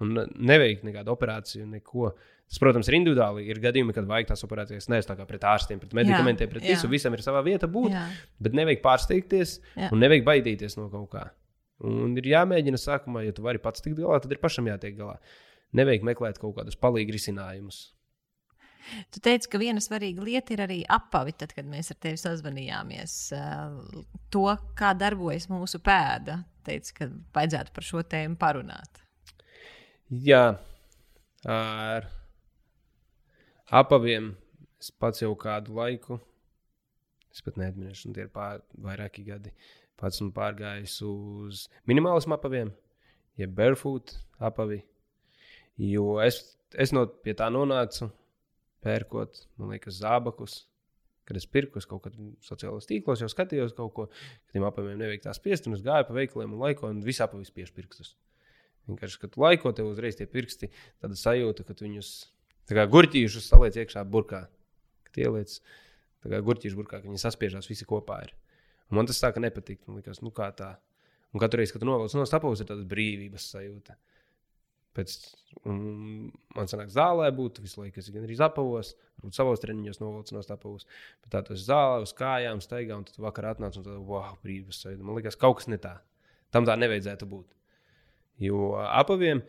[0.00, 2.14] Un neveikt nekādu operāciju, neko.
[2.48, 3.44] Tas, protams, ir individuāli.
[3.52, 4.88] Ir gadījumi, kad vajag tās operācijas.
[4.90, 6.72] Nevis tā kā pret ārstiem, pret medikamentiem, pret jā.
[6.72, 6.88] visu.
[6.90, 7.92] Visam ir savā vieta būt.
[7.92, 8.06] Jā.
[8.42, 9.90] Bet nevajag pārsteigties Jā.
[9.92, 11.26] un nevajag baidīties no kaut kā.
[11.86, 15.14] Un ir jāmēģina sākumā, ja tu vari pats tikt galā, tad ir pašam jātiek galā.
[15.76, 17.90] Nevajag meklēt kaut kādus palīgu risinājumus.
[19.12, 23.16] Tu teici, ka viena svarīga lieta ir arī apavi, tad, kad mēs ar tevi sazvanījāmies.
[23.36, 24.00] eh,
[24.32, 24.46] To,
[24.78, 26.40] kā darbojas mūsu pēda.
[26.66, 29.02] Teici, ka vajadzētu par šo tēmu parunāt.
[30.10, 30.58] Jā,
[31.46, 32.08] ar
[33.70, 34.32] apaviem
[34.80, 36.18] es pats jau kādu laiku,
[37.30, 39.52] es pat neatminēšu, un tie ir pār, vairāki gadi.
[40.00, 42.72] Pats esmu pārgājis uz minimālismu apaviem,
[43.38, 44.80] jeb barefoot apavi.
[45.80, 46.42] Jo es,
[46.76, 48.10] es no pie tā nonācu,
[48.84, 50.64] pērkot, man liekas, zābakus.
[51.28, 54.98] Kad es pirku, es kaut kādā sociālajos tīklos jau skatījos kaut ko, ka tiem apaviem
[54.98, 58.16] nevajag tā spiest, un es gāju pa veikaliem un laiko, un visi apavi spiež pirkstus.
[58.90, 62.10] Vienkārši, kad laiko, tev uzreiz tie pirksti, tāda sajūta, ka viņus
[62.70, 64.48] gurķīšus saliec iekšā burkā.
[65.04, 65.60] kad ieliec
[66.24, 68.22] gurķis burkā, ka viņi saspiežās visi kopā.
[68.26, 68.34] Ir.
[68.90, 69.80] Un man tas tā kā nepatīk.
[69.86, 70.76] Man liekas, nu kā tā.
[71.32, 73.96] Un katru reizi, kad tu novelc no stapavas, ir tāda brīvības sajūta.
[74.96, 75.12] Pēc,
[75.64, 80.42] man sanāk, zālē būt visu laiku, es gan arī apavos, varbūt savos treniņos novilcu no
[80.42, 80.86] stapavas.
[81.22, 84.82] Bet tā tas zālē uz kājām staigā, un tad vakar atnāca un tāda, wow, brīvības
[84.82, 85.06] sajūta.
[85.06, 85.94] Man liekas, kaut kas ne tā.
[86.50, 87.54] Tam tā nevajadzētu būt.
[88.42, 89.44] Jo apaviem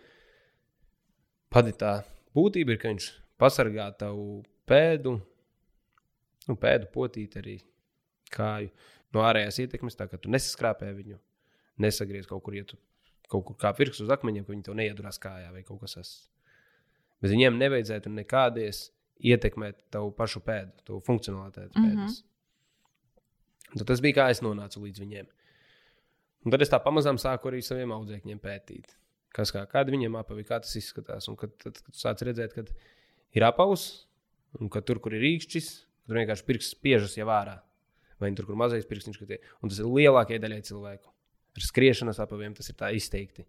[1.52, 1.96] pati tā
[2.38, 3.10] būtība ir, ka viņš
[3.42, 5.18] pasargā tavu pēdu,
[6.46, 7.58] nu, pēdu potīt arī
[8.32, 8.70] kāju
[9.16, 11.18] no ārējās ietekmes, tā ka tu nesaskrāpē viņu,
[11.82, 12.78] nesagriez kaut kur, ja tu
[13.32, 16.12] kaut kur kā pirks uz akmeņiem, ka viņi tev neiedurās kājā vai kaut kas tāds.
[17.22, 18.90] Bet viņiem nevajadzētu nekādies
[19.22, 21.86] ietekmēt tavu pašu pēdu, tavu funkcionalitāti Mhm.
[21.86, 22.22] pēdas.
[22.22, 22.26] Mm
[23.76, 23.78] -hmm.
[23.78, 25.28] Tad tas bija kā es nonācu līdz viņiem.
[26.46, 28.96] Un tad es tā pamazām sāku arī saviem audzēkņiem pētīt,
[29.32, 31.30] kas kā, kāda viņiem apavi, kā tas izskatās.
[31.30, 32.66] Un kad, tad, kad sāc redzēt, ka
[33.34, 34.08] ir apaus,
[34.60, 37.62] un ka tur, kur ir rīkšķis, tur vienkārši pirksts spiežas jau ārā.
[38.20, 41.10] Vai tur, kur mazais pirkstiņš, ka tie, un tas ir lielākajai daļai cilvēku.
[41.58, 43.46] Ar skriešanas apaviem tas ir tā izteikti.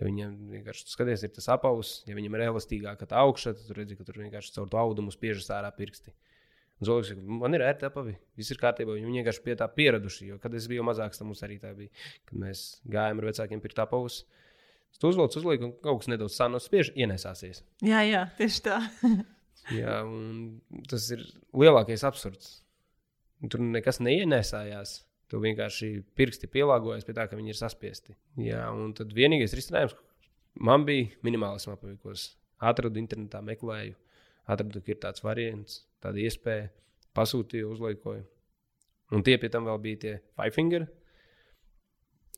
[0.00, 3.98] Ja viņam vienkārši skaties, ir tas apaus, ja viņam ir elastīgāka tā augša, tad redzi,
[3.98, 6.14] ka tur vienkārši caur to audumu spiežas ārā pirksti.
[6.80, 8.94] Saka, man ir ērti apavi, viss ir kārtībā.
[8.96, 10.30] Viņi vienkārši pie tā pieraduši.
[10.30, 11.92] Jo, kad es biju mazāks, tad mums arī tā bija.
[12.30, 14.22] Kad mēs gājām ar vecākiem pirkt apavus,
[14.96, 17.60] tu uzvelc, uzliek un kaut kas nedaudz sānos spiež, ienesāsies.
[17.84, 18.80] Jā, jā, tieši tā.
[19.76, 21.20] Jā, un tas ir
[21.52, 22.48] lielākais absurds.
[23.52, 24.94] Tur nekas neienēsājās.
[25.30, 25.88] Tu vienkārši
[26.18, 28.16] pirksti pielāgojies pie tā, ka viņi ir saspiesti.
[28.42, 29.94] Jā, un tad vienīgais risinājums
[30.58, 32.24] man bija minimālisms apavīkos.
[32.60, 33.94] Atradu internetā, meklēju,
[34.50, 36.66] atradu, ka ir tāds variants, tāda iespēja,
[37.16, 38.24] pasūtīju, uzlaikoju.
[39.14, 40.84] Un tie pie tam vēl bija tie five finger.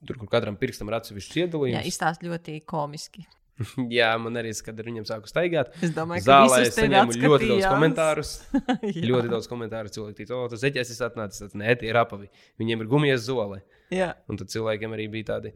[0.06, 1.88] Tur, kur katram pirkstam ir atsevišķs Jā, iedalījums.
[1.88, 3.24] izstāst ļoti komiski.
[3.98, 7.48] Jā, man arī, kad ar viņiem sāku staigāt, Es domāju, ka Zālē es saņēmu ļoti
[7.50, 8.32] daudz komentārus.
[9.10, 11.44] Ļoti daudz komentāru cilvēku teica, o, tas zeķis ir atnācis.
[11.44, 12.30] Tas nē, tie ir apavi.
[12.60, 13.60] Viņiem ir gumijas zole.
[13.92, 14.12] Jā.
[14.30, 15.52] Un tad cilvēkiem arī bija tādi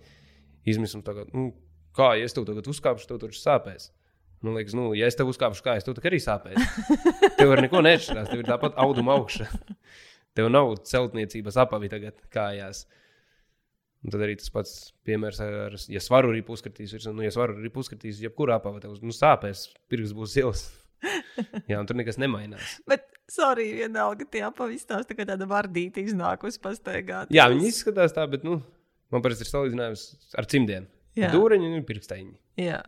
[0.69, 1.51] izmisumi, tā kā, nu,
[1.97, 3.91] kā ja es tev tagad uzkāpšu, tev tur sāpēs.
[4.45, 6.77] Man liekas, nu, ja es tev uzkāpšu kājās, tev arī sāpēs.
[7.39, 9.49] tev ar neko neatšķirās, tev ir tāpat auduma augša.
[10.37, 12.85] Tev nav celtniecības apavi tagad kājās.
[14.07, 14.73] Un tad arī tas pats
[15.09, 19.11] piemērs ar, ja svaru arī puskatīs, nu, ja svaru arī puskatīs, jebkurā apavā tev nu,
[19.15, 20.63] sāpēs, pirks būs zils.
[21.71, 22.77] Jā, un tur nekas nemainās.
[22.89, 27.33] Bet, sorry, vienalga, tie apavistāsti, tā kā tāda vardīta iznākusi pastaigāt.
[27.35, 28.61] Jā, viņi izskatās tā, bet nu,
[29.13, 30.05] man parasti ir salīdzinājums
[30.41, 30.87] ar cimdiem.
[31.19, 31.33] Jā.
[31.35, 32.33] Dūriņi un pirksteņi.
[32.63, 32.79] Jā.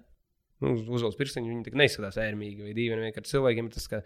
[0.63, 3.05] Nu, uzvelk pirksteņi, viņi tā kā neizskatās ērmīgi vai dīvaini.
[3.09, 4.01] Vienkārši cilvēkiem ir tas, ka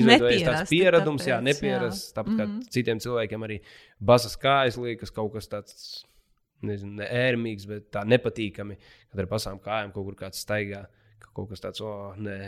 [0.00, 2.06] izveidojas tāds pieradums, jā, tāpēc, nepierast.
[2.06, 2.14] jā.
[2.20, 2.62] Tāpat kā Mhm.
[2.76, 3.58] citiem cilvēkiem arī
[4.00, 5.82] basas kājas liekas kaut kas tāds.
[6.66, 8.78] Nezinu, ne ērmīgs, bet tā nepatīkami.
[9.12, 10.84] Kad ar pasām kājām kaut kur kāds staigā,
[11.22, 12.38] ka kaut kas tāds, oh, nē,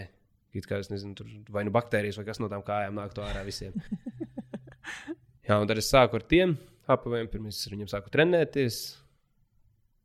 [0.58, 3.22] it kā es nezinu, tur vai nu baktērijas vai kas no tām kājām nāk to
[3.22, 3.76] ārā visiem.
[5.46, 6.56] Jā, un tad es sāku ar tiem
[6.90, 7.30] apaviem.
[7.30, 8.80] Pirmā es viņiem sāku trenēties,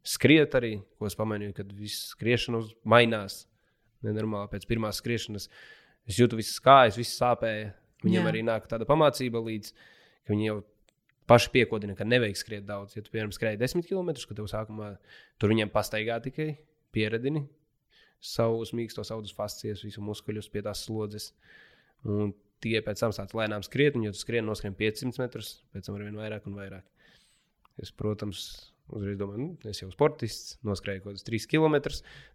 [0.05, 3.43] skriet arī, ko es pamanīju, kad viss skriešana mainās.
[4.05, 5.49] Nenormāli pēc pirmās skriešanas
[6.05, 7.73] es jūtu visas kājas, visas sāpēja.
[8.05, 8.29] Viņiem Jā.
[8.29, 9.71] Arī nāk tāda pamācība līdz,
[10.25, 10.59] ka viņi jau
[11.29, 12.95] paši piekodina, ka nevajag skriet daudz.
[12.97, 14.95] Ja tu piemēram skrēji 10 km, tad tev sākumā
[15.41, 16.55] tur viņiem pastaigā tikai
[16.95, 17.45] pieredini
[18.25, 21.31] savus mīkstos audus fascijas, visu muskuļus pie tās slodzes.
[22.05, 22.33] Un
[22.63, 25.97] tie pēc tam sāc lēnām skriet, un, ja tu skrien noskrien 500 metrus, pēc tam
[25.97, 26.85] ar vien vairāk un vairāk.
[27.81, 28.45] Es, protams,
[28.95, 31.77] uzreiz domāju, nu, es jau sportists, noskrēju kaut kādus 3 km,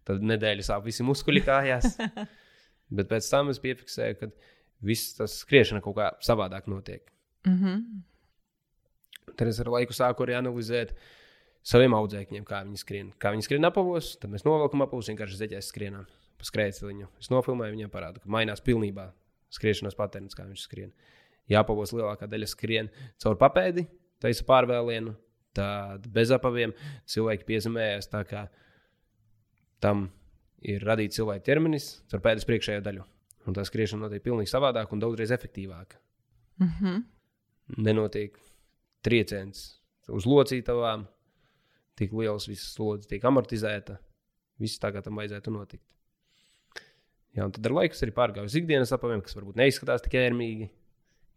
[0.07, 1.97] tad nedēļas sāp visi muskuļi kājās.
[2.97, 4.29] Bet pēc tam es piefiksēju, ka
[4.85, 7.07] viss tas skriešana kaut kā savādāk notiek.
[7.47, 8.01] Mhm.
[9.37, 10.93] Tad es ar laiku sāku arī analizēt
[11.63, 13.11] saviem audzēkņiem, kā viņi skrien.
[13.21, 16.05] Kā viņi skrien apavos, tad mēs novelkam apavus, vienkārši zeķēs skrienām
[16.37, 17.07] pa skrējēju.
[17.21, 19.11] Es nofilmēju viņiem parādu, ka mainās pilnībā
[19.53, 20.93] skriešanas patērns, kā viņš skrien.
[21.51, 22.89] Ja apavos lielākā daļa skrien
[23.21, 23.85] caur papēdi,
[24.21, 25.13] taisa pārvēlienu,
[25.57, 26.73] tad bez apaviem
[27.09, 28.45] cilvēki piezemējas tā, kā
[29.83, 30.07] tam
[30.61, 33.05] ir radīts cilvēka ķermenis caur pēdas priekšējo daļu.
[33.49, 35.97] Un tā skriešana notiek pilnīgi savādāk un daudzreiz efektīvāk
[36.61, 36.99] Mhm.
[37.81, 38.37] nenotiek
[39.05, 39.63] trieciens
[40.11, 41.05] uz locītavām,
[41.99, 43.97] tik liels visas slodzes tiek amortizēta.
[44.61, 45.85] Viss tā kā tam vajadzētu notikt.
[47.31, 50.67] Jā, un tad ar laiku arī pārgāju uz ikdienas apaviem, kas varbūt neizskatās tik ērmīgi.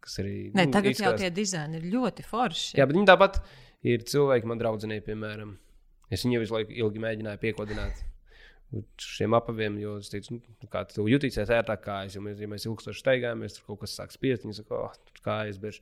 [0.05, 2.74] Kas arī, Nē, nu, tagad jau izskatās- tie dizaini ir ļoti forši.
[2.77, 3.39] Jā, bet viņi tāpat
[3.86, 5.55] ir cilvēki, man draudzenei, piemēram.
[6.11, 8.03] Es viņu visu laiku ilgi mēģināju piekodināt.
[8.99, 12.66] Šiem apaviem, jo es teicu, nu, kā tu jutīsies ērtāk kājas, jo mēs, ja mēs
[12.66, 14.43] ilgstoši staigājamies, tur kaut kas sāk spiest.
[14.45, 14.93] Viņi saka, oh,
[15.24, 15.81] kājas bieži.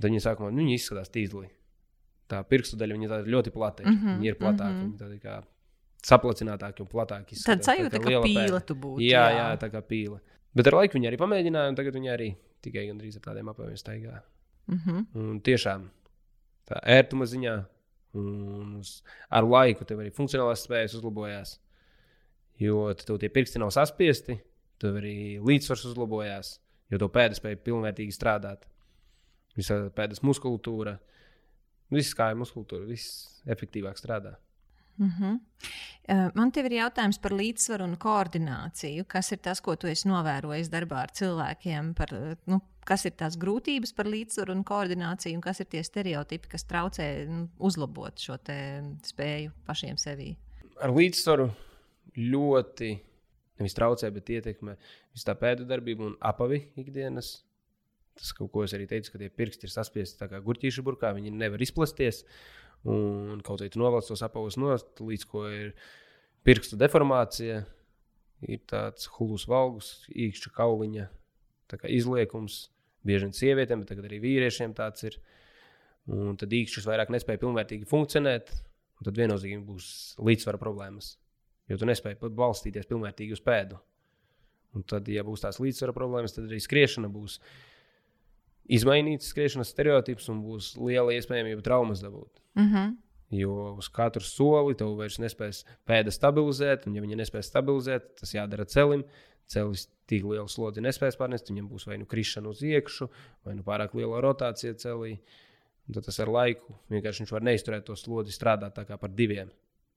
[0.00, 1.50] Tad viņi sākumā, nu, viņi izskatās tīzli.
[2.30, 3.84] Tā pirkstu daļa viņa tāda ļoti plata.
[3.84, 3.90] ir.
[3.90, 4.84] Mhm, Viņi ir platāki, mhm.
[4.86, 5.40] viņi tādi kā
[6.06, 7.38] saplacinātāki un platāki.
[7.44, 9.02] Tad tā sajūta, kā ka pīle tu būtu.
[9.04, 10.20] Jā, jā, tā kā pīle.
[10.56, 12.30] Bet ar laiku viņi arī pamēģināja, un tagad viņi arī
[12.64, 14.22] tikai gandrīz ar tādiem apaviem staigā.
[14.70, 15.04] Mm -hmm.
[15.14, 15.88] Un tiešām
[16.68, 17.56] tā ērtuma ziņā,
[18.14, 21.58] un uz, ar laiku tev arī funkcionālās spējas uzlabojās.
[22.60, 24.40] Jo tev tie pirksti nav saspiesti,
[24.78, 26.60] tev arī līdzsvars uzlabojās,
[26.90, 28.66] jo tev pēdas spēja pilnvērtīgi strādāt.
[29.60, 30.96] Visa pēdas muskultūra,
[31.92, 34.36] viss kāja muskultūra, viss efektīvāk strādā.
[35.00, 35.38] Mm -hmm.
[36.34, 39.04] Man te ir jautājums par līdzsvaru un koordināciju.
[39.08, 41.94] Kas ir tas, ko tu esi novērojis darbā ar cilvēkiem?
[41.94, 42.08] Par,
[42.46, 46.64] nu, kas ir tās grūtības par līdzsvaru un koordināciju, un kas ir tie stereotipi, kas
[46.64, 48.36] traucē nu, uzlabot šo
[49.02, 50.36] spēju pašiem sevī?
[50.80, 51.50] Ar līdzsvaru
[52.16, 53.00] ļoti
[53.60, 54.76] nevis traucē, bet ietekmē
[55.14, 57.44] visu tā pēdu darbību un apavi ikdienas.
[58.20, 61.62] Tas, ko es arī teicu, ka tie pirksti ir saspiesti kā gurķīšu burkā, viņi nevar
[61.64, 62.26] izplesties.
[62.88, 65.72] Un kaut tu novelc tos apavus nost, līdz ko ir
[66.44, 67.62] pirkstu deformācija,
[68.48, 71.08] ir tāds hulus valgus, īkšķa kauliņa
[71.88, 72.68] izliekums.
[73.06, 75.16] Bieži vien sievietēm, bet arī vīriešiem tāds ir.
[76.10, 78.50] Un tad īkšķis vairāk nespēja pilnvērtīgi funkcionēt,
[79.00, 79.86] un tad viennozīmīgi būs
[80.20, 81.14] līdzsvara problēmas.
[81.70, 83.78] Jo tu nespēji pat balstīties pilnvērtīgi uz pēdu.
[84.76, 87.38] Un tad, ja būs tās līdzsvara problēmas, tad arī skriešana būs
[88.70, 92.42] izmainīts skriešanas stereotips un būs liela iespējamība traumas dabūt.
[92.58, 92.96] Mm -hmm.
[93.30, 98.34] Jo uz katru soli tev vairs nespēs pēda stabilizēt, un, ja viņa nespēs stabilizēt, tas
[98.34, 99.04] jādara celim.
[99.46, 103.08] Celis tik lielu slodzi nespēs pārnest, viņam būs vai nu krišana uz iekšā,
[103.44, 105.18] vai nu pārāk liela rotācija celī.
[105.86, 109.10] Un tad tas ar laiku vienkārši viņš var neizturēt to slodzi, strādāt tā kā par
[109.10, 109.50] diviem.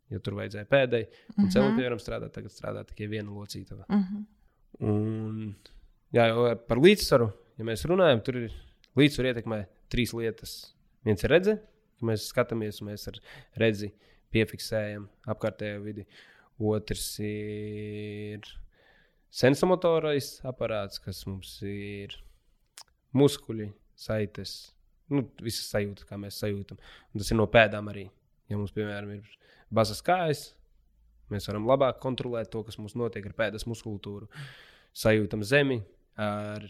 [0.09, 1.51] Jo tur vajadzēja pēdēji, un mm -hmm.
[1.53, 3.85] celim, piemēram, strādāt, tagad strādā tikai viena locītava.
[3.89, 4.25] Mm -hmm.
[4.79, 5.55] Un,
[6.13, 7.31] jā, par līdzsvaru
[7.63, 8.55] ja mēs runājam, tur ir
[8.99, 9.59] līdzsvaru ietekmē
[9.91, 10.53] trīs lietas.
[11.07, 11.61] Viens ir redzes,
[11.95, 13.19] ka mēs skatāmies, un mēs ar
[13.61, 13.93] redzi
[14.33, 16.03] piefiksējam apkārtējo vidi.
[16.63, 18.43] Otrs ir
[19.33, 22.17] sensomotorais aparāts, kas mums ir
[23.15, 24.73] muskuļi, saites,
[25.13, 26.81] nu, visas sajūtas, kā mēs sajūtam.
[27.13, 28.09] Un tas ir no pēdām arī.
[28.51, 29.37] Ja mums, piemēram, ir
[29.73, 30.49] bazas kājas,
[31.31, 34.27] mēs varam labāk kontrolēt to, kas mums notiek ar pēdas muskultūru.
[34.93, 35.79] Sajūtam zemi
[36.19, 36.67] ar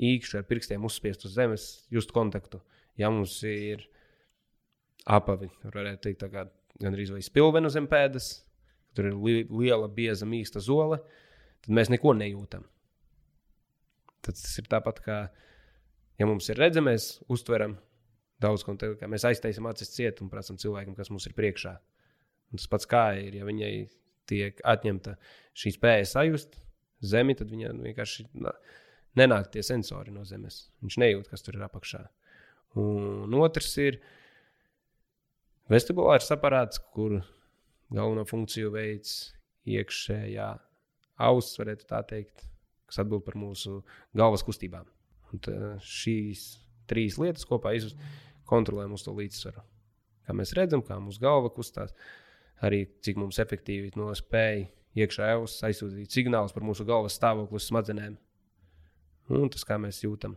[0.00, 2.60] īkšķi ar pirkstiem uzspiest uz zemes, just kontaktu.
[2.98, 3.84] Ja mums ir
[5.04, 6.46] apavi, varētu teikt, tā kā
[6.82, 8.44] gandrīz vai spilvena zem pēdas,
[8.96, 11.00] tur ir li liela, bieza, mīksta zole,
[11.64, 12.66] tad mēs neko nejūtam.
[14.24, 15.18] Tad tas ir tāpat kā,
[16.18, 17.76] ja mums ir redzams, mēs uztveram
[18.42, 21.74] daudz ko tādu, kā mēs aiztaisām acis ciet un prasām cilvēkam, kas mums ir priekšā.
[22.52, 23.72] Un tas pats kā ir, ja viņai
[24.30, 25.16] tiek atņemta
[25.58, 26.56] šī spēja sajust
[27.04, 28.28] zemi, tad viņa vienkārši.
[28.40, 28.54] Na,
[29.18, 30.68] nenāk tie sensori no zemes.
[30.82, 32.02] Viņš nejūt, kas tur ir apakšā.
[32.80, 34.00] Un otrs ir
[35.70, 37.20] vestibulārs aparāts, kur
[37.94, 39.34] galveno funkciju veids
[39.70, 40.48] iekšējā
[41.24, 42.44] auss, varētu tā teikt,
[42.90, 43.78] kas atbild par mūsu
[44.16, 44.88] galvas kustībām.
[45.34, 46.44] Un šīs
[46.90, 47.72] trīs lietas kopā
[48.48, 49.62] kontrolē mūsu līdzsvaru.
[50.24, 51.94] Kā mēs redzam, kā mūsu galva kustās,
[52.64, 57.66] arī cik mums efektīvi no spēja iekšā auss aizsūtīt signālus par mūsu galvas stāvokli uz
[57.68, 58.16] smadzenēm
[59.28, 60.36] un tas, kā mēs jūtam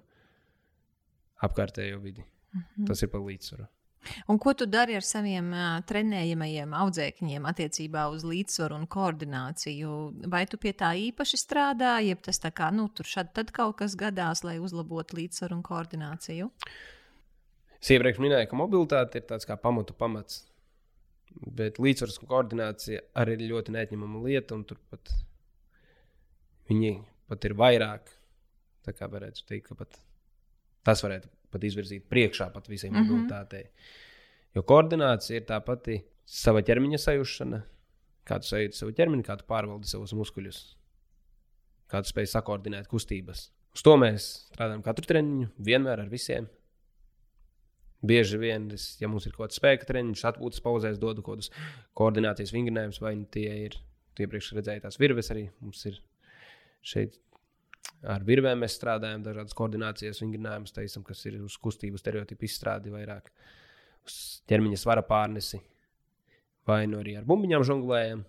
[1.44, 2.24] apkārtējo vidi.
[2.54, 2.88] Mm -hmm.
[2.88, 3.68] Tas ir par līdzsvaru.
[4.28, 9.94] Un ko tu dari ar saviem uh, trenējamajiem audzēkņiem attiecībā uz līdzsvaru un koordināciju?
[10.32, 13.78] Vai tu pie tā īpaši strādā, jeb tas tā kā nu, tur šad tad kaut
[13.82, 16.52] kas gadās, lai uzlabotu līdzsvaru un koordināciju?
[17.82, 20.46] Es iepriekš minēju, ka mobilitāte ir tāds kā pamatu pamats.
[21.38, 25.12] Bet līdzsvars un koordinācija arī ir ļoti neatņemama lieta, un turpat
[26.70, 28.17] viņi pat ir vairāk
[28.88, 30.00] Tā kā varētu teikt, ka pat
[30.88, 33.04] tas varētu pat izvirzīt priekšā pat visai mhm.
[33.04, 33.64] mobilitātei.
[33.64, 34.06] Mm -hmm.
[34.56, 37.62] Jo koordinācija ir tā pati sava ķermeņa sajūšana,
[38.28, 40.62] kā tu sajūti savu ķermeni, kā tu pārvaldi savus muskuļus,
[41.92, 43.52] kā tu spēj sakoordinēt kustības.
[43.76, 46.48] Uz to mēs strādājam katru treniņu, vienmēr ar visiem.
[48.08, 51.52] Bieži vien, es, ja mums ir kaut kāds spēka treniņš, atpūtas pauzēs, dodu kaut kādus
[51.98, 53.78] koordinācijas vingrinājumus, vai nu tie ir
[54.18, 55.48] iepriekš redzētās virves arī.
[55.62, 56.02] Mums ir
[56.86, 57.18] šeit
[58.08, 63.32] Ar virvēm mēs strādājam, dažādas koordinācijas vingrinājumus, teiksim, kas ir uz kustību stereotipu izstrādi vairāk,
[64.06, 64.18] uz
[64.50, 65.60] ķermeņa svara pārnesi,
[66.70, 68.26] vai nu arī ar bumbiņām žonglējam.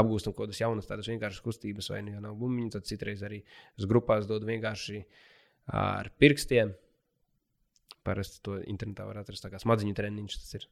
[0.00, 3.40] Apgūstam kaut kādas jaunas, tādas vienkāršas kustības, vai nu, ja nav bumbiņu, tad citreiz arī
[3.74, 5.02] uz grupās dod vienkārši
[5.74, 6.70] ar pirkstiem.
[8.06, 10.36] Parasti to internetā var atrast kā smadziņu treniņš.
[10.44, 10.68] Tas ir,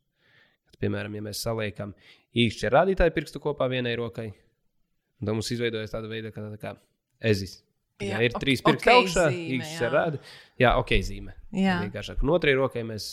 [0.70, 1.96] kad, piemēram, ja mēs saliekam
[2.38, 4.30] īkšķi rādītāju pirkstu kopā vienai rokai,
[5.18, 6.76] tad mums izveidojas tāda veida, kā, tā kā
[7.18, 7.58] ezis.
[7.98, 9.24] Jā, jā ir ok, trīs pirksti okay augšā,
[9.58, 10.20] īsi ar rādu.
[10.60, 11.34] Jā, ok, zīme.
[11.56, 11.80] Jā.
[11.86, 12.22] Vienkāršāk.
[12.22, 13.08] Un otrai rokai mēs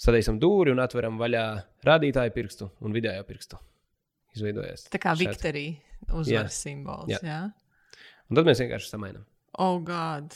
[0.00, 1.44] sadēsim dūri un atveram vaļā
[1.86, 3.60] rādītāju pirkstu un vidējo pirkstu.
[4.34, 4.88] Izveidojas.
[4.90, 7.12] Tā kā Viktorija uzvaras simbols.
[7.12, 7.20] Jā.
[7.22, 7.42] jā.
[8.30, 9.26] Un tad mēs vienkārši samainām.
[9.62, 10.34] Oh, God.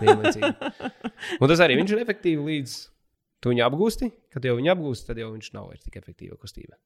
[1.40, 2.76] Un tas arī viņš ir efektīvi līdz
[3.42, 4.08] tu viņu apgūsti.
[4.32, 6.78] Kad jau viņu apgūsti, tad jau viņš nav vairs tik efektīva kustība.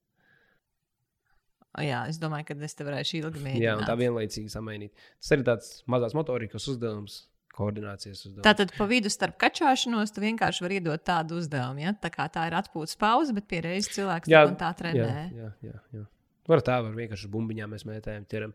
[1.83, 3.81] Jā, es domāju, ka es te varēšu ilgi Jā, mēģināt.
[3.81, 5.07] un tā vienlaicīgi samainīt.
[5.19, 7.17] Tas ir tāds mazās motorikas uzdevums,
[7.55, 8.45] koordinācijas uzdevums.
[8.47, 11.83] Tātad pa vidu starp kačāšanos tu vienkārši vari iedot tādu uzdevumu.
[11.83, 11.95] Ja?
[11.99, 15.07] Tā tā ir atpūtas pauze, bet pie reizes cilvēks Jā, jā, tā trenē.
[15.31, 16.05] Jā, jā, jā, jā.
[16.45, 18.53] Var tā, var vienkārši ar bumbiņām mēs mētājam, ķeram.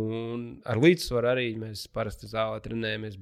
[0.00, 3.18] Un ar līdzsvaru arī mēs parasti zālē trenējamies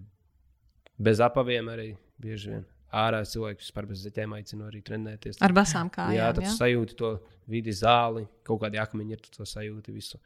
[0.99, 1.89] bez apaviem arī
[2.21, 2.67] bieži vien.
[2.89, 5.43] Ārā cilvēks vispār bez zeķēm aicinu arī trenēties.
[5.45, 6.15] Ar basām kājām.
[6.17, 6.53] jā, tad jā?
[6.57, 7.11] sajūti to
[7.51, 10.21] vidi zāli, kaut kādi akmeņi ir, tu to sajūti visu.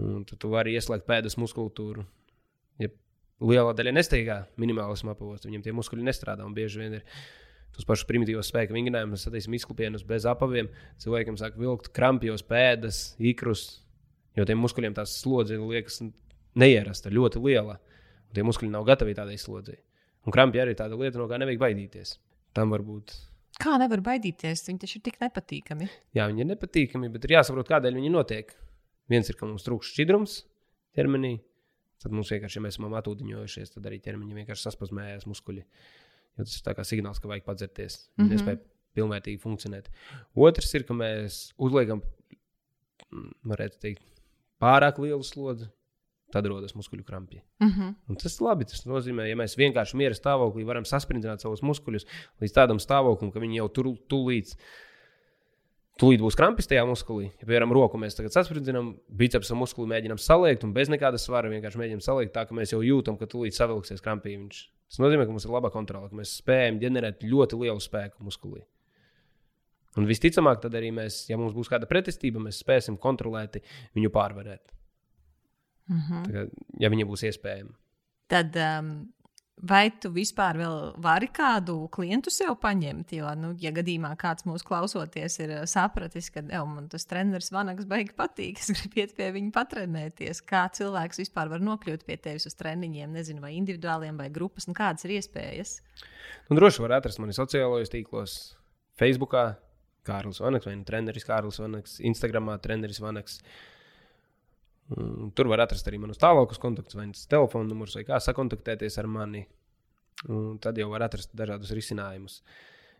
[0.00, 2.06] Un tad tu vari ieslēgt pēdas muskultūru.
[2.80, 2.88] Ja
[3.44, 7.22] liela daļa nesteigā minimālismu apavos, viņiem tie muskuļi nestrādā un bieži vien ir.
[7.72, 10.66] Tos pašus primitīvos spēku vingrinājumus, sadēsim izklupienus bez apaviem.
[11.00, 13.62] Cilvēkam sāk vilkt krampjos pēdas, ikrus,
[14.36, 16.02] jo tiem muskuļiem tās slodze liekas
[16.52, 17.78] neierasta, ļoti liela.
[18.28, 19.78] Un tie muskuļi nav gatavi tādai slodzei.
[20.22, 22.16] Un krampi arī tāda lieta, no kā nevajag baidīties.
[22.54, 23.14] Tam var būt
[23.60, 24.64] Kā nevar baidīties?
[24.66, 25.88] Viņi taču ir tik nepatīkami.
[26.16, 28.54] Jā, viņi ir nepatīkami, bet ir jāsaprot, kādēļ viņi notiek.
[29.12, 30.38] Viens ir, ka mums trūkst šķidrums
[30.96, 31.34] ķermenī.
[32.02, 35.66] Tad mums vienkārši, ja mēs esam atūdiņojušies, tad arī ķermeņa vienkārši saspazmējās muskuļi.
[36.38, 37.98] Jo tas ir tā kā signāls, ka vajag padzerties.
[38.16, 38.24] Mm.
[38.24, 38.32] -hmm.
[38.32, 38.62] nespēja
[38.96, 39.92] pilnvērtīgi funkcionēt.
[40.34, 42.02] Otrs ir, ka mēs uzliekam,
[43.12, 44.02] mm, varētu teikt,
[44.60, 45.68] pārāk lielu slodzi.
[46.32, 47.42] Tad rodas muskuļu krampji.
[47.60, 47.94] Mm -hmm.
[48.08, 48.64] Un tas ir labi.
[48.68, 52.06] Tas nozīmē, ja mēs vienkārši miera stāvoklī varam saspringzināt savus muskuļus
[52.40, 54.56] līdz tādam stāvoklim, ka viņi jau tur tūlīt,
[56.00, 57.30] tūlīt būs krampis tajā muskulī.
[57.40, 61.78] Ja, piemēram, roku mēs tagad saspringzinām, bicepsa muskuli mēģinām saliekt, un bez nekāda svara vienkārši
[61.78, 64.68] mēģinām saliekt tā, ka mēs jau jūtam, ka tūlīt savilksies krampīņš.
[64.88, 68.64] Tas nozīmē, ka mums ir laba kontrole, ka mēs spējam ģenerēt ļoti lielu spēku muskulī.
[70.00, 73.60] Un visticamāk, tad arī mēs, ja mums būs kāda pretestība, mēs spēsim kontrolēti
[73.96, 74.72] viņu pārvarēt.
[75.90, 76.28] Mm -hmm.
[76.30, 76.46] Kā,
[76.78, 77.74] ja viņa būs iespējama.
[78.28, 79.12] Tad um,
[79.56, 83.12] vai tu vispār vēl vari kādu klientu sev paņemt?
[83.12, 87.52] Jo, nu, ja gadījumā kāds mūsu klausoties, ir uh, sapratis, ka jau, man tas treneris
[87.52, 90.42] Vanaks beigas patīk, es gribu iet pie viņa patrenēties.
[90.42, 94.74] Kā cilvēks vispār var nokļūt pie tevis uz treniņiem, nezinu, vai individuāliem vai grupas, un
[94.74, 95.80] kādas ir iespējas?
[96.48, 98.56] Nu, droši var atrast mani sociālajos tīklos,
[98.98, 99.34] Facebook,
[100.06, 103.38] Kārlis Vanaks, vai nu treneris Kārlis Vanaks, Instagram, treneris Vanaks.
[103.38, 103.50] Un
[105.36, 109.08] Tur var atrast arī manus tālākus kontaktus, vai tas telefona numurs, vai kā sakontaktēties ar
[109.10, 109.44] mani.
[110.28, 112.40] Un tad jau var atrast dažādus risinājumus.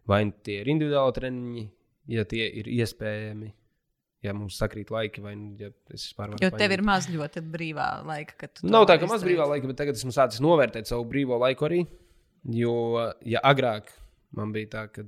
[0.09, 1.65] Vai nu tie ir individuāli treniņi,
[2.11, 3.53] ja tie ir iespējami,
[4.27, 6.43] ja mums sakrīt laiki, vai nu, ja es vispār varu.
[6.43, 9.47] Jo tev ir maz ļoti brīvā laika, kad tu to Nav tā, ka maz brīvā
[9.51, 11.85] laika, bet tagad esmu sācis novērtēt savu brīvo laiku arī.
[12.51, 12.75] Jo,
[13.27, 13.93] ja agrāk
[14.35, 15.07] man bija tā, ka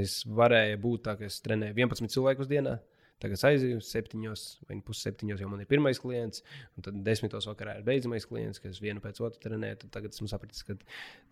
[0.00, 2.78] es varēju būt tā, ka es trenēju 11 cilvēkus dienā,
[3.24, 4.20] tagad es aizēju 7
[4.68, 6.44] vai pusseptiņos, jau man ir pirmais klients,
[6.76, 9.72] un tad 10 vakarā ir beidzamais klients, kas vienu pēc otru trenē.
[9.80, 10.76] Tad tagad esmu sapratis, ka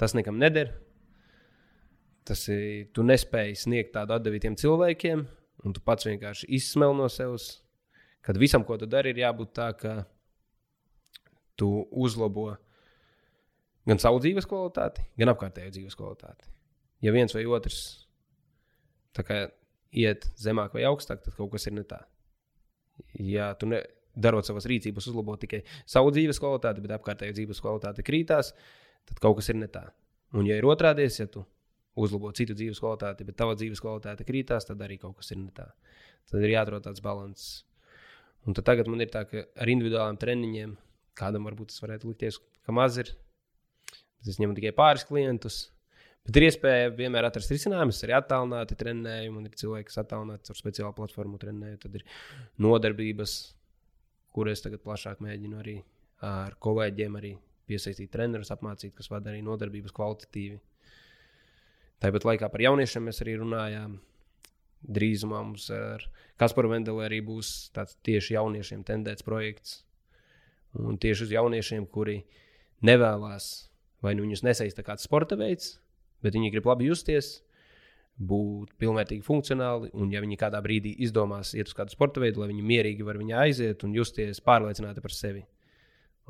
[0.01, 0.73] tas nekam neder.
[2.25, 5.25] Tas ir, tu nespēji sniegt tādu atdevi tiem cilvēkiem,
[5.67, 7.59] un tu pats vienkārši izsmel no sevis.
[8.23, 9.97] Kad visam, ko tu dari, ir jābūt tā, ka
[11.59, 12.53] tu uzlabo
[13.87, 16.47] gan savu dzīves kvalitāti, gan apkārtējo dzīves kvalitāti.
[17.03, 17.83] Ja viens vai otrs
[19.21, 19.43] kā
[19.93, 22.01] iet zemāk vai augstāk, tad kaut kas ir ne tā.
[23.21, 23.83] Ja tu ne,
[24.15, 28.53] darot savas rīcības, uzlabo tikai savu dzīves kvalitāti, bet apkārtējo dzīves kvalitāte krītās,
[29.09, 29.87] tad kaut kas ir ne tā.
[30.33, 31.45] Un, ja ir otrādies, ja tu
[31.99, 35.53] uzlabo citu dzīves kvalitāti, bet tava dzīves kvalitāte krītās, tad arī kaut kas ir ne
[35.53, 35.69] tā.
[36.31, 37.51] Tad ir jāatrod tāds līdzsvars.
[38.49, 40.73] Un tagad man ir tā, ka ar individuāliem treniņiem
[41.19, 43.13] kādam varbūt tas varētu likties, ka maz ir.
[43.93, 45.67] Bet es ņemu tikai pāris klientus.
[46.23, 48.03] Bet ir iespēja vienmēr atrast risinājumus.
[48.07, 49.33] Arī attālināti trenēju.
[49.35, 51.81] Man ir cilvēki, kas attālināti ar speciālu platformu trenēju.
[51.83, 52.05] Tad ir
[52.63, 53.35] nodarbības,
[54.37, 55.81] kuras tagad plašāk mēģinu arī
[56.23, 57.33] ar kolēģiem arī
[57.67, 60.61] piesaistīt trenerus, apmācīt, kas vada arī nodarbības kvalitatīvi.
[62.03, 63.99] Tāpat laikā par jauniešiem mēs arī runājām.
[64.83, 66.03] Drīzumā mums ar
[66.39, 69.83] Kasparu Vendeli arī būs tāds tieši jauniešiem tendēts projekts.
[70.79, 72.23] Un tieši uz jauniešiem, kuri
[72.83, 73.53] nevēlas,
[74.03, 75.77] vai nu viņus nesaista kāds sporta veids,
[76.23, 77.35] bet viņi grib labi justies,
[78.19, 79.91] būt pilnvērtīgi funkcionāli.
[79.99, 83.19] Un, ja viņi kādā brīdī izdomās iet uz kādu sporta veidu, lai viņi mierīgi var
[83.21, 85.45] viņā aiziet un justies pārliecināti par sevi,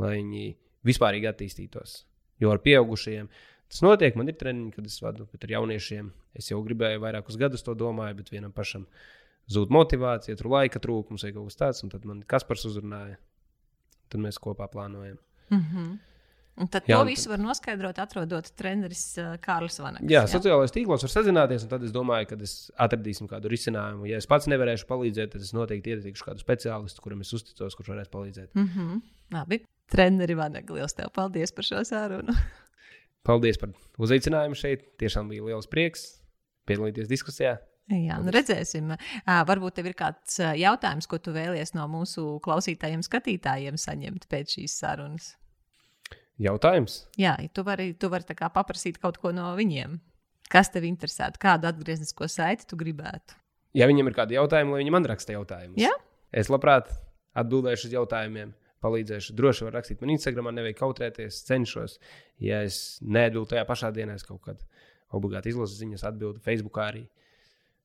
[0.03, 0.45] lai viņi
[0.87, 2.03] vispārīgi attīstītos.
[2.43, 3.29] Jo ar pieaugušajiem
[3.73, 4.17] tas notiek.
[4.19, 7.75] Man ir treniņi, kad es vadu, bet ar jauniešiem es jau gribēju vairākus gadus to
[7.79, 8.87] domāju, bet vienam pašam
[9.53, 11.85] zūd motivācija, tur laika trūkums vai kaut kas tāds.
[11.85, 13.19] Un tad man Kaspars uzrunāja.
[14.13, 15.17] Tad mēs kopā plānojam.
[15.51, 15.93] Mm -hmm.
[16.61, 20.05] Un tad Jā, to visu var noskaidrot, atrodot treneris uh, Kārlis Vanaks.
[20.13, 24.05] Jā, sociālajos tīklos var sazināties, un tad es domāju, ka es atradīsim kādu risinājumu.
[24.11, 27.95] Ja es pats nevarēšu palīdzēt, tad es noteikti ieteikšu kādu speciālistu, kuram es uzticos, kurš
[27.95, 28.51] varēs palīdzēt.
[28.53, 29.01] Mm -hmm.
[29.33, 29.63] Labi.
[29.93, 32.37] Treneri Vanagi, liels tev paldies par šo sarunu.
[33.29, 34.87] Paldies par uzaicinājumu šeit.
[34.99, 36.23] Tiešām bija liels prieks
[36.67, 37.57] piedalīties diskusijā.
[37.93, 38.93] Jā, nu redzēsim.
[39.27, 44.77] Varbūt tev ir kāds jautājums, ko tu vēlies no mūsu klausītājiem, skatītājiem saņemt pēc šīs
[44.79, 45.33] sarunas.
[46.43, 47.03] Jautājums?
[47.21, 50.01] Jā, tu vari, tu vari paprasīt kaut ko no viņiem.
[50.53, 51.41] Kas tev interesētu?
[51.41, 53.39] Kādu atgrieznisko saiti tu gribētu?
[53.79, 55.93] Ja viņam ir kādi jautājumi, lai viņi man raksta jautājumus, Jā?
[56.35, 56.91] es labprāt
[57.39, 58.53] atbildēšu uz jautājumiem.
[58.83, 59.37] Palīdzēšu.
[59.39, 62.01] Droši var rakstīt man Instagram, nevajag kautrēties, cenšos.
[62.43, 64.67] Ja es neatbildu tajā pašā dienā, es kaut kādā
[65.15, 67.05] obligāti izlasu ziņas, atbildu Facebookā arī.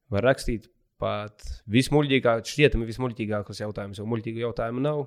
[0.09, 0.65] Var rakstīt
[0.97, 5.03] pat vismuļķīgākos, šķietami vismuļķīgākos jautājumus, jo muļķīgu jautājumu nav.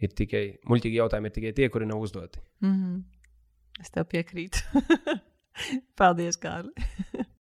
[0.00, 2.40] Ir tikai muļķīgi jautājumi, ir tikai tie, kuri nav uzdoti.
[2.64, 3.02] Mm -hmm.
[3.80, 4.64] Es tev piekrītu.
[5.98, 6.72] Paldies, Kārli.